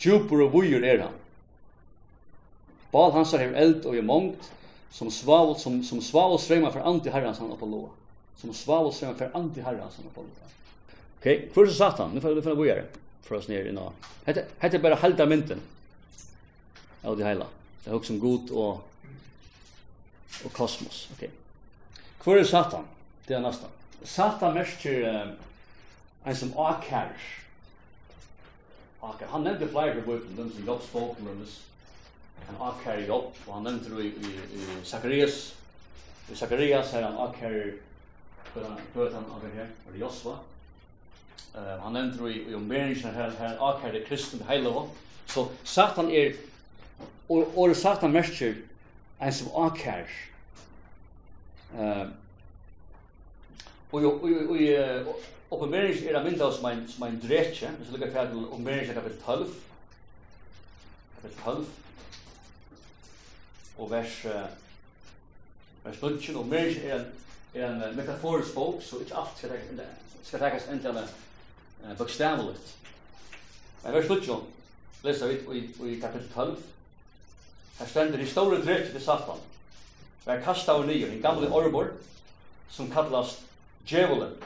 Djupur 0.00 0.46
og 0.46 0.52
vujur 0.54 0.84
er 0.86 1.04
han. 1.04 1.16
Bal 2.92 3.12
hans 3.14 3.34
er 3.34 3.52
eld 3.54 3.86
og 3.86 3.96
i 3.96 4.02
mångt, 4.02 4.48
som 4.90 5.10
svavel, 5.14 5.54
som, 5.58 5.78
som 5.86 6.00
svavel 6.02 6.38
strømmer 6.42 6.72
for 6.74 6.86
anti 6.86 7.12
herrens 7.14 7.38
han 7.38 7.52
oppe 7.54 7.68
loa. 7.70 7.90
Som 8.40 8.54
svavel 8.56 8.94
strømmer 8.94 9.18
for 9.18 9.38
anti 9.38 9.62
herrens 9.62 9.98
han 10.00 10.08
oppe 10.10 10.24
loa. 10.26 10.48
Ok, 11.20 11.26
hvor 11.54 11.68
er 11.68 11.74
satan? 11.76 12.14
Nu 12.14 12.22
får 12.22 12.38
vi 12.38 12.42
finne 12.46 12.58
vujere 12.58 12.86
for 13.26 13.38
oss 13.38 13.50
nere 13.50 13.68
i 13.68 13.74
nå. 13.74 13.84
Hette, 14.26 14.46
er 14.62 14.82
bare 14.82 14.98
halda 15.02 15.26
mynten 15.28 15.60
av 17.04 17.18
det 17.18 17.26
heila. 17.26 17.46
Det 17.84 17.90
er 17.90 17.98
også 17.98 18.16
god 18.22 18.50
og, 18.56 18.80
og 20.46 20.54
kosmos. 20.56 21.04
Ok. 21.14 21.28
Hvor 22.24 22.40
er 22.40 22.48
satan? 22.48 22.88
Det 23.28 23.36
er 23.36 23.44
nesten. 23.44 23.78
Satan 24.04 24.56
merker... 24.56 25.06
Uh, 25.06 25.49
en 26.24 26.36
som 26.36 26.52
akkar. 26.58 27.12
Akkar. 29.00 29.28
Han 29.28 29.42
nevnte 29.42 29.68
flere 29.68 29.94
på 30.00 30.10
bøyden, 30.10 30.36
dem 30.36 30.52
som 30.52 30.66
jobbs 30.66 30.86
folk, 30.92 31.18
han 32.46 32.56
akkar 32.60 33.00
jobb, 33.06 33.34
og 33.46 33.54
han 33.54 33.62
nevnte 33.62 33.94
det 33.94 34.04
i, 34.04 34.08
i, 34.08 34.30
i 34.58 34.84
Zacharias, 34.84 35.56
i 36.30 36.36
Zacharias 36.36 36.94
er 36.94 37.06
han 37.06 37.18
akkar, 37.18 37.56
hva 38.54 38.62
er 39.06 39.14
han 39.14 39.28
akkar 39.36 39.54
her, 39.54 39.68
var 39.84 39.94
det 39.94 40.00
Josva? 40.00 40.38
Uh, 41.54 41.76
han 41.82 41.92
nevnte 41.92 42.22
det 42.22 42.32
i, 42.34 42.42
i 42.50 42.54
omberingen 42.54 43.14
her, 43.14 43.34
her 43.38 43.62
akkar 43.68 43.94
det 43.94 44.04
kristne 44.08 44.46
heilige, 44.48 44.86
så 45.26 45.46
Satan 45.64 46.10
er, 46.10 46.34
og, 47.28 47.52
og 47.56 47.76
Satan 47.76 48.12
merker 48.12 48.58
en 49.20 49.32
som 49.32 49.54
akkar, 49.66 50.10
Uh, 51.70 52.08
og, 53.92 54.02
og, 54.02 54.22
og, 54.24 54.48
og, 54.50 54.56
og 55.06 55.20
Oppenbering 55.50 56.06
er 56.06 56.14
a 56.14 56.22
mynda 56.22 56.46
som 56.54 56.66
en, 56.70 56.88
som 56.88 57.02
en 57.08 57.20
dretje, 57.20 57.68
hvis 57.78 57.88
vi 57.90 57.98
lukkar 57.98 58.28
til 58.30 58.44
oppenbering 58.44 58.90
er 58.90 58.94
kapitel 58.94 59.22
12, 59.22 59.54
kapitel 61.16 61.38
12, 61.44 61.66
og 63.78 63.90
vers, 63.90 64.24
uh, 64.24 65.84
vers 65.84 66.02
19, 66.02 66.36
og 66.36 66.40
oppenbering 66.40 66.76
er 66.84 67.00
en, 67.00 67.06
er 67.54 67.66
en 67.66 67.82
uh, 67.82 67.96
metaforisk 67.96 68.54
bok, 68.54 68.82
så 68.82 69.00
ikke 69.02 69.16
alt 69.16 69.38
skal 69.38 69.80
skal 70.22 70.38
takast 70.38 70.70
enda 70.70 70.92
uh, 70.92 71.96
bokstaveligt. 71.98 72.76
Men 73.82 73.92
vers 73.92 74.08
9, 74.08 74.36
leser 75.02 75.26
vi 75.26 75.58
i, 75.58 75.64
i 75.94 76.00
kapitel 76.00 76.30
12, 76.34 76.62
her 77.78 77.86
stender 77.86 78.18
i 78.18 78.26
store 78.26 78.62
dretje 78.62 78.92
til 78.92 79.02
Satan, 79.02 79.42
hver 80.24 80.44
kastet 80.46 80.72
av 80.76 80.86
nye, 80.86 81.10
en 81.10 81.22
gamle 81.22 81.50
orbor, 81.50 81.90
som 82.70 82.90
kallast 82.92 83.42
djevelen, 83.88 84.38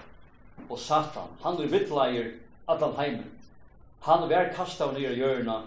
og 0.68 0.78
Satan. 0.78 1.30
Han 1.42 1.60
er 1.60 1.70
vittleier 1.72 2.32
allan 2.68 2.96
heimen. 2.98 3.30
Han 4.04 4.28
var 4.28 4.52
kastav 4.56 4.92
nere 4.92 5.12
i 5.12 5.20
hjørna, 5.20 5.62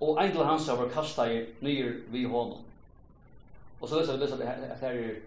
og 0.00 0.20
engel 0.22 0.44
hans 0.46 0.68
var 0.68 0.88
kastet 0.94 1.60
nere 1.60 1.96
vi 2.08 2.24
honom. 2.24 2.62
Og 3.80 3.88
så 3.88 3.98
leser 3.98 4.16
vi 4.16 4.24
leser 4.24 4.44
at 4.44 4.80
her 4.80 4.94
er 4.94 5.18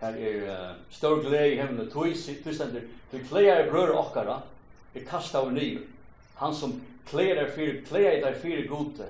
her 0.00 0.14
er 0.14 0.42
uh, 0.70 0.76
stor 0.90 1.20
glede 1.20 1.54
i 1.54 1.60
hemmene, 1.60 1.90
tog 1.90 2.06
stender, 2.16 2.80
du 3.12 3.18
kleier 3.28 3.70
brød 3.70 3.94
okkara, 3.98 4.40
er 4.94 5.04
kastav 5.06 5.50
nere. 5.50 5.82
Han 6.38 6.54
som 6.54 6.76
kleier 7.06 7.42
er 7.42 7.50
fyrir, 7.54 7.82
kleier 7.86 8.26
er 8.26 8.38
fyrir 8.38 8.68
gode, 8.68 9.08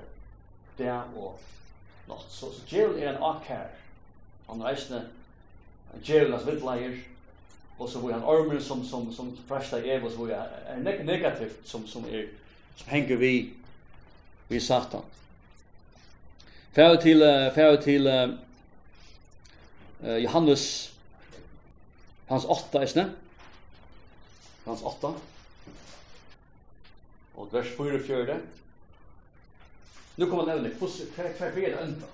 det 0.77 0.89
og 0.89 1.37
natt. 2.07 2.25
Så, 2.29 2.49
så 2.53 2.65
djevelen 2.69 3.03
er 3.03 3.11
en 3.13 3.23
akkær, 3.23 3.69
han 4.49 4.63
reisende, 4.65 5.03
djevelen 6.01 6.39
er 6.39 6.45
vittleier, 6.47 6.97
og 7.79 7.89
så 7.89 7.99
var 7.99 8.11
han 8.11 8.23
ormen 8.23 8.63
som 8.63 8.85
som 8.85 9.13
som 9.13 9.37
första 9.47 9.83
är 9.83 9.99
vad 9.99 10.11
så 10.11 10.25
är 10.25 10.77
neg 10.77 11.05
negativt 11.05 11.67
som 11.67 11.87
som 11.87 12.05
är 12.05 12.27
som 12.75 12.89
hänger 12.89 13.15
vi 13.15 13.53
vi 14.47 14.59
satan. 14.59 15.01
Fär 16.73 16.95
till 16.95 17.19
fär 17.55 17.77
till 17.77 18.07
eh 18.07 18.29
Johannes 20.17 20.91
hans 22.27 22.45
8 22.45 22.83
isne. 22.83 23.09
Hans 24.65 24.81
8. 24.81 25.13
Och 27.35 27.53
vers 27.53 27.67
4 27.77 27.99
fjärde. 27.99 28.37
Nu 30.15 30.25
kommer 30.25 30.45
nämligen 30.45 30.77
hur 30.79 30.87
hur 31.15 31.51
hur 31.51 31.61
det 31.61 31.81
ända. 31.81 32.07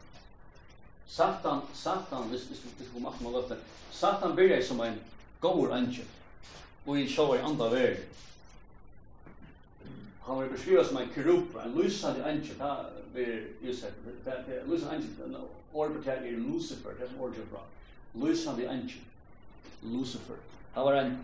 Satan, 1.07 1.61
Satan, 1.73 2.29
visst 2.31 2.51
visst 2.51 2.63
visst 2.77 2.93
kommer 2.93 3.11
man 3.19 3.33
löfte. 3.33 3.55
Satan 3.91 4.35
blir 4.35 4.61
som 4.61 4.81
en 4.81 4.99
góður 5.45 5.77
angel. 5.77 6.11
Og 6.85 6.99
i 6.99 7.07
sjóar 7.09 7.45
anda 7.45 7.69
verð. 7.69 8.03
Han 10.25 10.37
var 10.37 10.47
beskrivet 10.49 10.87
som 10.87 10.97
en 10.97 11.09
kerup, 11.13 11.55
en 11.65 11.75
lysande 11.77 12.25
angel, 12.25 12.57
da 12.59 12.85
blir 13.13 13.43
Josef, 13.61 13.93
en 14.25 14.69
lysande 14.69 14.95
angel, 14.95 15.43
ordet 15.73 16.03
på 16.03 16.09
er 16.09 16.31
Lucifer, 16.31 16.89
det 16.89 17.03
er 17.03 17.11
som 17.11 17.21
ordet 17.21 17.49
bra, 17.51 17.61
lysande 18.15 18.69
angel, 18.69 19.01
Lucifer, 19.83 20.35
det 20.75 20.83
var 20.83 20.93
en 20.93 21.19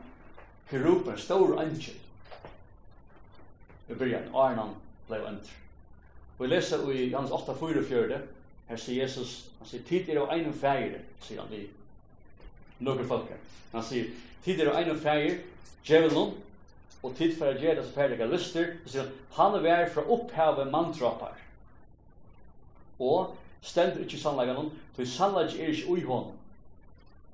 kerup, 0.69 1.07
en 1.07 1.17
stor 1.17 1.59
angel, 1.61 1.95
i 3.89 3.93
byrjan, 3.93 4.29
Arnon 4.35 4.75
blei 5.07 5.19
entr. 5.27 5.57
Vi 6.39 6.47
leser 6.47 6.89
i 6.91 7.09
Johannes 7.09 7.31
8, 7.31 7.55
4, 7.59 7.83
4, 7.89 8.21
her 8.67 8.77
sier 8.77 9.03
Jesus, 9.03 9.49
han 9.59 9.67
sier, 9.67 9.83
tid 9.87 10.09
er 10.09 10.21
av 10.21 10.29
einum 10.29 10.53
fægir, 10.53 11.01
sier 11.25 11.41
han 11.41 11.49
vi, 11.49 11.65
nokre 12.81 13.07
folk. 13.07 13.29
Han 13.71 13.85
sier, 13.85 14.09
tid 14.45 14.61
er 14.61 14.73
ein 14.75 14.91
og 14.91 14.99
feir, 15.01 15.39
djevelen, 15.85 16.33
og 17.01 17.15
tid 17.17 17.33
for 17.37 17.49
å 17.49 17.57
gjøre 17.57 17.79
det 17.79 17.85
som 17.87 17.95
ferdige 17.95 18.27
lyster, 18.29 18.75
og 18.83 18.91
sier, 18.93 19.07
han 19.37 19.55
er 19.57 19.65
vær 19.65 19.87
fra 19.93 20.03
opphavet 20.13 20.69
mandrapar. 20.73 21.39
Og 23.01 23.33
stendur 23.65 24.03
ikke 24.05 24.19
sannleggen 24.21 24.59
hon, 24.59 24.71
for 24.95 25.09
sannleggen 25.09 25.63
er 25.63 25.73
ikke 25.73 25.95
ui 25.95 26.05
hon. 26.05 26.29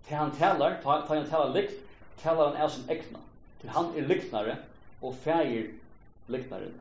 Til 0.07 0.15
han 0.15 0.31
talar, 0.37 0.79
til 0.79 1.15
han 1.17 1.27
talar 1.27 1.51
likt, 1.55 1.75
talar 2.21 2.53
han 2.53 2.61
er 2.63 2.71
som 2.71 2.87
ekna. 2.91 3.19
Til 3.61 3.73
han 3.75 3.91
er 3.97 4.07
liknare, 4.07 4.55
og 5.01 5.15
feir 5.23 5.73
liknare. 6.31 6.71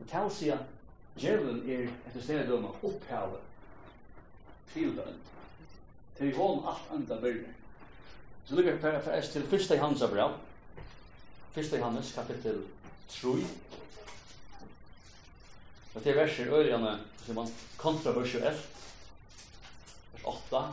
Og 0.00 0.06
til 0.06 0.16
han 0.16 0.34
sier, 0.34 0.64
djevelen 1.20 1.62
er 1.70 1.86
etter 2.08 2.22
stedet 2.22 2.48
dømme 2.48 2.72
opphavet 2.82 3.46
til 4.72 4.94
dømt 4.96 5.30
til 6.18 6.28
er 6.28 6.36
hon 6.36 6.64
alt 6.68 6.92
enda 6.94 7.18
verre. 7.22 7.54
Så 8.46 8.54
lukkar 8.54 8.72
vi 8.72 9.02
for 9.04 9.16
oss 9.16 9.28
til 9.28 9.46
1. 9.46 9.70
Johannes 9.70 10.00
brev. 10.10 10.36
1. 11.56 11.72
Johannes 11.78 12.12
kapittel 12.12 12.62
3. 13.08 13.28
Og 15.94 16.04
det 16.04 16.12
er 16.12 16.20
verser 16.22 16.52
ørjane 16.54 16.98
som 17.26 17.34
man 17.34 17.52
kontroversielt. 17.76 18.68
Vers 20.12 20.24
8. 20.24 20.64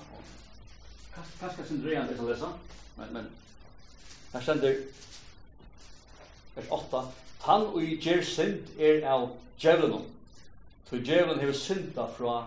Kanskje 1.39 1.65
sin 1.67 1.81
drøyende 1.81 2.13
til 2.13 2.25
å 2.25 2.29
lese, 2.29 2.49
men, 2.97 3.13
men 3.13 3.29
her 4.33 4.43
stender 4.45 4.83
vers 6.55 6.69
8. 6.81 7.01
Han 7.47 7.65
og 7.71 7.81
i 7.81 7.95
gjer 8.01 8.21
synd 8.25 8.77
er 8.81 9.05
av 9.09 9.29
djevelen. 9.61 10.05
For 10.89 11.01
djevelen 11.01 11.41
hever 11.41 11.57
synda 11.57 12.05
fra 12.17 12.37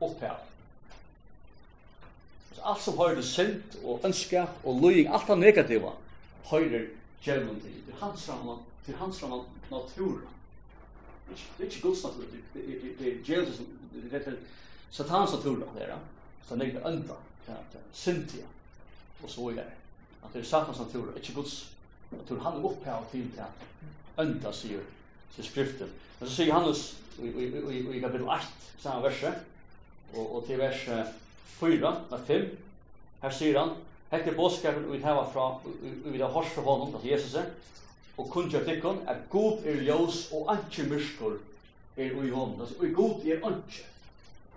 opphavet 0.00 0.53
allt 2.62 2.82
som 2.82 2.98
har 2.98 3.14
det 3.14 3.24
synd 3.24 3.78
og 3.84 4.04
ønskap 4.04 4.64
og 4.64 4.80
løying, 4.82 5.08
allt 5.08 5.28
det 5.28 5.38
negativa, 5.38 5.90
høyre 6.50 6.86
djevelen 7.24 7.60
til. 7.60 7.74
Det 7.86 7.94
er 7.94 8.04
hans 8.04 8.28
ramla, 8.28 8.56
det 8.86 8.94
er 8.94 8.98
hans 8.98 9.22
ramla 9.22 9.42
natura. 9.70 10.32
Det 11.28 11.38
er 11.58 11.64
ikke 11.64 11.80
Guds 11.82 12.04
natura, 12.04 12.26
det 12.54 13.08
er 13.08 13.22
djevelen 13.26 13.54
som, 13.54 13.66
det 13.94 14.26
er 14.26 14.36
satans 14.90 15.32
natura, 15.32 15.66
det 15.74 15.88
er 15.88 15.98
Så 16.48 16.56
det 16.56 16.74
er 16.74 16.88
ønda, 16.88 17.14
syndia, 17.92 18.44
og 19.22 19.30
så 19.30 19.48
er 19.48 19.54
det. 19.54 19.72
At 20.24 20.32
det 20.32 20.40
er 20.40 20.44
satans 20.44 20.78
natura, 20.78 21.16
ikke 21.16 21.34
Guds 21.34 21.72
natura. 22.10 22.50
Han 22.50 22.60
er 22.60 22.64
opphav 22.64 23.04
til 23.10 23.30
det 23.36 23.46
ønda, 24.18 24.52
sier 24.52 24.80
til 25.34 25.44
skriften. 25.44 25.88
Men 26.20 26.28
så 26.28 26.34
sier 26.34 26.46
Johannes 26.46 26.96
i 27.18 28.00
kapitel 28.00 28.28
8, 28.28 28.46
samme 28.78 29.02
verset, 29.02 29.34
og 30.14 30.44
til 30.46 30.58
verset 30.58 31.14
4, 31.60 31.92
nei 32.10 32.20
5, 32.26 32.46
her 33.22 33.32
sier 33.32 33.58
han, 33.58 33.74
hette 34.10 34.34
bådskapen 34.36 34.90
vi 34.92 35.00
hava 35.02 35.24
fra, 35.32 35.48
vi 36.04 36.20
har 36.20 36.32
hors 36.32 36.52
fra 36.54 36.62
honom, 36.62 36.94
altså 36.94 37.08
Jesus, 37.08 37.36
og 38.16 38.28
kun 38.28 38.32
kunngjør 38.32 38.64
tikkun, 38.64 39.02
at 39.08 39.16
god 39.30 39.64
er 39.66 39.82
ljós 39.82 40.28
og 40.34 40.52
anki 40.52 40.86
myrskur 40.86 41.38
er 41.96 42.14
ui 42.14 42.30
honom. 42.30 42.60
Altså, 42.60 42.74
ui 42.80 42.92
god 42.94 43.26
er 43.26 43.46
anki, 43.46 43.82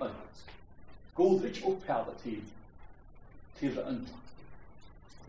anki. 0.02 0.54
God 1.16 1.42
er 1.42 1.50
ikke 1.50 1.66
opphavet 1.72 2.18
til, 2.24 2.42
til 3.60 3.76
det 3.76 3.82
andre. 3.82 4.20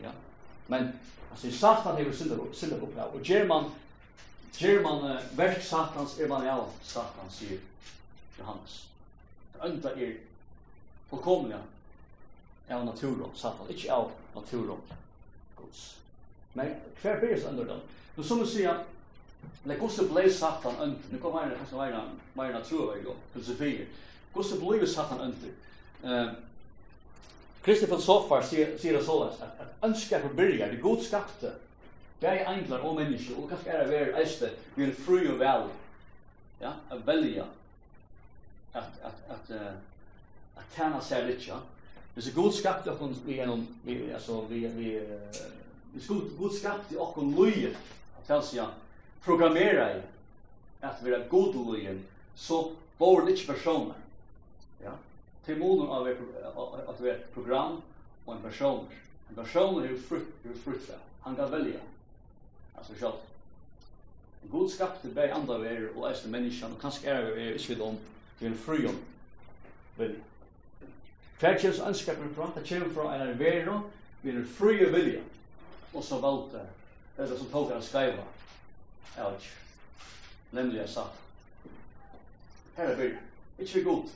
Ja, 0.03 0.11
men, 0.69 0.93
altså, 1.31 1.53
satan 1.53 1.97
hever 1.97 2.13
synder 2.13 2.83
opphavet, 2.83 3.15
og 3.15 3.23
gjer 3.23 3.41
German, 3.41 3.71
German 4.59 5.17
uh, 5.17 5.39
verk 5.39 5.63
satans 5.63 6.19
er 6.19 6.29
man 6.29 6.45
ja, 6.45 6.59
satan, 6.83 7.31
sier 7.31 7.59
Johannes. 8.39 8.89
Det 9.55 9.93
er 9.97 10.13
fullkomliga 11.11 11.59
av 12.71 12.85
naturen, 12.85 13.31
satan, 13.35 13.71
ikkje 13.71 13.93
av 13.93 14.11
naturen. 14.35 14.81
gods. 15.57 15.97
Men 16.53 16.75
hver 17.03 17.21
blir 17.21 17.35
det 17.35 17.49
under 17.49 17.65
den. 17.65 17.81
Nu 18.17 18.23
som 18.23 18.39
du 18.39 18.47
sier, 18.47 18.85
Men 19.63 19.79
Guds 19.79 20.11
blev 20.11 20.31
satan 20.31 20.75
önt, 20.81 20.99
nu 21.11 21.19
kommer 21.19 21.41
han 21.41 21.53
att 21.53 21.73
vara 21.73 22.03
mer 22.33 22.53
naturlig 22.53 23.05
då, 23.05 23.15
filosofier. 23.33 23.87
Guds 24.35 24.59
blev 24.61 24.87
satan 24.87 25.21
und, 25.21 25.35
uh, 26.05 26.31
Kristi 27.63 27.87
von 27.87 28.03
Sofar 28.03 28.43
sier 28.43 28.79
säger 28.79 28.99
det 28.99 29.05
såles, 29.05 29.41
at 29.41 29.61
att 29.61 29.85
önska 29.85 30.21
för 30.21 30.29
börja 30.29 30.67
det 30.67 30.77
Gud 30.77 31.03
skapte. 31.03 31.53
Bäi 32.21 32.45
enklar 32.45 32.79
og 32.79 32.95
människor 32.95 33.39
og 33.39 33.51
kanskje 33.51 33.73
er 33.73 33.79
det 33.79 33.91
väl 33.91 34.15
eiste, 34.15 34.51
vi 34.75 34.85
en 34.85 34.95
fru 34.95 35.33
og 35.33 35.39
vel, 35.39 35.69
Ja, 36.61 36.73
att 36.89 37.07
välja. 37.07 37.45
at, 38.73 38.85
at, 39.03 39.15
att 39.29 39.51
att 40.77 41.05
seg 41.05 41.27
litt, 41.27 41.49
ja. 41.49 41.61
Hvis 42.15 42.25
så 42.25 42.35
god 42.35 42.55
skapte 42.55 42.91
och 42.91 43.11
vi 43.25 43.37
gjennom, 43.37 43.67
vi 43.85 44.13
altså, 44.13 44.41
vi 44.49 44.67
vi 44.67 45.01
hvis 45.93 46.07
god 46.07 46.31
god 46.39 46.53
skapte 46.53 46.97
och 46.97 47.19
en 47.19 47.35
loje 47.35 47.77
att 48.19 48.31
alltså 48.31 48.67
programmera 49.25 49.97
i 49.97 50.01
at 50.81 51.03
vi 51.03 51.11
er 51.11 51.29
god 51.29 51.55
loje 51.55 51.99
så 52.35 52.73
bor 52.99 53.21
det 53.21 53.33
ikke 53.33 53.53
personer. 53.53 53.95
Ja. 54.83 54.93
Til 55.47 55.59
målen 55.59 55.89
av 55.91 56.07
at 56.89 57.01
vi 57.01 57.09
er 57.09 57.15
ett 57.15 57.33
program 57.35 57.83
og 58.27 58.35
en 58.35 58.43
personer. 58.43 58.99
En 59.31 59.35
person 59.35 59.99
frutt, 60.09 60.45
er 60.45 60.51
är 60.51 60.59
frukt. 60.65 60.91
Han 61.21 61.37
kan 61.37 61.51
välja. 61.51 61.81
Alltså 62.75 63.13
En 64.43 64.51
God 64.51 64.71
skapte 64.71 65.09
bäg 65.09 65.31
andre 65.31 65.59
värld 65.59 65.89
og 65.97 66.11
äldre 66.11 66.31
menneskene, 66.31 66.75
og 66.75 66.81
kanskje 66.81 67.11
er 67.11 67.35
vi 67.35 67.53
inte 67.53 67.69
vid 67.69 67.81
om 67.81 67.99
vi, 68.39 68.47
en 68.47 68.59
fri 68.59 68.87
om. 68.87 68.97
Välj. 69.97 70.15
Hver 71.39 71.53
Kvarkjøs 71.53 71.79
ønskapen 71.87 72.35
fra, 72.35 72.51
det 72.55 72.69
kommer 72.69 72.95
fra 72.95 73.15
en 73.15 73.39
vero, 73.39 73.81
vi 74.23 74.31
er 74.31 74.47
fri 74.59 74.81
og 74.87 74.93
vilja, 74.93 75.21
og 75.95 76.05
så 76.05 76.19
valgte 76.19 76.65
det 77.17 77.39
som 77.39 77.51
tog 77.53 77.71
han 77.71 77.83
skreiva, 77.83 78.25
er 79.17 79.37
ikke, 79.37 79.53
nemlig 80.53 80.81
jeg 80.81 80.89
sa, 80.89 81.05
Her 82.77 82.91
er 82.91 82.97
byrja, 82.97 83.23
ikke 83.59 83.75
vi 83.75 83.85
god. 83.85 84.11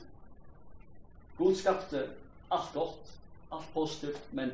God 1.37 1.55
skapte 1.55 2.03
alt 2.51 2.73
godt, 2.73 3.15
alt 3.51 3.73
positivt, 3.73 4.21
men 4.31 4.51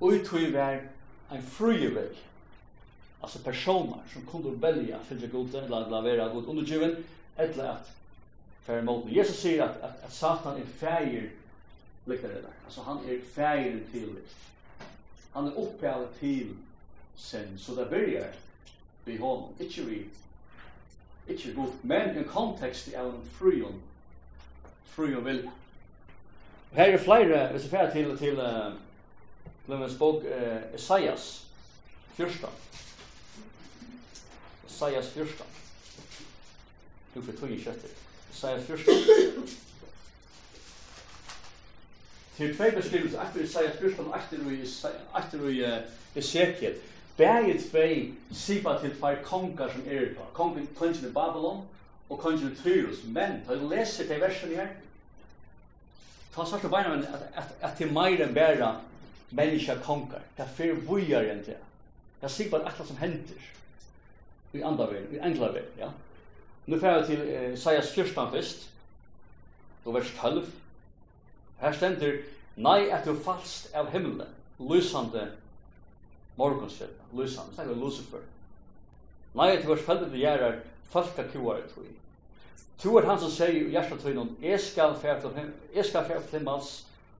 uttøy 0.00 0.52
var 0.52 0.80
en 1.32 1.42
fri 1.42 1.86
og 1.86 1.94
vilja. 1.94 2.26
Altså 3.22 3.42
personer 3.44 4.00
som 4.12 4.24
kunne 4.28 4.56
velja 4.62 4.96
å 4.96 5.04
fylge 5.08 5.28
god, 5.28 5.54
eller 5.54 5.88
la 5.92 6.00
vera 6.04 6.28
god 6.32 6.48
undergiven, 6.48 6.96
eller 7.36 7.74
at 7.74 7.92
færre 8.66 8.82
mot. 8.82 9.04
Jesus 9.08 9.40
säger 9.40 9.62
att 9.62 9.82
att 9.82 10.04
at 10.04 10.12
Satan 10.12 10.56
är 10.56 10.64
färger 10.64 11.30
lykkarinar. 12.06 12.54
Altså 12.64 12.82
han 12.82 12.96
er 12.96 13.18
fægir 13.34 13.78
til 13.92 14.18
han 15.34 15.46
er 15.46 15.56
oppgave 15.56 16.08
til 16.20 16.56
sen, 17.16 17.58
så 17.58 17.74
det 17.74 17.88
byrjar 17.88 18.32
vi 19.04 19.16
honom, 19.16 19.54
ikkje 19.60 19.84
vi 19.84 20.04
ikkje 21.28 21.54
god, 21.54 21.72
men 21.82 22.16
en 22.16 22.24
kontekst 22.24 22.88
i 22.88 22.94
en 22.94 23.30
frujon 23.32 23.82
frujon 24.84 25.24
vil 25.24 25.48
her 26.72 26.84
er 26.84 26.98
flere, 26.98 27.48
hvis 27.50 27.64
vi 27.64 27.68
fægir 27.68 27.92
til 27.92 28.18
til 28.18 28.38
uh, 28.38 28.72
til 29.66 29.74
en 29.74 29.90
spok 29.90 30.14
uh, 30.14 30.74
Esaias 30.74 31.46
14 32.14 32.48
Esaias 34.66 35.08
14 35.08 35.46
du 37.14 37.22
får 37.22 37.32
tog 37.32 37.50
i 37.50 37.62
kjøttet 37.62 37.96
Esaias 38.32 38.64
14 38.64 39.69
Her 42.40 42.54
tvei 42.54 42.70
beskrivelse, 42.72 43.18
etter 43.20 43.40
i 43.40 43.44
Isaiah 43.44 43.72
14, 43.78 44.06
etter 45.18 45.48
i 45.48 45.64
Ezekiel, 46.16 46.78
begge 47.16 47.58
tvei 47.60 48.14
sipa 48.32 48.78
til 48.80 48.94
tvei 48.96 49.18
konger 49.24 49.68
som 49.72 49.82
er 49.84 50.14
på. 50.16 50.24
Kongen, 50.32 50.68
kongen 50.78 51.08
i 51.08 51.12
Babylon 51.12 51.66
og 52.08 52.18
kongen 52.18 52.52
i 52.52 52.62
Tyrus. 52.62 53.02
Men, 53.04 53.42
da 53.48 53.52
jeg 53.58 53.68
leser 53.68 54.08
de 54.08 54.20
versene 54.22 54.56
her, 54.56 54.70
ta 56.34 56.46
svart 56.46 56.64
og 56.64 56.72
beina 56.72 56.94
at, 56.96 57.26
at, 57.36 57.52
at 57.60 57.76
det 57.78 57.88
er 57.88 57.92
meir 57.92 58.24
enn 58.24 58.32
bæra 58.34 58.70
menneska 59.36 59.76
konger. 59.84 60.24
Det 60.38 60.46
er 60.46 60.54
fyrir 60.56 60.80
vujar 60.86 61.28
enn 61.28 61.44
det. 61.44 61.58
Det 62.20 62.28
er 62.28 62.32
sipa 62.32 62.62
at 62.64 62.80
som 62.80 62.96
hender 63.02 63.50
i 64.56 64.64
andavein, 64.64 65.12
i 65.12 65.20
englavein, 65.20 65.68
ja. 65.78 65.92
Nu 66.66 66.80
fyrir 66.80 67.04
vi 67.04 67.16
til 67.16 67.52
Isaiah 67.52 67.84
14 67.84 68.32
først, 68.32 68.66
og 69.84 69.94
vers 69.94 70.10
12, 70.16 70.48
Her 71.60 71.76
stender, 71.76 72.22
nei 72.56 72.88
at 72.92 73.04
du 73.04 73.14
falst 73.24 73.74
av 73.76 73.90
himmelen, 73.92 74.28
lysande 74.58 75.26
morgonskjøtta, 76.40 77.08
lysande, 77.16 77.54
snakker 77.54 77.76
Lucifer. 77.76 78.22
Nei 79.36 79.50
at 79.54 79.64
du 79.64 79.70
var 79.70 79.82
feldet 79.84 80.10
til 80.10 80.22
gjerrar, 80.24 80.60
falka 80.90 81.26
kuar 81.32 81.60
i 81.60 81.66
tui. 81.74 81.90
Tu 82.80 82.88
er 82.96 83.06
han 83.06 83.20
som 83.20 83.30
sier 83.30 83.52
i 83.52 83.66
hjertet 83.74 84.00
tui 84.00 84.14
noen, 84.16 84.32
jeg 84.40 84.60
skal 84.64 84.96
fjert 85.02 85.20
til 85.20 85.34
himmelen, 85.36 85.68
jeg 85.74 85.84
skal 85.84 86.06
færa 86.08 86.22
til 86.24 86.38
himmels, 86.38 86.70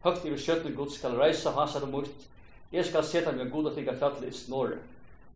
høgt 0.05 0.25
i 0.25 0.33
skjøtten 0.41 0.77
god 0.77 0.95
skal 0.95 1.19
reisa 1.21 1.53
hasar 1.53 1.85
og 1.85 1.93
mot, 1.93 2.29
jeg 2.73 2.87
skal 2.89 3.05
seta 3.05 3.35
meg 3.37 3.51
god 3.53 3.69
og 3.69 3.77
tinga 3.77 3.93
fjall 4.01 4.25
i 4.25 4.33
snorre, 4.33 4.79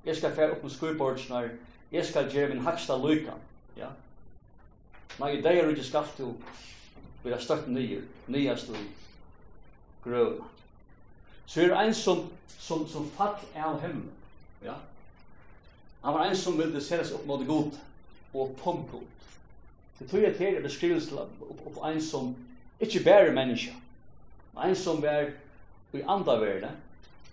jeg 0.07 0.17
skal 0.17 0.33
færa 0.33 0.57
opp 0.57 0.64
med 0.64 0.73
skuibordsnar, 0.73 1.51
jeg 1.93 2.07
skal 2.09 2.31
gjere 2.33 2.55
min 2.55 2.64
haksta 2.64 2.97
lykan, 3.03 3.43
ja. 3.77 3.90
Nei, 5.21 5.37
i 5.37 5.43
dag 5.43 5.59
er 5.59 5.69
du 5.69 5.75
ikke 5.77 5.87
skalt 5.87 6.17
du 6.19 6.33
vi 7.24 7.32
har 7.32 7.40
støtt 7.40 7.68
nye, 7.72 8.02
nyast 8.28 8.68
og 8.70 8.80
grøvna. 10.04 10.44
Så 11.46 11.62
er 11.64 11.76
ein 11.76 11.94
som, 11.94 12.26
som, 12.58 12.87
som 12.88 13.08
fall 13.16 13.37
av 13.56 13.80
himmel, 13.80 14.10
ja. 14.64 14.76
Han 16.04 16.14
var 16.14 16.26
ein 16.26 16.37
som 16.37 16.58
ville 16.60 16.80
seres 16.84 17.12
opp 17.16 17.24
mot 17.26 17.46
god, 17.48 17.76
og 18.34 18.56
pump 18.60 18.90
god. 18.92 19.28
Det 19.98 20.08
tog 20.10 20.20
jeg 20.20 20.37
til 20.37 20.50
å 20.52 20.58
er 20.58 20.66
beskrivelse 20.66 21.24
opp 21.48 21.80
ein 21.88 22.00
som 22.02 22.34
ikke 22.82 23.04
bare 23.06 23.32
menneske, 23.32 23.72
men 24.52 24.68
ein 24.68 24.76
som 24.76 25.00
var 25.02 25.30
i 25.94 26.02
andre 26.02 26.37
verden, 26.40 26.76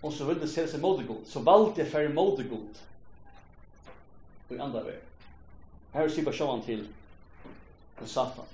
og 0.02 0.12
som 0.12 0.28
ville 0.28 0.48
se 0.48 0.62
seres 0.62 0.80
mot 0.80 1.04
god, 1.06 1.20
så 1.28 1.44
valgte 1.44 1.82
jeg 1.82 1.92
for 1.92 2.16
mot 2.16 2.40
god, 2.48 2.82
i 4.52 4.58
andre 4.58 4.84
verden. 4.84 5.08
Her 5.92 6.08
sier 6.08 6.24
bare 6.24 6.36
sjåan 6.36 6.64
til, 6.64 6.86
til 7.98 8.08
Satan. 8.08 8.48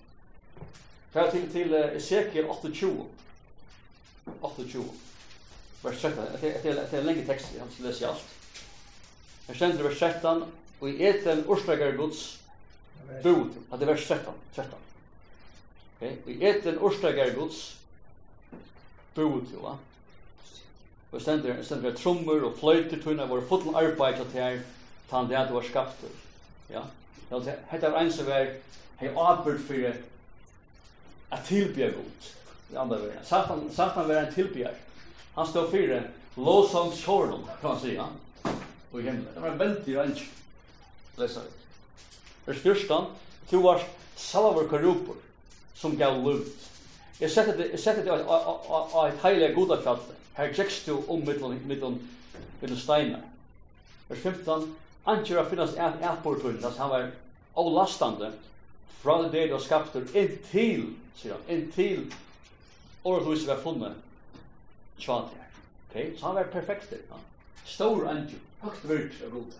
Fær 1.12 1.30
til 1.30 1.46
til 1.52 1.74
Ezekiel 1.74 2.44
28. 2.44 3.06
28. 4.42 4.84
Vers 5.82 6.00
13. 6.00 6.24
Det 6.40 6.66
er 6.66 6.98
er 6.98 7.02
lengre 7.02 7.26
tekst, 7.26 7.52
han 7.52 7.60
har 7.60 7.70
ikke 7.70 7.86
lese 7.86 8.06
alt. 8.06 8.24
Her 9.46 9.54
stender 9.54 9.82
vers 9.82 9.98
13, 9.98 10.42
og 10.80 10.90
i 10.90 11.02
eten 11.02 11.44
orsdager 11.48 11.96
Guds 11.96 12.40
bud, 13.22 13.54
at 13.72 13.80
det 13.80 13.88
er 13.88 13.92
vers 13.92 14.06
13. 14.06 14.34
13. 14.56 14.72
Okay. 15.96 16.12
Og 16.26 16.30
i 16.30 16.44
eten 16.44 16.78
orsdager 16.78 17.34
Guds 17.34 17.78
bud, 19.14 19.46
jo 19.54 19.60
va? 19.64 19.76
Og 21.12 21.20
stender, 21.20 21.62
stender 21.62 21.94
trommer 21.96 22.44
og 22.44 22.58
fløyter 22.58 23.00
tunne, 23.02 23.28
vår 23.28 23.46
fotlen 23.48 23.74
arbeid 23.74 24.20
til 24.20 24.42
her, 24.42 24.60
tann 25.10 25.28
det 25.30 25.36
at 25.40 25.48
du 25.48 25.54
var 25.54 25.64
skapt. 25.64 26.04
Ja? 26.70 26.84
det 27.30 27.56
er 27.72 27.96
en 27.96 28.12
som 28.12 28.28
er 28.28 28.52
hei 29.00 29.08
arbeid 29.16 29.58
for 29.64 29.92
att 31.28 31.46
tillbe 31.46 31.80
Gud. 31.80 31.94
I 32.72 32.76
andra 32.76 32.96
världen. 32.96 33.24
Satan, 33.24 33.70
Satan 33.72 34.08
var 34.08 34.14
en 34.14 34.34
tillbjär. 34.34 34.74
Han 35.34 35.46
stod 35.46 35.70
för 35.70 36.10
lovsångs 36.34 37.04
kan 37.60 37.70
man 37.70 37.80
säga. 37.80 38.06
Och 38.90 39.00
i 39.00 39.02
himlen. 39.02 39.26
Det 39.34 39.40
var 39.40 39.48
en 39.48 39.58
väldig 39.58 39.96
range. 39.96 40.22
Läsa 41.16 41.40
det. 41.40 42.52
Vers 42.52 42.62
14. 42.62 43.04
Tu 43.48 43.56
var 43.56 43.82
salvar 44.16 44.64
korupor 44.64 45.16
som 45.74 45.96
gav 45.96 46.26
liv. 46.26 46.46
Jag 47.18 47.30
sätter 47.30 47.56
det, 47.58 47.66
jag 47.66 47.80
sätter 47.80 48.04
det 48.04 48.24
av 48.24 49.08
ett 49.08 49.22
heilig 49.22 49.54
goda 49.54 49.82
kjallt. 49.82 50.02
Här 50.32 50.48
gicks 50.48 50.84
du 50.84 50.92
om 50.92 51.24
mittlån 51.66 52.08
steinar. 52.76 53.20
Vers 54.08 54.18
15. 54.18 54.76
Antjera 55.04 55.44
finnas 55.44 55.74
ett 55.74 56.02
ätbortun, 56.02 56.64
alltså 56.64 56.80
han 56.80 56.90
var 56.90 57.10
avlastande 57.54 58.32
från 59.00 59.30
det 59.32 59.46
det 59.46 60.14
inn 60.14 60.38
til 60.50 60.82
sier 61.18 61.34
han, 61.34 61.48
inntil 61.50 62.06
århuset 63.02 63.48
var 63.48 63.62
funnet 63.62 63.92
tjant 64.98 65.32
her. 65.34 65.48
Okay? 65.88 66.16
Så 66.16 66.26
han 66.26 66.34
var 66.34 66.44
perfekt 66.44 66.90
der. 66.90 67.02
Ja. 67.10 67.18
Stor 67.64 68.08
angel, 68.08 68.38
høgt 68.60 68.84
virt 68.88 69.22
av 69.24 69.30
god. 69.30 69.56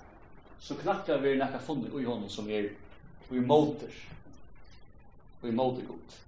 Så 0.61 0.75
knakka 0.75 1.19
vi 1.23 1.37
nekka 1.39 1.61
funnet 1.63 1.95
ui 1.95 2.05
honom 2.05 2.29
som 2.31 2.49
er 2.51 2.71
ui 3.31 3.41
måter. 3.41 3.93
Ui 5.43 5.51
måter 5.51 5.87
god. 5.87 6.19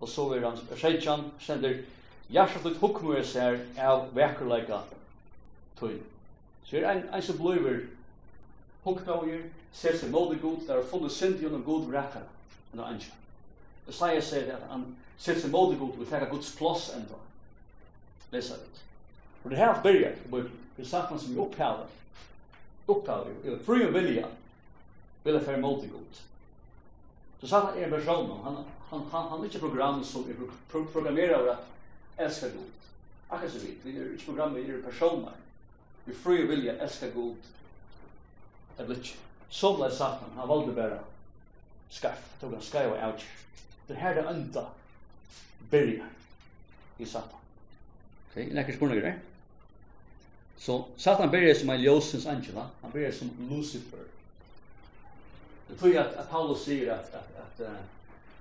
Og 0.00 0.08
så 0.08 0.28
er 0.34 0.46
han, 0.46 0.58
Seidjan, 0.76 1.28
stender, 1.40 1.82
hjertet 2.32 2.66
ut 2.66 2.80
hukkmøyre 2.82 3.24
seg 3.26 3.78
av 3.78 4.08
vekkerleika 4.16 4.82
tøy. 5.78 5.98
Så 6.66 6.80
er 6.80 6.88
en, 6.90 7.04
en 7.14 7.22
som 7.22 7.38
blir 7.38 7.84
hukkmøyre, 8.84 9.44
ser 9.72 9.96
seg 9.96 10.10
måter 10.12 10.40
god, 10.42 10.66
der 10.66 10.80
har 10.80 10.88
funnet 10.90 11.14
synd 11.14 11.38
gjennom 11.40 11.62
god 11.66 11.90
rekker 11.94 12.26
enn 12.72 12.82
angel. 12.82 13.21
Isaiah 13.88 14.22
sier 14.22 14.52
at 14.54 14.68
han 14.70 14.84
ser 15.18 15.38
seg 15.38 15.50
mot 15.50 15.74
god 15.78 15.98
og 15.98 16.08
tar 16.10 16.28
Guds 16.30 16.54
plass 16.58 16.90
enda. 16.96 17.18
Lesa 18.32 18.56
det. 18.60 18.82
For 19.42 19.50
det 19.50 19.58
her 19.58 19.82
byrjar, 19.82 20.14
det 20.76 20.88
sagt 20.88 21.10
man 21.10 21.20
som 21.20 21.34
vi 21.34 21.40
opphaver, 21.40 21.86
opphaver, 22.88 23.32
eller 23.44 23.58
fri 23.66 23.86
og 23.86 23.94
vilja, 23.94 24.28
vil 25.24 25.34
jeg 25.34 25.44
fære 25.44 25.60
mot 25.60 25.82
god. 25.82 26.22
Så 27.40 27.48
satan 27.48 27.78
er 27.78 27.84
en 27.84 27.90
person, 27.90 28.30
han, 28.44 28.56
han, 28.90 29.00
han, 29.12 29.28
han 29.28 29.40
er 29.40 29.44
ikke 29.44 29.58
program 29.58 30.04
som 30.04 30.28
er 30.30 30.34
programmerer 30.70 31.36
over 31.40 31.52
at 31.52 32.26
elsker 32.26 32.54
god. 32.54 32.70
Akkurat 33.30 33.52
så 33.52 33.58
vidt, 33.58 33.84
vi 33.84 33.96
er 33.96 34.12
ikke 34.12 34.26
program, 34.26 34.54
vi 34.54 34.60
er 34.60 34.82
personer. 34.82 35.34
Vi 36.04 36.14
fri 36.14 36.42
og 36.42 36.48
vilja 36.48 36.76
elsker 36.82 37.10
god. 37.10 37.34
Det 38.78 38.86
blir 38.86 38.96
ikke. 38.96 39.18
Så 39.50 39.74
ble 39.76 39.90
satan, 39.90 40.36
han 40.36 40.48
valgte 40.48 40.74
bare 40.74 40.98
skarf, 41.90 42.22
tog 42.40 42.54
han 42.54 42.62
skarf 42.62 42.94
og 42.94 42.98
avgjør. 42.98 43.38
Det 43.86 43.94
här 43.94 44.14
det 44.14 44.20
enda 44.20 44.68
börjar 45.70 46.06
i 46.98 47.06
Satan. 47.06 47.38
Okej, 48.30 48.42
okay, 48.42 48.54
näkar 48.54 48.72
spurningar 48.72 49.02
där. 49.02 49.18
Så 50.56 50.84
Satan 50.96 51.30
börjar 51.30 51.54
som 51.54 51.70
en 51.70 51.82
ljusens 51.82 52.26
angel, 52.26 52.54
han 52.82 52.90
börjar 52.90 53.12
som 53.12 53.30
Lucifer. 53.50 53.98
Det 55.68 55.74
tror 55.74 55.94
jag 55.94 56.06
att, 56.06 56.30
Paulus 56.30 56.64
säger 56.64 56.92
att, 56.92 57.14
att, 57.14 57.36
att 57.36 57.60
uh, 57.60 57.76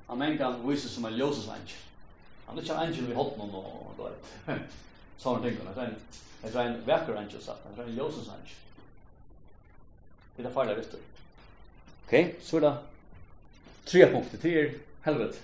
han 0.07 0.17
mänkan 0.17 0.69
visar 0.69 0.89
som 0.89 1.05
en 1.05 1.13
ljusens 1.13 1.49
angel. 1.49 1.77
Han 2.45 2.57
är 2.57 2.61
inte 2.61 2.73
en 2.73 2.79
angel 2.79 3.05
vi 3.05 3.13
hållt 3.13 3.37
någon 3.37 3.49
och 3.55 3.93
då 3.97 4.05
är 4.05 4.11
det. 4.45 4.59
Sådana 5.17 5.43
ting, 5.43 5.57
det 6.41 6.55
är 6.55 6.65
en 6.65 6.85
verkar 6.85 7.15
angel 7.15 7.41
Satan, 7.41 7.71
det 7.75 7.81
är 7.81 7.85
en 7.85 7.95
ljusens 7.95 8.29
angel. 8.29 8.55
Det 10.35 10.41
är 10.41 10.47
det 10.47 10.53
farliga 10.53 10.75
visst. 10.75 10.95
Okej, 12.05 12.25
okay, 12.25 12.35
så 12.41 12.57
är 12.57 12.61
det 12.61 12.77
tre 13.85 14.11
punkter 14.11 14.37
till 14.37 14.79
helvete. 15.05 15.37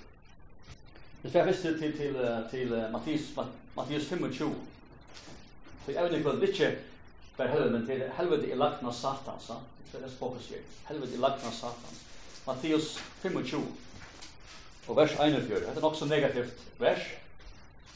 Det 1.24 1.30
står 1.30 1.44
først 1.44 1.62
til, 1.62 1.98
til, 1.98 2.16
til 2.52 2.90
Matthias, 2.92 3.22
Matthias 3.76 4.06
25. 4.06 4.56
Så 5.86 5.92
jeg 5.92 6.04
vet 6.04 6.14
ikke 6.14 6.30
hva 6.30 6.40
det 6.40 6.50
ikke 6.50 6.72
var 7.38 7.48
helvete, 7.48 7.72
men 7.72 7.86
til 7.88 8.04
helvete 8.18 8.52
i 8.52 8.56
lagt 8.58 8.84
av 8.84 8.94
Satan, 8.94 9.40
så 9.42 9.58
det 9.92 10.04
er 10.04 10.14
spåkes 10.14 10.50
her. 10.52 10.64
Helvete 10.90 11.16
i 11.16 11.22
lagt 11.22 11.46
av 11.46 11.54
Satan. 11.56 12.00
Mattias 12.48 12.98
25. 13.22 13.64
Og 14.88 14.98
vers 14.98 15.16
41. 15.20 15.60
Det 15.60 15.78
er 15.78 15.82
nok 15.82 15.96
så 15.96 16.06
negativt 16.06 16.68
vers. 16.80 17.08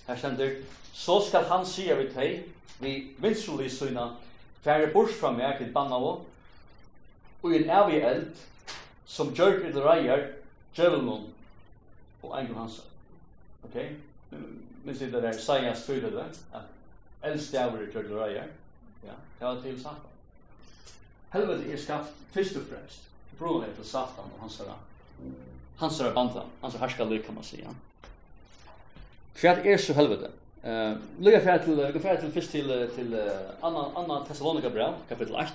Her 0.07 0.17
stender, 0.17 0.55
så 0.93 1.21
skal 1.27 1.43
han 1.47 1.65
sige 1.65 1.97
vi 1.97 2.07
teg, 2.13 2.43
vi 2.79 2.95
vinsrolig 3.21 3.71
syna, 3.71 4.09
færre 4.63 4.89
bors 4.93 5.13
fra 5.19 5.31
meg 5.31 5.57
til 5.59 5.71
Bannavå, 5.73 6.15
og 7.43 7.55
en 7.55 7.69
evig 7.69 8.01
eld, 8.05 8.25
som 9.05 9.31
gjør 9.35 9.63
i 9.67 9.71
det 9.73 9.83
reier, 9.85 10.25
djevelen 10.75 11.31
og 12.23 12.41
en 12.41 12.47
Johansa. 12.47 12.81
Ok? 13.63 13.77
Men 14.83 14.95
sier 14.97 15.11
det 15.11 15.23
der 15.23 15.37
Isaias 15.37 15.85
tydde 15.85 16.11
det, 16.15 16.27
at 16.53 17.29
eldste 17.31 17.59
avgjør 17.59 17.87
i 17.87 17.91
kjørte 17.93 18.17
røyer, 18.17 18.49
ja, 19.05 19.15
det 19.39 19.47
var 19.47 19.61
til 19.61 19.77
satan. 19.81 20.11
Helvete 21.33 21.71
er 21.71 21.79
skapt 21.79 22.13
først 22.33 22.57
og 22.59 22.67
fremst, 22.69 23.07
broen 23.39 23.63
er 23.63 23.75
til 23.75 23.85
satan 23.85 24.33
og 24.33 24.41
hans 24.41 24.57
herre, 24.57 24.77
hans 25.79 25.99
herre 25.99 26.13
bandla, 26.13 26.45
hans 26.61 26.73
herre 26.73 26.87
herska 26.87 27.07
lyk, 27.09 27.23
kan 27.25 27.37
man 27.37 27.43
sige. 27.43 27.75
Hva 29.41 29.57
er 29.65 29.77
så 29.77 29.93
helvete? 29.97 30.31
Uh, 30.61 30.97
Lyga 31.23 31.39
fyrir 31.41 31.63
til, 31.63 31.79
vi 31.93 31.99
fyrir 31.99 32.19
til 32.21 32.31
fyrst 32.31 32.51
til, 32.51 32.67
til 32.95 33.13
uh, 33.17 33.65
Anna, 33.65 33.87
Anna 33.97 34.19
Thessalonika 34.25 34.69
brev, 34.69 34.93
kapitel 35.09 35.35
8, 35.35 35.53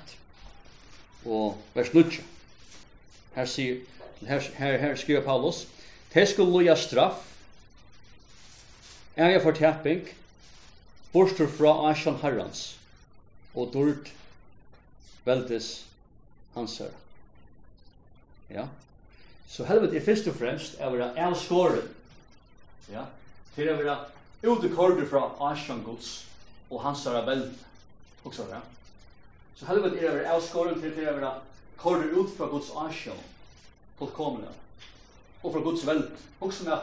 og 1.27 1.59
vers 1.75 1.93
9. 1.95 2.03
Her 3.37 3.45
sier, 3.45 3.77
her, 4.27 4.41
her, 4.57 4.79
her 4.79 4.95
skriver 4.95 5.23
Paulus, 5.23 5.67
Te 6.12 6.26
skulle 6.26 6.50
loja 6.50 6.76
straff, 6.76 7.24
er 9.16 9.40
for 9.40 9.52
tapping, 9.52 10.09
bortur 11.12 11.48
fra 11.48 11.90
Ashan 11.90 12.18
Herrans. 12.22 12.76
og 13.57 13.70
dord 13.72 14.09
veldes 15.24 15.86
hansar. 16.54 16.90
Ja. 18.50 18.66
Så 19.48 19.64
helvet 19.64 19.96
er 19.96 20.04
først 20.04 20.28
og 20.28 20.36
fremst 20.36 20.76
er 20.78 20.90
vera 20.92 21.28
elskåren. 21.28 21.88
Ja. 22.92 23.07
Til 23.54 23.68
er 23.68 23.80
vera 23.80 23.96
utekordur 24.44 25.09
fra 25.09 25.52
Ashan 25.52 25.80
Guds 25.86 26.26
og 26.70 26.82
hansar 26.82 27.24
veld. 27.24 27.54
Også, 28.24 28.44
ja. 28.50 28.61
Så 29.57 29.66
helvet 29.66 29.96
er 30.02 30.18
vera 30.18 30.36
elskåren 30.36 30.80
til 30.80 31.00
er 31.00 31.16
vera 31.16 31.32
kordur 31.80 32.12
ut 32.20 32.36
fra 32.36 32.52
Guds 32.52 32.70
Ashan 32.76 33.24
fullkomna. 33.98 34.52
Ja 34.52 34.66
og 35.47 35.53
fra 35.53 35.61
Guds 35.61 35.86
veld. 35.86 36.11
Også 36.40 36.64
med 36.64 36.72
at 36.72 36.78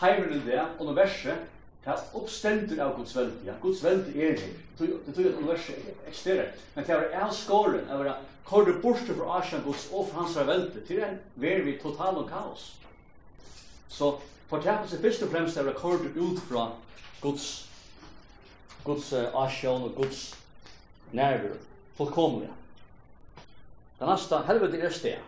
heimen 0.00 0.32
i 0.36 0.40
det, 0.50 0.62
universet, 0.78 1.36
det 1.84 1.92
er 1.92 2.16
oppstendur 2.18 2.82
av 2.82 2.96
Guds 2.96 3.16
veld. 3.16 3.32
ja. 3.46 3.52
Guds 3.62 3.84
veld 3.84 4.16
är 4.16 4.32
det. 4.32 4.50
Det 4.78 5.12
tror 5.14 5.26
jag 5.26 5.34
att 5.34 5.38
universet 5.38 5.76
eksisterer. 6.06 6.52
Men 6.74 6.84
det 6.86 6.92
är 6.92 7.20
av 7.20 7.32
skåren, 7.32 7.86
det 7.88 8.08
är 8.08 8.14
korre 8.44 8.72
borste 8.72 9.14
för 9.14 9.38
Asian 9.38 9.62
Guds 9.64 9.88
og 9.92 10.08
fra 10.08 10.20
hans 10.20 10.36
völd. 10.36 10.86
Till 10.86 11.02
en 11.02 11.18
ver 11.34 11.62
vi 11.62 11.78
total 11.78 12.16
og 12.16 12.28
kaos. 12.28 12.74
Så 13.88 14.18
för 14.48 14.56
det 14.56 14.66
er 14.66 14.86
først 15.02 15.22
og 15.22 15.30
fremst 15.30 15.54
främst 15.54 15.56
är 15.56 15.72
korre 15.72 16.08
ut 16.16 16.40
från 16.48 16.70
Guds 17.22 17.68
Guds 18.84 19.12
Asian 19.12 19.82
och 19.82 19.96
Guds 19.96 20.36
nerver. 21.10 21.56
Fullkomliga. 21.96 22.50
Den 23.98 24.08
neste, 24.08 24.38
helvete 24.38 24.76
är 24.76 24.90
steg. 24.90 25.20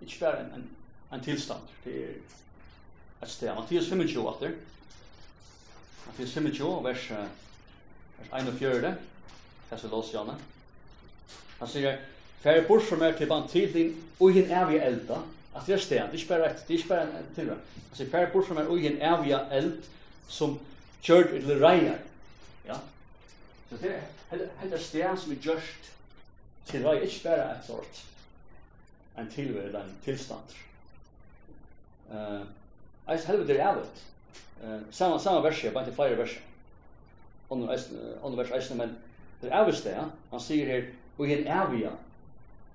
Inte 0.00 0.20
bara 0.20 0.38
en 0.38 0.70
en 1.12 1.24
tilstand. 1.24 1.72
Det 1.84 1.94
er 2.04 2.14
et 3.22 3.30
sted. 3.30 3.54
Mattias 3.54 3.88
25 3.88 4.28
atter. 4.28 4.54
Mattias 6.06 6.32
25, 6.32 6.84
vers, 6.84 7.10
vers 8.18 8.32
41. 8.32 8.94
Hesse 9.70 9.88
lås, 9.88 10.14
Janne. 10.14 10.38
Han 11.58 11.68
sier, 11.68 11.98
Færre 12.40 12.64
bort 12.64 12.86
som 12.88 13.02
meg 13.02 13.18
til 13.18 13.28
bant 13.28 13.50
til 13.52 13.72
din, 13.72 13.90
og 14.20 14.32
hin 14.32 14.48
evige 14.48 14.84
elda. 14.86 15.18
At 15.56 15.66
det 15.66 15.74
er 15.74 15.82
sted, 15.82 15.96
det 15.96 16.08
er 16.08 16.12
ikke 16.12 16.28
bare 16.28 16.50
et, 16.50 16.62
det 16.68 16.74
er 16.74 16.78
ikke 16.78 16.88
bare 16.88 17.02
en 17.02 17.34
tilra. 17.34 17.56
Han 17.88 17.98
sier, 17.98 18.08
færre 18.10 18.30
bort 18.32 18.46
som 18.46 18.56
meg, 18.56 18.70
og 18.70 18.80
hin 18.80 18.96
evige 18.96 19.40
eld 19.58 19.74
som 20.30 20.56
kjørt 21.02 21.34
eller 21.36 21.60
reier. 21.60 21.98
Ja. 22.64 22.78
Så 23.68 23.80
det 23.82 23.92
er 23.92 24.46
helt 24.62 24.80
sted 24.82 25.20
som 25.20 25.34
er 25.34 25.42
gjørst 25.44 25.92
til 26.70 26.86
reier, 26.86 27.04
ikke 27.04 27.28
bare 27.28 27.50
et 27.58 27.66
sort. 27.66 28.02
En 29.18 29.28
tilvære, 29.34 29.84
en 29.84 29.96
tilstand. 30.04 30.56
Eh, 32.10 32.40
eis 33.12 33.24
helvete 33.24 33.56
er 33.56 33.66
avut. 33.68 34.04
Eh, 34.62 34.78
sama 34.90 35.18
sama 35.18 35.42
versi, 35.42 35.70
bara 35.70 35.84
til 35.84 35.94
fire 35.94 36.18
versi. 36.18 36.40
Onur 37.50 37.72
eis 37.72 37.88
onur 38.22 38.36
vers 38.36 38.50
eis 38.54 38.70
men 38.74 38.96
det 39.42 39.50
er 39.50 39.58
avut 39.62 39.84
der. 39.84 40.10
Han 40.30 40.40
sier 40.40 40.66
her 40.66 40.88
og 41.18 41.26
hin 41.26 41.46
avia. 41.46 41.90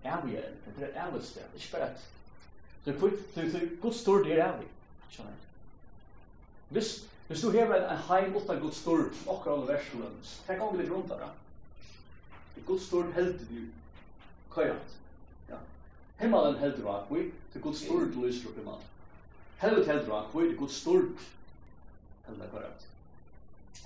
Avia, 0.04 0.42
det 0.78 0.90
er 0.94 1.02
avut 1.08 1.34
der. 1.36 1.50
Det 1.54 1.62
er 1.62 1.68
spett. 1.68 2.08
Så 2.86 2.94
kvitt, 2.94 3.20
så 3.34 3.52
så 3.52 3.60
god 3.82 3.94
stor 3.94 4.24
det 4.24 4.40
er 4.40 4.46
avia. 4.46 4.72
Skjønner. 5.10 5.44
Hvis 6.70 6.96
hvis 7.28 7.42
du 7.42 7.50
hever 7.50 7.90
en 7.90 7.98
heim 7.98 8.36
utan 8.36 8.60
god 8.60 8.72
stor, 8.72 9.00
okkar 9.28 9.52
onur 9.52 9.66
versen, 9.68 10.04
så 10.24 10.42
kan 10.48 10.58
du 10.78 10.90
grunta 10.90 11.14
det. 11.14 11.30
God 12.66 12.80
stor 12.80 13.12
held 13.16 13.40
du 13.40 13.62
kajat. 14.54 14.98
Ja. 15.50 15.56
Himmelen 16.20 16.56
heldur 16.56 16.92
at 16.96 17.04
vi, 17.10 17.32
til 17.54 17.62
god 17.62 17.74
stor 17.74 18.00
du 18.00 18.26
lyser 18.26 18.50
opp 18.50 18.58
i 18.58 18.66
mannen. 18.66 18.92
Helvet 19.62 19.88
heldur 19.88 20.16
han, 20.16 20.32
hvor 20.32 20.42
er 20.42 20.48
det 20.52 20.58
god 20.58 20.70
stort? 20.70 21.28
Helvet 22.28 22.46
er 22.46 22.52
korrekt. 22.52 22.88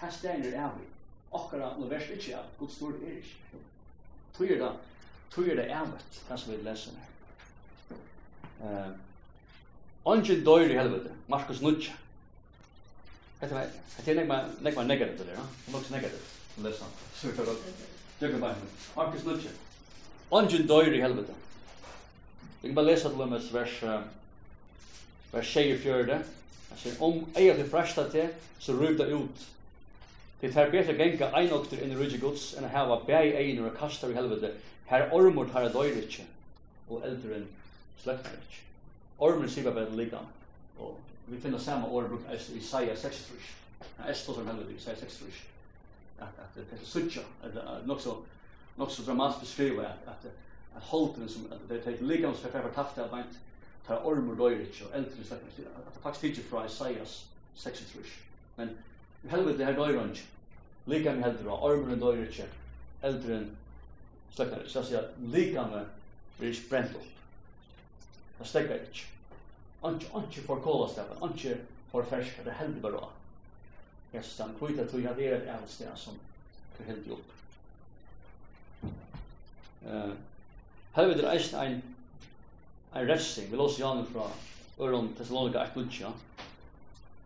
Her 0.01 0.11
stein 0.11 0.45
er 0.45 0.63
avig. 0.65 0.87
Okkara 1.31 1.75
no 1.77 1.85
vers 1.89 2.07
ikke 2.09 2.37
av, 2.37 2.47
god 2.59 2.71
stort 2.73 3.03
er 3.05 3.19
ikke. 3.19 3.61
Tog 4.37 4.49
er 4.49 4.63
det, 4.63 4.71
tog 5.31 5.47
er 5.47 5.59
det 5.59 5.67
avigt, 5.75 6.19
hva 6.27 6.37
som 6.37 6.53
vi 6.53 6.57
leser 6.65 6.97
her. 6.97 7.09
Ongen 10.09 10.45
døyr 10.45 10.73
i 10.73 10.77
helvete, 10.79 11.11
Markus 11.29 11.61
Nudja. 11.61 11.93
Hette 13.39 13.55
meg, 13.55 13.75
hette 13.97 14.15
jeg 14.15 14.27
nekma 14.65 14.83
negativt 14.87 15.21
det 15.21 15.27
der, 15.29 15.51
nok 15.71 15.85
så 15.85 15.93
negativt. 15.95 16.35
Lesan, 16.63 16.95
surt 17.15 17.39
og 17.39 17.51
godt. 17.51 17.83
Døkker 18.19 18.39
bare, 18.41 18.55
Markus 18.95 19.27
Nudja. 19.27 19.51
Ongen 20.31 20.67
døyr 20.67 20.97
i 20.97 21.03
helvete. 21.03 21.35
Vi 22.61 22.67
kan 22.67 22.75
bare 22.75 22.89
lese 22.89 23.11
til 23.11 23.21
og 23.21 23.29
med 23.29 23.51
vers 23.53 23.83
vers 25.31 25.53
24, 25.53 26.19
han 26.69 26.77
sier, 26.77 26.97
om 27.03 27.23
eier 27.37 27.57
til 27.57 27.69
fresta 27.69 28.05
til, 28.09 28.29
så 28.59 28.75
ryv 28.77 28.97
det 28.97 29.09
ut. 29.13 29.45
Det 30.41 30.55
er 30.55 30.71
bedre 30.71 30.95
genga 30.95 31.29
ein 31.35 31.51
okter 31.51 31.81
inn 31.83 31.91
i 31.91 31.99
rydde 31.99 32.19
gods 32.21 32.53
enn 32.55 32.67
å 32.67 32.71
hava 32.71 33.01
bæg 33.07 33.35
einer 33.35 33.67
og 33.67 33.75
kasta 33.77 34.07
i 34.07 34.15
helvete. 34.15 34.53
Her 34.89 35.11
ormur 35.13 35.49
tar 35.51 35.67
jeg 35.67 35.73
døyr 35.75 36.01
ikkje, 36.01 36.25
og 36.87 37.03
eldren 37.05 37.45
sløkner 37.99 38.39
ikkje. 38.39 38.65
Ormur 39.19 39.51
sier 39.51 39.67
bare 39.67 39.91
ligan, 39.99 40.31
og 40.79 40.95
vi 41.27 41.41
finner 41.43 41.59
samme 41.59 41.91
ordet 41.91 42.13
bruk 42.13 42.29
i 42.31 42.57
Isaiah 42.57 42.97
6 42.97 43.23
frisk. 43.27 43.55
Han 43.97 44.09
er 44.09 44.15
stå 44.15 44.35
som 44.35 44.47
helvete 44.47 44.73
i 44.73 44.79
Isaiah 44.79 44.97
6 44.97 45.21
frisk. 45.23 45.45
At 46.19 46.39
det 46.55 46.65
er 46.71 46.85
suttja, 46.85 47.23
nok 47.87 48.01
så 48.01 48.15
nok 48.79 48.91
så 48.91 49.03
dramatisk 49.03 49.39
beskriva 49.39 49.83
at 49.83 50.29
at 50.75 50.81
holden 50.81 51.29
som 51.29 51.51
det 51.69 51.81
er 51.85 52.01
ligan 52.01 52.35
som 52.35 52.49
er 52.53 52.71
tatt 52.75 52.97
av 52.97 53.09
beint 53.11 53.39
ta 53.87 53.99
ormur 54.05 54.37
løyrit 54.39 54.81
og 54.85 54.97
eldre 54.97 55.25
slags 55.25 55.61
faktisk 56.03 56.21
tidsi 56.21 56.47
fra 56.49 56.65
Isaias 56.65 57.25
36 57.55 58.17
men 58.57 58.75
helvete 59.29 59.65
her 59.65 59.77
døyr 59.77 59.99
han 59.99 60.15
lika 60.85 61.13
med 61.13 61.23
heldur 61.23 61.51
og 61.51 61.63
ormur 61.69 62.01
døyr 62.05 62.25
ikke 62.27 62.49
eldre 63.03 63.39
enn 63.39 63.47
sleknar 64.35 64.67
så 64.67 64.83
sier 64.83 65.07
lika 65.35 65.67
med 65.71 65.95
blir 66.39 66.53
sprent 66.55 66.95
opp 66.95 67.15
det 68.39 68.47
stekker 68.47 68.83
ikke 68.87 69.07
Anki, 69.83 70.07
anki 70.13 70.41
for 70.43 70.59
kålastefan, 70.59 71.21
anki 71.23 71.53
for 71.91 72.03
ferska, 72.03 72.43
det 72.43 72.51
heldur 72.51 72.81
bara. 72.81 73.05
Jesus, 74.13 74.37
han 74.37 74.55
kvita 74.59 74.83
tog 74.85 75.03
jeg 75.03 75.15
det 75.15 75.29
er 75.29 75.53
et 75.53 75.71
sted 75.71 75.93
som 75.95 76.17
er 76.79 76.89
heldig 76.89 77.13
opp. 77.15 77.29
Uh, 79.85 80.11
Helvete 80.95 81.23
er 81.23 81.31
eisen 81.31 81.59
ein 81.59 81.81
en 82.93 83.07
refsing. 83.07 83.51
Vi 83.51 83.57
låser 83.57 83.81
Janne 83.81 84.05
fra 84.13 84.31
Øron 84.79 85.13
Thessalonika 85.17 85.63
1 85.63 85.75
Nudja. 85.75 86.11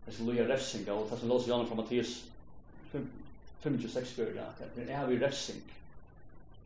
Det 0.06 0.12
som 0.14 0.26
loja 0.26 0.48
refsing, 0.48 0.90
og 0.90 1.08
det 1.10 1.18
som 1.18 1.28
låser 1.28 1.48
Janne 1.48 1.66
fra 1.66 1.74
Mattias 1.74 2.24
25-6 3.64 4.16
bjør, 4.16 4.34
ja. 4.36 4.66
Det 4.76 4.90
er 4.90 5.06
vi 5.06 5.18
refsing. 5.18 5.62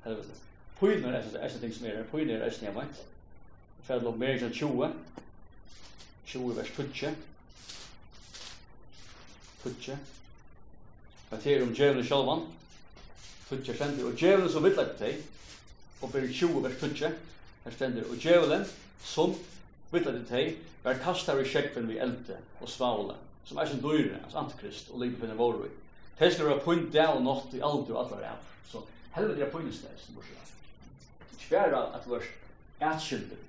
Helvete. 0.05 0.35
Pyner 0.81 1.13
er 1.13 1.23
det 1.23 1.41
eneste 1.41 1.61
ting 1.61 1.75
som 1.75 1.87
er, 1.87 1.97
her. 1.97 2.05
pyner 2.11 2.35
er 2.35 2.45
eneste 2.45 2.67
jeg 2.67 2.75
vet. 2.75 3.07
Ferd 3.87 4.03
lov 4.03 4.19
mer 4.19 4.43
enn 4.43 4.53
20. 4.53 4.93
20 6.27 6.57
vers 6.57 6.71
20. 6.77 7.15
20. 9.65 9.99
Det 11.31 11.47
er 11.47 11.63
om 11.63 11.75
djevelen 11.75 12.07
sjalvan. 12.07 12.45
20 13.49 13.75
stendur, 13.75 14.11
og 14.11 14.19
djevelen 14.19 14.53
som 14.53 14.65
vil 14.65 14.77
vill 14.77 14.95
til. 14.99 15.23
og 16.01 16.13
ber 16.13 16.27
20 16.33 16.63
vers 16.63 16.77
20. 16.81 17.15
Her 17.65 17.73
stendur, 17.73 18.11
og 18.11 18.17
djevelen, 18.17 18.67
som 19.05 19.35
vittla 19.93 20.13
til 20.13 20.27
teg, 20.29 20.57
var 20.85 21.01
kastar 21.03 21.41
i 21.41 21.47
sjekven 21.49 21.89
vi 21.89 21.99
elte 22.03 22.39
og 22.61 22.71
svavle, 22.71 23.17
som 23.49 23.59
er 23.59 23.69
sin 23.69 23.83
dyre, 23.83 24.19
altså 24.25 24.43
antikrist, 24.43 24.91
og 24.93 25.03
ligger 25.03 25.23
finne 25.23 25.39
våre 25.39 25.65
vi. 25.65 25.71
Teg 26.19 26.35
skal 26.35 26.51
være 26.51 26.65
punt 26.65 26.91
det 26.93 27.07
og 27.07 27.23
nått 27.23 27.55
i 27.55 27.63
alder 27.63 27.95
og 27.95 28.01
allar 28.03 28.27
av. 28.33 28.49
Så 28.69 28.83
helvete 29.15 29.47
er 29.47 29.53
pynt 29.53 29.83
det, 29.85 29.95
som 30.03 30.19
borsi 30.19 30.35
av. 30.35 30.53
Ikke 31.37 31.55
bare 31.55 31.85
at 31.95 32.05
det 32.05 32.13
var 32.13 32.29
atskilder, 32.93 33.47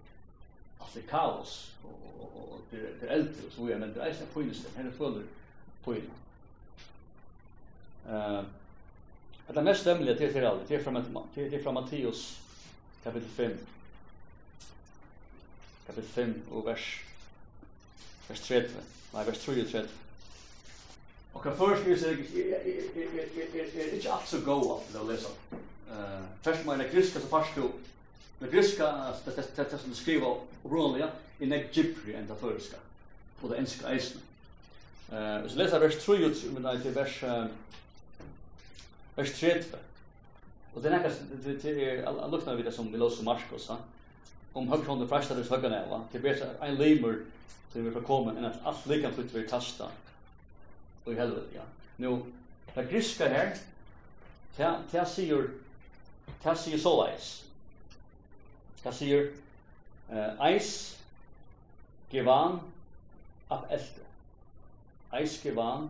at 0.79 0.93
det 0.93 1.03
er 1.03 1.09
kaos, 1.09 1.57
og 1.83 2.61
det 2.71 2.85
er 3.01 3.15
eldre, 3.17 3.47
og 3.47 3.53
så 3.55 3.65
vi 3.65 3.73
er, 3.73 3.81
men 3.81 3.93
det 3.93 4.03
er 4.03 4.11
eisen 4.11 4.31
pynt 4.33 4.63
det, 4.63 4.77
henne 4.77 4.95
føler 4.95 5.27
føler 5.85 6.15
Uh, 8.09 8.43
Det 9.49 9.57
er 9.57 9.61
mest 9.61 9.81
stemmelige 9.81 10.17
til 10.17 10.31
til 10.33 10.45
alle, 10.45 10.65
til 10.67 11.63
fra 11.63 11.71
Mattius 11.71 12.39
kapitel 13.03 13.29
5, 13.29 13.59
kapitel 15.89 16.09
5 16.09 16.33
og 16.51 16.65
vers 16.69 16.85
vers 18.27 18.41
30 18.45 18.75
nei 19.13 19.25
vers 19.25 19.41
33 19.41 19.87
og 21.33 21.43
hva 21.45 21.53
først 21.57 21.85
vil 21.85 21.97
jeg 21.97 22.53
er 23.79 23.95
ikke 23.97 24.13
alt 24.13 24.29
så 24.29 24.41
god 24.45 24.65
alt 24.75 24.93
det 24.93 25.01
å 25.01 25.07
lese 25.09 25.33
først 26.45 26.65
må 26.65 26.75
jeg 26.75 26.83
nek 26.83 26.93
griska 26.93 27.23
så 27.23 27.31
fast 27.31 27.57
jo 27.57 27.71
nek 28.39 28.53
griska 28.53 28.91
det 29.25 29.81
som 29.81 29.89
du 29.89 29.97
skriver 29.97 30.45
obrunnelige 30.63 31.09
i 31.39 31.49
nek 31.49 31.71
gypri 31.73 32.13
enn 32.17 32.29
det 32.29 32.37
føreska 32.41 32.81
og 33.41 33.49
det 33.49 33.61
enska 33.63 33.89
eisne 33.89 34.21
hvis 35.09 35.55
du 35.55 35.63
leser 35.63 35.81
vers 35.81 36.01
33 36.05 36.53
men 36.53 36.69
det 36.69 36.91
er 36.91 36.97
vers 37.01 37.21
vers 39.17 39.39
30 39.41 39.85
Og 40.77 40.83
det 40.83 40.91
er 40.91 40.99
nekkast, 40.99 41.23
det 41.43 41.63
er 41.65 42.27
lukna 42.29 42.53
vi 42.53 42.63
det 42.63 42.71
som 42.73 42.91
vi 42.93 42.99
låser 43.01 43.25
Marskos, 43.25 43.65
ha? 43.71 43.79
om 44.53 44.67
högtrådande 44.67 45.07
frästares 45.07 45.49
höga 45.49 45.69
näva. 45.69 46.01
Det 46.11 46.19
blir 46.19 46.55
en 46.61 46.75
limer 46.75 47.17
som 47.71 47.85
vi 47.85 47.91
får 47.91 48.01
komma 48.01 48.31
än 48.31 48.45
att 48.45 48.65
allt 48.65 48.85
lika 48.85 49.11
flytt 49.11 49.33
vi 49.33 49.47
tasta. 49.47 49.87
Och 51.03 51.13
i 51.13 51.15
helvete, 51.15 51.47
ja. 51.55 51.61
Nu, 51.95 52.21
det 52.73 52.83
griska 52.83 53.29
här, 53.29 53.57
det 54.91 55.05
säger, 55.05 55.49
det 56.43 56.55
säger 56.55 56.77
så 56.77 57.05
leis. 57.05 57.45
Det 58.83 58.91
säger, 58.91 59.31
eis, 60.39 60.99
gevan, 62.09 62.59
ap 63.47 63.71
elte. 63.71 64.01
Eis, 65.11 65.45
gevan, 65.45 65.89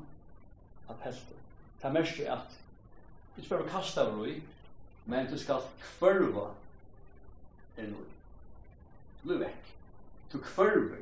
ap 0.88 1.06
elte. 1.06 1.34
Det 1.82 1.92
mest 1.92 2.20
är 2.20 2.32
att, 2.32 2.58
du 3.36 3.42
ska 3.42 3.68
kasta 3.68 4.02
över 4.02 4.42
men 5.04 5.32
du 5.32 5.38
ska 5.38 5.62
kvörva 5.82 6.48
en 7.76 7.86
ui. 7.86 8.19
Du 9.22 9.28
blir 9.28 9.42
vekk. 9.46 9.72
Du 10.32 10.38
kvarver. 10.44 11.02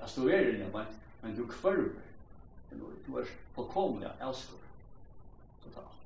Altså, 0.00 0.20
du 0.20 0.28
er 0.28 0.52
inne, 0.52 0.68
men, 0.72 0.86
men 1.22 1.36
du 1.36 1.46
kvarver. 1.46 2.04
Du 3.06 3.16
er 3.16 3.28
på 3.54 3.64
komende 3.72 4.12
elstor. 4.20 4.60
Totalt. 5.64 6.02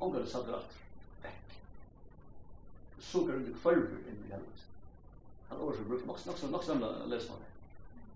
Omgå 0.00 0.18
det 0.18 0.30
satt 0.30 0.48
rett. 0.48 0.78
Vekk. 1.22 1.58
Du 2.96 3.02
suger 3.02 3.38
du 3.38 3.52
kvarver 3.60 4.08
inn 4.08 4.24
i 4.26 4.32
helvet. 4.32 4.66
Han 5.48 5.58
har 5.58 5.64
også 5.64 5.84
brukt 5.88 6.06
nok 6.06 6.26
nok 6.26 6.42
nok 6.50 6.64
sammen 6.64 6.84
å 6.88 6.92
lese 7.06 7.14
lesmann. 7.14 7.44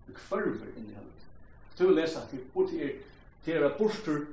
Du 0.07 0.13
kvarver 0.13 0.73
inn 0.77 0.89
i 0.91 0.97
helvet. 0.97 1.27
Du 1.77 1.89
lesa 1.89 2.25
til 2.29 2.43
bort 2.53 2.73
i 2.73 2.91
til 3.43 3.63
er 3.63 3.77
borster 3.77 4.25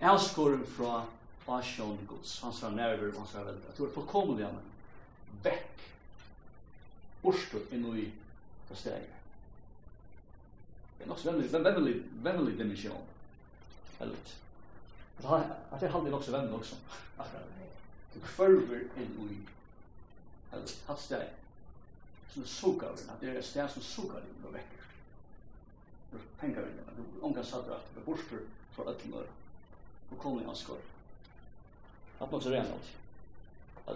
elskoren 0.00 0.62
fra 0.66 1.04
Asjon 1.50 1.98
Guds, 2.08 2.40
hans 2.40 2.60
fra 2.60 2.70
nerver, 2.70 3.12
hans 3.18 3.30
fra 3.34 3.42
veldig. 3.44 3.74
Du 3.76 3.84
er 3.84 3.92
på 3.94 4.04
av 4.46 4.54
men 4.54 4.66
vekk 5.42 5.82
borstut 7.22 7.72
inn 7.72 7.86
i 7.96 8.06
hva 8.68 8.76
steg. 8.76 9.08
Det 10.98 11.06
er 11.06 11.08
nok 11.08 11.18
så 11.18 11.32
vennlig, 11.32 11.94
vennlig 12.24 12.58
dimensjon. 12.58 13.06
Helvete. 13.98 14.36
At 15.24 15.80
det 15.80 15.90
halde 15.92 16.10
nok 16.10 16.24
så 16.24 16.32
vennlig 16.32 16.54
også. 16.54 16.76
Du 18.14 18.20
kvarver 18.24 18.84
inn 18.98 19.16
i 19.30 19.38
helvete, 20.50 20.76
hatt 20.86 21.00
steg. 21.00 21.26
Som 22.30 22.46
sukar, 22.46 22.94
at 22.94 23.20
det 23.20 23.34
er 23.34 23.42
steg 23.42 23.70
som 23.70 23.82
sukar 23.82 24.22
inn 24.22 24.46
og 24.46 24.54
vekker. 24.54 24.86
Du 26.12 26.18
pengar 26.40 26.66
inn, 26.66 26.80
du 26.96 27.04
omgang 27.26 27.46
satt 27.46 27.68
at 27.70 27.92
du 27.94 28.00
borstut 28.06 28.48
for 28.74 28.90
ötlmör 28.90 29.28
og 30.10 30.18
kolning 30.18 30.46
hans 30.46 30.64
skor. 30.64 30.80
Hatt 32.18 32.32
nok 32.32 32.42
så 32.42 32.50
renalt. 32.50 32.96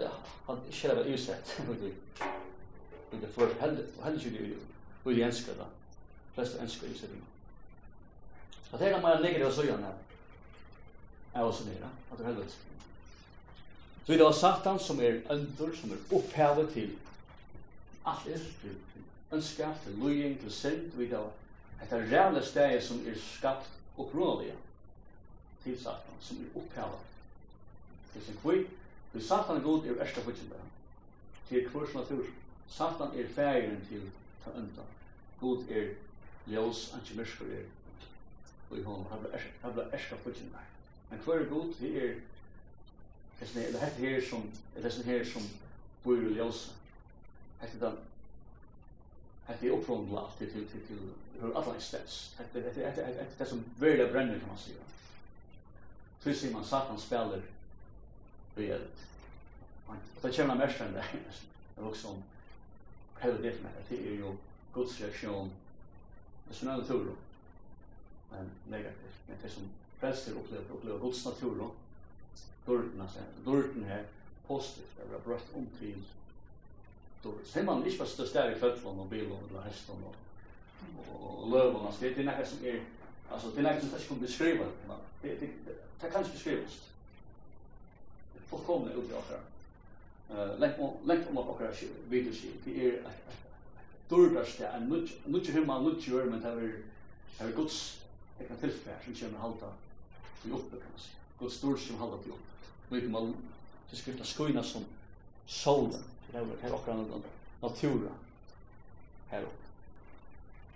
Ja, 0.00 0.10
han 0.46 0.60
kjæra 0.70 0.94
var 0.94 1.12
usett 1.14 1.58
i 3.14 3.20
det 3.20 3.30
får 3.34 3.54
heller 3.60 4.18
ikke 4.18 4.30
det 4.30 4.58
og 5.04 5.12
i 5.12 5.22
enska 5.22 5.52
da. 5.58 5.68
Flest 6.34 6.60
enska 6.60 6.86
i 6.86 6.98
sitting. 6.98 7.24
Så 8.70 8.76
det 8.76 8.88
er 8.88 9.00
man 9.00 9.22
ligger 9.22 9.46
og 9.46 9.52
søyan 9.52 9.84
her. 9.84 9.92
Er 11.34 11.40
også 11.40 11.64
nere, 11.64 11.90
at 12.12 12.18
det 12.18 12.26
er 12.26 12.32
heldig. 12.32 12.50
Så 14.06 14.12
det 14.12 14.20
er 14.20 14.32
satan 14.32 14.78
som 14.78 15.00
er 15.00 15.20
ønder, 15.30 15.76
som 15.76 15.92
er 15.92 16.16
opphavet 16.16 16.70
til 16.72 16.90
alt 18.06 18.26
er, 18.28 18.38
til 18.38 19.02
ønska, 19.32 19.68
til 19.84 19.92
løying, 19.92 20.40
til 20.40 20.52
synd, 20.52 20.92
vi 20.96 21.08
da. 21.08 21.22
Et 21.82 21.92
er 21.92 22.06
reale 22.12 22.44
steg 22.44 22.82
som 22.82 23.00
er 23.06 23.16
skapt 23.18 23.70
opprunalige 23.98 24.54
til 25.64 25.78
satan, 25.80 26.20
som 26.20 26.36
er 26.36 26.58
opphavet. 26.60 27.00
Det 28.14 28.22
er 28.22 28.26
sin 28.26 28.38
kvig, 28.42 28.66
til 29.12 29.26
satan 29.26 29.62
god 29.62 29.86
er 29.86 29.98
versta 29.98 30.20
fyrir 30.20 30.48
det. 30.52 30.64
Til 31.48 31.68
kvurs 31.70 31.94
natur. 31.94 32.24
Satan 32.68 33.18
er 33.18 33.28
fægeren 33.34 33.86
til 33.88 34.10
ta 34.44 34.50
unda. 34.50 34.82
God 35.40 35.64
er 35.70 35.94
ljós, 36.46 36.94
anki 36.94 37.16
myrskur 37.16 37.46
er 37.46 37.64
og 38.70 38.78
i 38.78 38.82
hon, 38.82 39.06
han 39.62 39.72
blir 39.74 39.92
erska 39.92 40.16
fulltjen 40.16 40.50
der. 40.52 40.64
Men 41.10 41.20
hver 41.24 41.34
er 41.34 41.48
god, 41.48 41.74
det 41.80 41.96
er 42.04 42.14
det 43.40 43.82
er 43.82 43.88
her 43.88 44.20
som 44.30 44.50
er 44.76 44.82
det 44.82 45.04
her 45.04 45.24
som 45.24 45.42
bor 46.04 46.16
i 46.16 46.34
ljós. 46.38 46.70
Hette 47.60 47.80
den 47.80 47.98
hette 49.46 49.66
er 49.66 49.72
opprundla 49.76 50.24
alltid 50.24 50.52
til 50.52 50.68
til 50.68 50.86
til 50.86 50.98
hur 51.40 51.56
alla 51.58 51.76
istens. 51.76 52.34
Hette 52.38 52.82
er 52.82 53.24
det 53.38 53.48
som 53.48 53.64
verda 53.78 54.12
brenner 54.12 54.38
kan 54.38 54.48
man 54.48 54.58
sige. 54.58 54.76
Fyrst 56.20 56.40
sier 56.40 56.52
man 56.52 56.64
Satan 56.64 57.00
spelar 57.00 57.40
vi 58.56 58.66
er. 58.74 58.80
Og 59.88 59.96
det 60.22 60.36
kommer 60.36 60.54
han 60.54 60.66
mest 60.66 60.80
enn 60.80 60.94
det. 60.94 61.04
Det 61.76 61.82
er 61.82 61.88
også 61.88 62.14
hele 63.24 63.42
det 63.42 63.62
med 63.62 63.70
det 63.88 64.00
er 64.06 64.18
jo 64.20 64.34
Guds 64.74 65.00
reaktion 65.00 65.52
personell 66.48 66.82
natur 66.82 67.14
men 68.30 68.50
negativt 68.66 69.28
men 69.28 69.38
det 69.42 69.52
som 69.52 69.70
frelser 70.00 70.36
opplever 70.38 70.74
opplever 70.74 70.98
Guds 70.98 71.24
natur 71.26 71.70
dörren 72.66 73.00
alltså 73.00 73.18
dörren 73.44 73.84
här 73.84 74.04
positivt 74.46 74.96
det 74.96 75.12
var 75.12 75.20
bröst 75.24 75.54
om 75.54 75.66
till 75.78 76.02
då 77.22 77.32
ser 77.44 77.64
man 77.64 77.84
inte 77.86 77.98
vad 77.98 78.08
stå 78.08 78.26
står 78.26 78.50
i 78.50 78.58
kvällsvån 78.58 79.00
och 79.00 79.06
bilen 79.06 79.32
och 79.32 79.62
hästen 79.62 80.04
och 80.04 80.14
och 81.12 81.50
lövarna 81.50 81.92
så 81.92 82.00
det 82.00 82.18
är 82.18 82.24
nästan 82.24 82.46
som 82.46 82.66
är 82.66 82.80
alltså 83.30 83.50
det 83.50 83.58
är 83.58 83.62
nästan 83.62 83.90
som 83.90 84.08
kan 84.08 84.20
beskriva 84.20 84.64
det 85.22 85.34
det 85.40 85.48
det 86.00 86.10
kan 86.10 86.20
inte 86.20 86.32
beskrivas 86.32 86.88
fullkomna 88.48 88.92
ut 88.92 89.10
i 89.10 89.14
eh 90.30 90.60
lengt 91.06 91.28
om 91.28 91.38
okkara 91.38 91.72
videoskip. 92.08 92.64
Det 92.64 92.86
er 92.86 92.92
et 92.92 93.36
dårdarste, 94.10 94.66
en 94.66 95.08
nutje 95.26 95.52
himma, 95.52 95.78
nutje 95.80 96.12
jord, 96.12 96.26
men 96.26 96.42
det 96.42 96.74
er 97.40 97.52
gods 97.52 98.04
kan 98.38 98.56
tilfær 98.60 98.98
som 99.04 99.14
kommer 99.20 99.38
halda 99.38 99.70
til 100.42 100.52
oppe, 100.52 100.76
kan 100.76 100.90
man 100.90 101.00
si. 101.00 101.10
Gods 101.38 101.60
dår 101.60 101.76
som 101.76 101.98
halda 101.98 102.22
til 102.22 102.32
oppe. 102.32 102.70
Nå 102.90 103.00
kan 103.00 103.10
man 103.10 103.34
skrifta 103.92 104.24
skoina 104.24 104.62
som 104.62 104.84
sola, 105.46 105.98
det 106.32 106.40
er 106.62 106.72
okkar 106.74 107.04
natura 107.62 108.10
her 109.30 109.44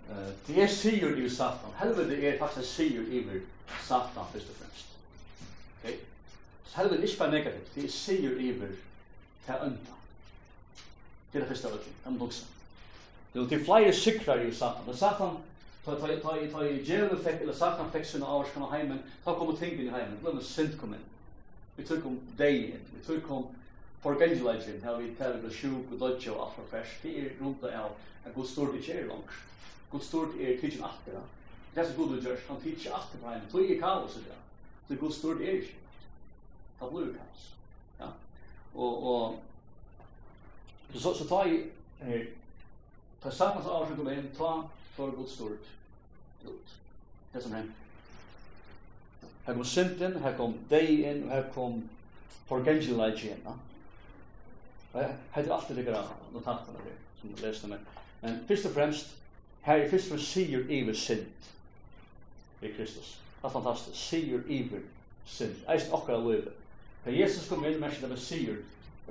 eh 0.09 0.33
Det 0.47 0.63
er 0.63 0.67
sigur 0.67 1.17
i 1.17 1.29
Satan. 1.29 1.73
Helvete 1.75 2.23
er 2.23 2.39
faktisk 2.39 2.75
sigur 2.75 3.03
i 3.03 3.41
Satan, 3.83 4.25
fyrst 4.33 4.49
og 4.49 4.55
fremst. 4.55 4.87
Okay? 5.79 5.95
Helvete 6.75 7.01
er 7.01 7.07
ikke 7.07 7.17
bare 7.17 7.31
negativt, 7.31 7.75
det 7.75 7.83
er 7.85 7.89
sigur 7.89 8.39
i 8.39 8.51
Satan 8.51 8.88
ta 9.49 9.59
unda. 9.65 9.97
Det 11.31 11.39
er 11.39 11.45
det 11.45 11.49
første 11.49 11.67
av 11.67 11.77
det, 11.77 11.93
det 12.05 12.15
buksa. 12.19 12.45
Det 13.33 13.41
er 13.41 13.47
til 13.49 13.65
flere 13.65 13.93
sikrar 13.93 14.41
i 14.45 14.53
satan. 14.53 14.85
Det 14.87 14.97
satan, 14.97 15.37
ta 15.85 15.95
ta 15.95 16.07
ta 16.21 16.35
ta 16.51 16.63
i 16.65 16.81
jail 16.85 17.13
effect 17.13 17.41
eller 17.41 17.53
satan 17.53 17.91
fikk 17.93 18.05
sine 18.05 18.25
avskan 18.25 18.65
av 18.65 18.73
heimen, 18.73 19.01
ta 19.25 19.33
kommer 19.33 19.57
ting 19.57 19.73
inn 19.77 19.87
i 19.87 19.93
heimen, 19.93 20.17
det 20.23 20.45
synd 20.45 20.77
kom 20.79 20.93
inn. 20.93 21.05
Vi 21.77 21.85
tog 21.87 22.05
om 22.05 22.19
deg 22.37 22.75
vi 22.93 23.03
tog 23.05 23.31
om 23.31 23.47
for 24.01 24.13
her 24.19 24.97
vi 24.97 25.15
tar 25.15 25.33
det 25.41 25.53
sjuk 25.53 25.91
og 25.91 25.99
dodge 25.99 26.31
og 26.31 26.41
alt 26.45 26.55
for 26.55 26.71
fers, 26.71 26.95
det 27.03 27.17
er 27.19 27.29
rundt 27.41 27.63
av 27.63 27.91
at 28.25 28.33
god 28.35 28.45
stort 28.47 28.75
ikke 28.75 28.93
er 28.93 29.07
langt. 29.07 29.31
God 29.91 30.01
stort 30.01 30.35
er 30.39 30.59
tidsen 30.61 30.83
atter, 30.83 31.19
det 31.19 31.21
That's 31.75 31.91
så 31.91 31.97
god 31.97 32.21
du 32.21 32.37
can 32.47 32.61
teach 32.61 32.87
after 32.87 33.17
time. 33.17 33.23
på 33.23 33.29
heimen, 33.29 33.49
tog 33.51 33.71
er 33.71 33.79
kaos 33.79 34.15
i 34.15 34.19
det. 34.19 34.37
Det 34.89 34.99
god 34.99 35.11
stort 35.11 35.37
blue 35.37 35.47
ikke. 35.47 35.75
Det 36.79 37.58
og 38.75 39.03
og 39.03 39.39
så 40.93 41.13
så 41.13 41.27
tar 41.27 41.45
jeg 41.45 41.63
eh 42.01 42.27
tar 43.23 43.29
samma 43.29 43.63
så 43.63 43.69
avsjuk 43.69 43.97
med 43.97 44.17
en 44.17 44.31
ta 44.37 44.61
for 44.95 45.11
god 45.11 45.27
stort. 45.27 45.67
Det 47.33 47.43
som 47.43 47.51
hänt. 47.51 47.71
her 49.45 49.53
kom 49.53 49.65
synden, 49.65 50.19
her 50.19 50.37
kom 50.37 50.57
dig 50.69 51.11
in, 51.11 51.29
her 51.29 51.43
kom 51.53 51.89
forgengel 52.45 52.95
light 52.95 53.23
igen, 53.23 53.37
va? 53.45 53.53
Ja, 55.01 55.07
hade 55.31 55.53
alltid 55.53 55.75
det 55.75 55.83
där 55.83 56.07
notaterna 56.33 56.79
där 56.85 56.93
som 57.21 57.29
du 57.29 57.47
leste 57.47 57.67
med. 57.67 57.79
Men 58.21 58.45
først 58.47 58.65
og 58.65 58.71
fremst, 58.71 59.07
her 59.61 59.75
er 59.75 59.89
først 59.89 60.05
og 60.05 60.09
fremst 60.09 60.31
sier 60.31 60.69
iver 60.69 60.93
synd. 60.93 61.25
i 62.61 62.67
Kristus. 62.67 63.19
Det 63.41 63.43
er 63.47 63.49
fantastisk, 63.49 63.97
sier 64.09 64.41
iver 64.47 64.79
synd. 65.25 65.55
Eisen 65.73 65.93
okkar 65.93 66.17
livet. 66.17 66.53
Da 67.09 67.15
Jesus 67.15 67.47
kom 67.49 67.63
inn, 67.65 67.79
mersi 67.81 68.03
det 68.03 68.09
var 68.11 68.19
sier 68.21 68.57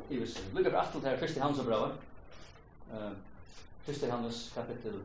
i 0.07 0.18
visse. 0.20 0.38
Lukka 0.55 0.70
på 0.70 0.78
atle 0.78 1.01
her, 1.03 1.16
fyrst 1.18 1.36
i 1.36 1.40
hans 1.42 1.59
brava. 1.66 1.88
Fyrst 3.88 4.05
i 4.07 4.11
hans 4.12 4.36
kapitel 4.55 5.01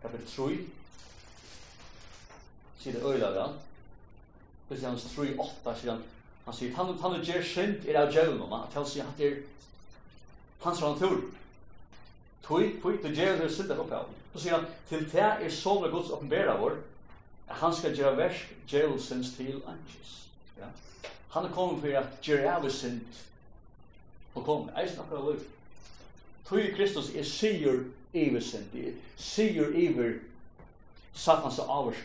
kapitel 0.00 0.24
3 0.30 0.56
sier 2.80 2.96
det 2.96 3.04
øyla 3.04 3.28
da. 3.34 3.44
Fyrst 4.70 4.86
i 4.86 4.88
hans 4.88 5.04
3, 5.12 5.28
8 5.36 5.76
sier 5.82 5.92
han 5.92 6.02
han 6.46 6.56
sier 6.56 6.74
han 6.80 6.96
han 7.04 7.20
er 7.20 7.28
gjer 7.28 7.44
synd 7.44 7.84
er 7.84 8.00
av 8.06 8.08
djevelen 8.14 8.56
han 8.74 8.86
sier 8.88 9.04
han 9.04 9.20
er 9.20 9.36
hans 10.64 10.82
rann 10.82 10.96
tur 10.98 11.20
Tui, 12.40 12.80
tui, 12.80 12.96
tui, 13.02 13.12
djevelen 13.12 13.44
er 13.44 13.52
syndet 13.52 13.78
oppav. 13.78 14.08
Så 14.32 14.40
sier 14.40 14.56
han, 14.56 14.64
til 14.88 15.04
det 15.12 15.26
er 15.28 15.52
sånne 15.52 15.92
gods 15.92 16.08
oppenbæra 16.10 16.56
vår, 16.58 16.80
han 17.60 17.74
skal 17.76 17.92
gjøre 17.94 18.16
versk 18.16 18.56
djevelsens 18.70 19.36
til 19.36 19.60
anges. 19.68 20.22
Ja. 20.56 20.72
Han 21.30 21.44
er 21.44 21.54
kommet 21.54 21.80
for 21.80 21.98
at 21.98 22.18
gjøre 22.22 22.54
av 22.56 22.70
sin 22.70 23.00
og 24.34 24.44
kom, 24.44 24.68
eisen 24.78 25.00
akkurat 25.02 25.32
liv. 25.32 25.46
Tui 26.46 26.70
Kristus 26.74 27.10
er 27.14 27.26
sier 27.26 27.84
iver 28.14 28.42
sin, 28.42 28.66
er 28.74 28.94
sier 29.18 29.74
iver 29.78 30.18
satans 31.14 31.58
og 31.62 31.70
avers 31.78 32.02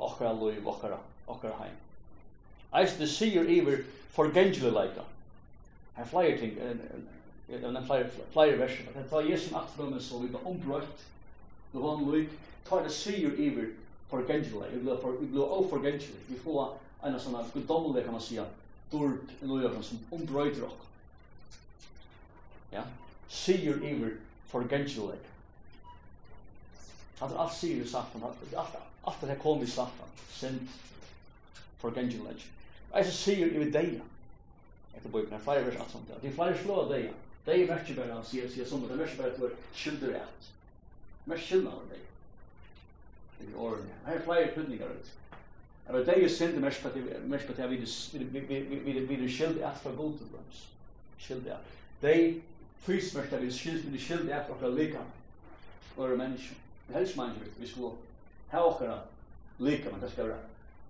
akkurat 0.00 0.36
liv, 0.40 0.68
akkurat, 0.68 1.04
akkurat 1.28 1.60
heim. 1.62 1.76
Eisen 2.76 3.02
er 3.02 3.12
sier 3.12 3.48
iver 3.48 3.84
forgengelig 4.12 4.72
leika. 4.72 5.04
Her 5.96 6.04
flere 6.04 6.38
ting, 6.38 6.56
en 6.60 7.84
flyer, 7.86 8.08
flyer 8.32 8.56
version, 8.60 8.88
at 8.94 9.08
ta 9.10 9.20
Jesu 9.24 9.52
nattfrummet 9.52 10.02
så 10.04 10.18
vi 10.18 10.32
var 10.32 10.44
ombrøtt, 10.48 11.04
det 11.72 11.82
var 11.82 11.96
en 11.96 12.10
lik, 12.12 12.32
tar 12.68 12.84
det 12.84 12.92
sier 12.92 13.32
iver 13.32 13.72
forgengelig, 14.10 14.72
vi 14.72 15.26
blir 15.26 15.42
oforgengelig, 15.44 16.20
vi 16.28 16.36
får 16.44 16.76
en 17.14 17.20
sånn 17.20 17.38
guddommelig, 17.54 18.04
kan 18.04 18.16
man 18.16 18.24
si, 18.24 18.38
dord 18.90 19.32
i 19.42 19.48
løyre 19.48 19.82
som 19.84 20.02
ombrøyder 20.14 20.64
dere. 20.64 20.90
Ja? 22.72 22.84
Sier 23.28 23.80
iver 23.82 24.18
for 24.50 24.66
gengjeløyre. 24.70 25.34
At 27.22 27.32
alt 27.32 27.54
sier 27.56 27.80
i 27.80 27.88
satan, 27.88 28.24
alt, 28.26 28.42
alt 28.54 28.76
alt 29.06 29.20
det 29.20 29.28
her 29.28 29.38
kom 29.38 29.62
i 29.62 29.66
satan, 29.70 30.16
synd 30.34 30.68
for 31.78 31.94
gengjeløyre. 31.94 32.50
Jeg 32.94 33.12
sier 33.12 33.52
iver 33.52 33.70
deia, 33.72 34.02
etter 34.96 35.12
bøyken, 35.12 35.36
er 35.36 35.44
flere 35.44 35.66
vers 35.66 35.78
alt 35.82 35.94
sånt, 35.94 36.10
det 36.10 36.30
er 36.30 36.34
flere 36.34 36.58
slå 36.62 36.80
av 36.82 36.90
deia. 36.90 37.12
Deia 37.46 37.68
merker 37.68 37.94
bare, 37.94 38.14
han 38.16 38.26
sier, 38.26 38.48
sier 38.50 38.66
sånn, 38.66 38.86
det 38.88 38.98
merker 38.98 39.20
bare 39.20 39.34
at 39.34 39.38
du 39.38 39.46
er 39.46 39.54
skylder 39.76 40.16
i 40.16 40.18
alt. 40.18 40.48
Merker 41.30 41.46
skylder 41.46 41.76
av 41.76 41.84
deia. 41.92 42.08
Det 43.36 43.46
er 43.46 43.60
årene. 43.68 44.00
Her 44.06 44.18
er 44.18 44.24
flere 44.26 44.50
tydninger 44.56 44.96
ut. 44.98 45.12
Men 45.86 46.04
det 46.04 46.24
är 46.24 46.28
synd 46.28 46.60
mest 46.60 46.82
på 46.82 46.88
mest 47.26 47.56
det 47.56 47.66
vi 47.66 47.76
vi 48.12 48.40
vi 48.40 49.00
vi 49.00 49.16
vi 49.16 49.28
skild 49.28 49.62
att 49.62 49.80
för 49.80 49.92
god 49.92 50.18
till 50.18 50.26
oss. 50.26 50.68
Skild 51.18 51.44
där. 51.44 51.58
De 52.00 52.42
fys 52.78 53.14
mest 53.14 53.32
vi 53.32 53.50
skild 53.50 53.84
vi 53.84 53.98
skild 53.98 54.30
att 54.30 54.58
för 54.60 54.72
lika. 54.72 55.02
För 55.80 56.16
människa. 56.16 56.54
Helst 56.92 57.16
människa 57.16 57.40
vi 57.56 57.66
skulle 57.66 57.90
ha 58.50 58.64
också 58.64 59.00
lika 59.58 59.90
men 59.90 60.00
det 60.00 60.10
ska 60.10 60.22
vara 60.22 60.38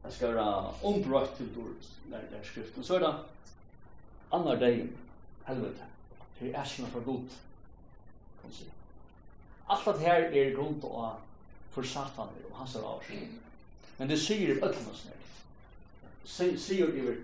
det 0.03 0.11
ska 0.11 0.33
vara 0.33 0.71
ombrott 0.83 1.37
till 1.37 1.55
dåligt 1.55 1.91
när 2.11 2.23
det 2.31 2.37
är 2.37 2.43
skrift. 2.43 2.79
Och 2.79 2.85
så 2.85 2.95
är 2.95 3.01
det 3.01 3.15
andra 4.31 4.57
dagen 4.57 4.89
helvete. 5.45 5.83
Det 6.39 6.53
är 6.53 6.63
ärsna 6.63 6.87
för 6.87 7.01
god. 7.01 7.29
Kan 8.43 8.53
se. 8.53 8.65
Allt 9.67 9.85
det 9.85 9.99
här 9.99 10.23
är 10.23 10.51
grund 10.51 10.85
och 10.85 11.13
for 11.77 11.85
satan 11.85 12.29
og 12.51 12.57
hans 12.57 12.75
er 12.75 12.85
avsked. 12.89 13.46
Men 13.99 14.09
det 14.09 14.19
sier 14.21 14.59
öll 14.63 14.75
oss 14.91 15.05
nere. 15.07 16.57
Sier 16.59 16.91
iver, 16.97 17.17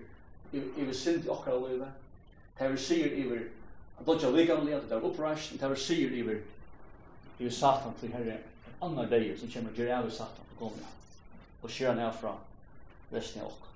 iver 0.53 0.93
synd 0.93 1.25
i 1.25 1.29
okra 1.29 1.57
livet. 1.67 1.99
Det 2.57 2.65
er 2.65 2.77
sier 2.77 3.13
iver, 3.17 3.43
at 3.99 4.05
dodja 4.05 4.29
likamlig, 4.29 4.73
at 4.73 4.87
det 4.89 4.97
er 4.97 5.05
uppreist. 5.05 5.53
Det 5.53 5.69
er 5.69 5.75
sier 5.75 6.13
iver, 6.13 6.39
iver 7.39 7.51
satan 7.51 7.93
til 7.99 8.13
herre, 8.13 8.39
annar 8.81 9.09
deir 9.09 9.37
som 9.39 9.51
kommer 9.51 9.75
til 9.75 9.91
av 9.91 10.09
satan 10.09 10.49
til 10.49 10.59
gomna. 10.59 10.89
Og 11.63 11.69
skjer 11.71 11.93
han 11.93 12.03
herfra, 12.03 12.37
resten 13.13 13.41
av 13.41 13.51
okra. 13.51 13.72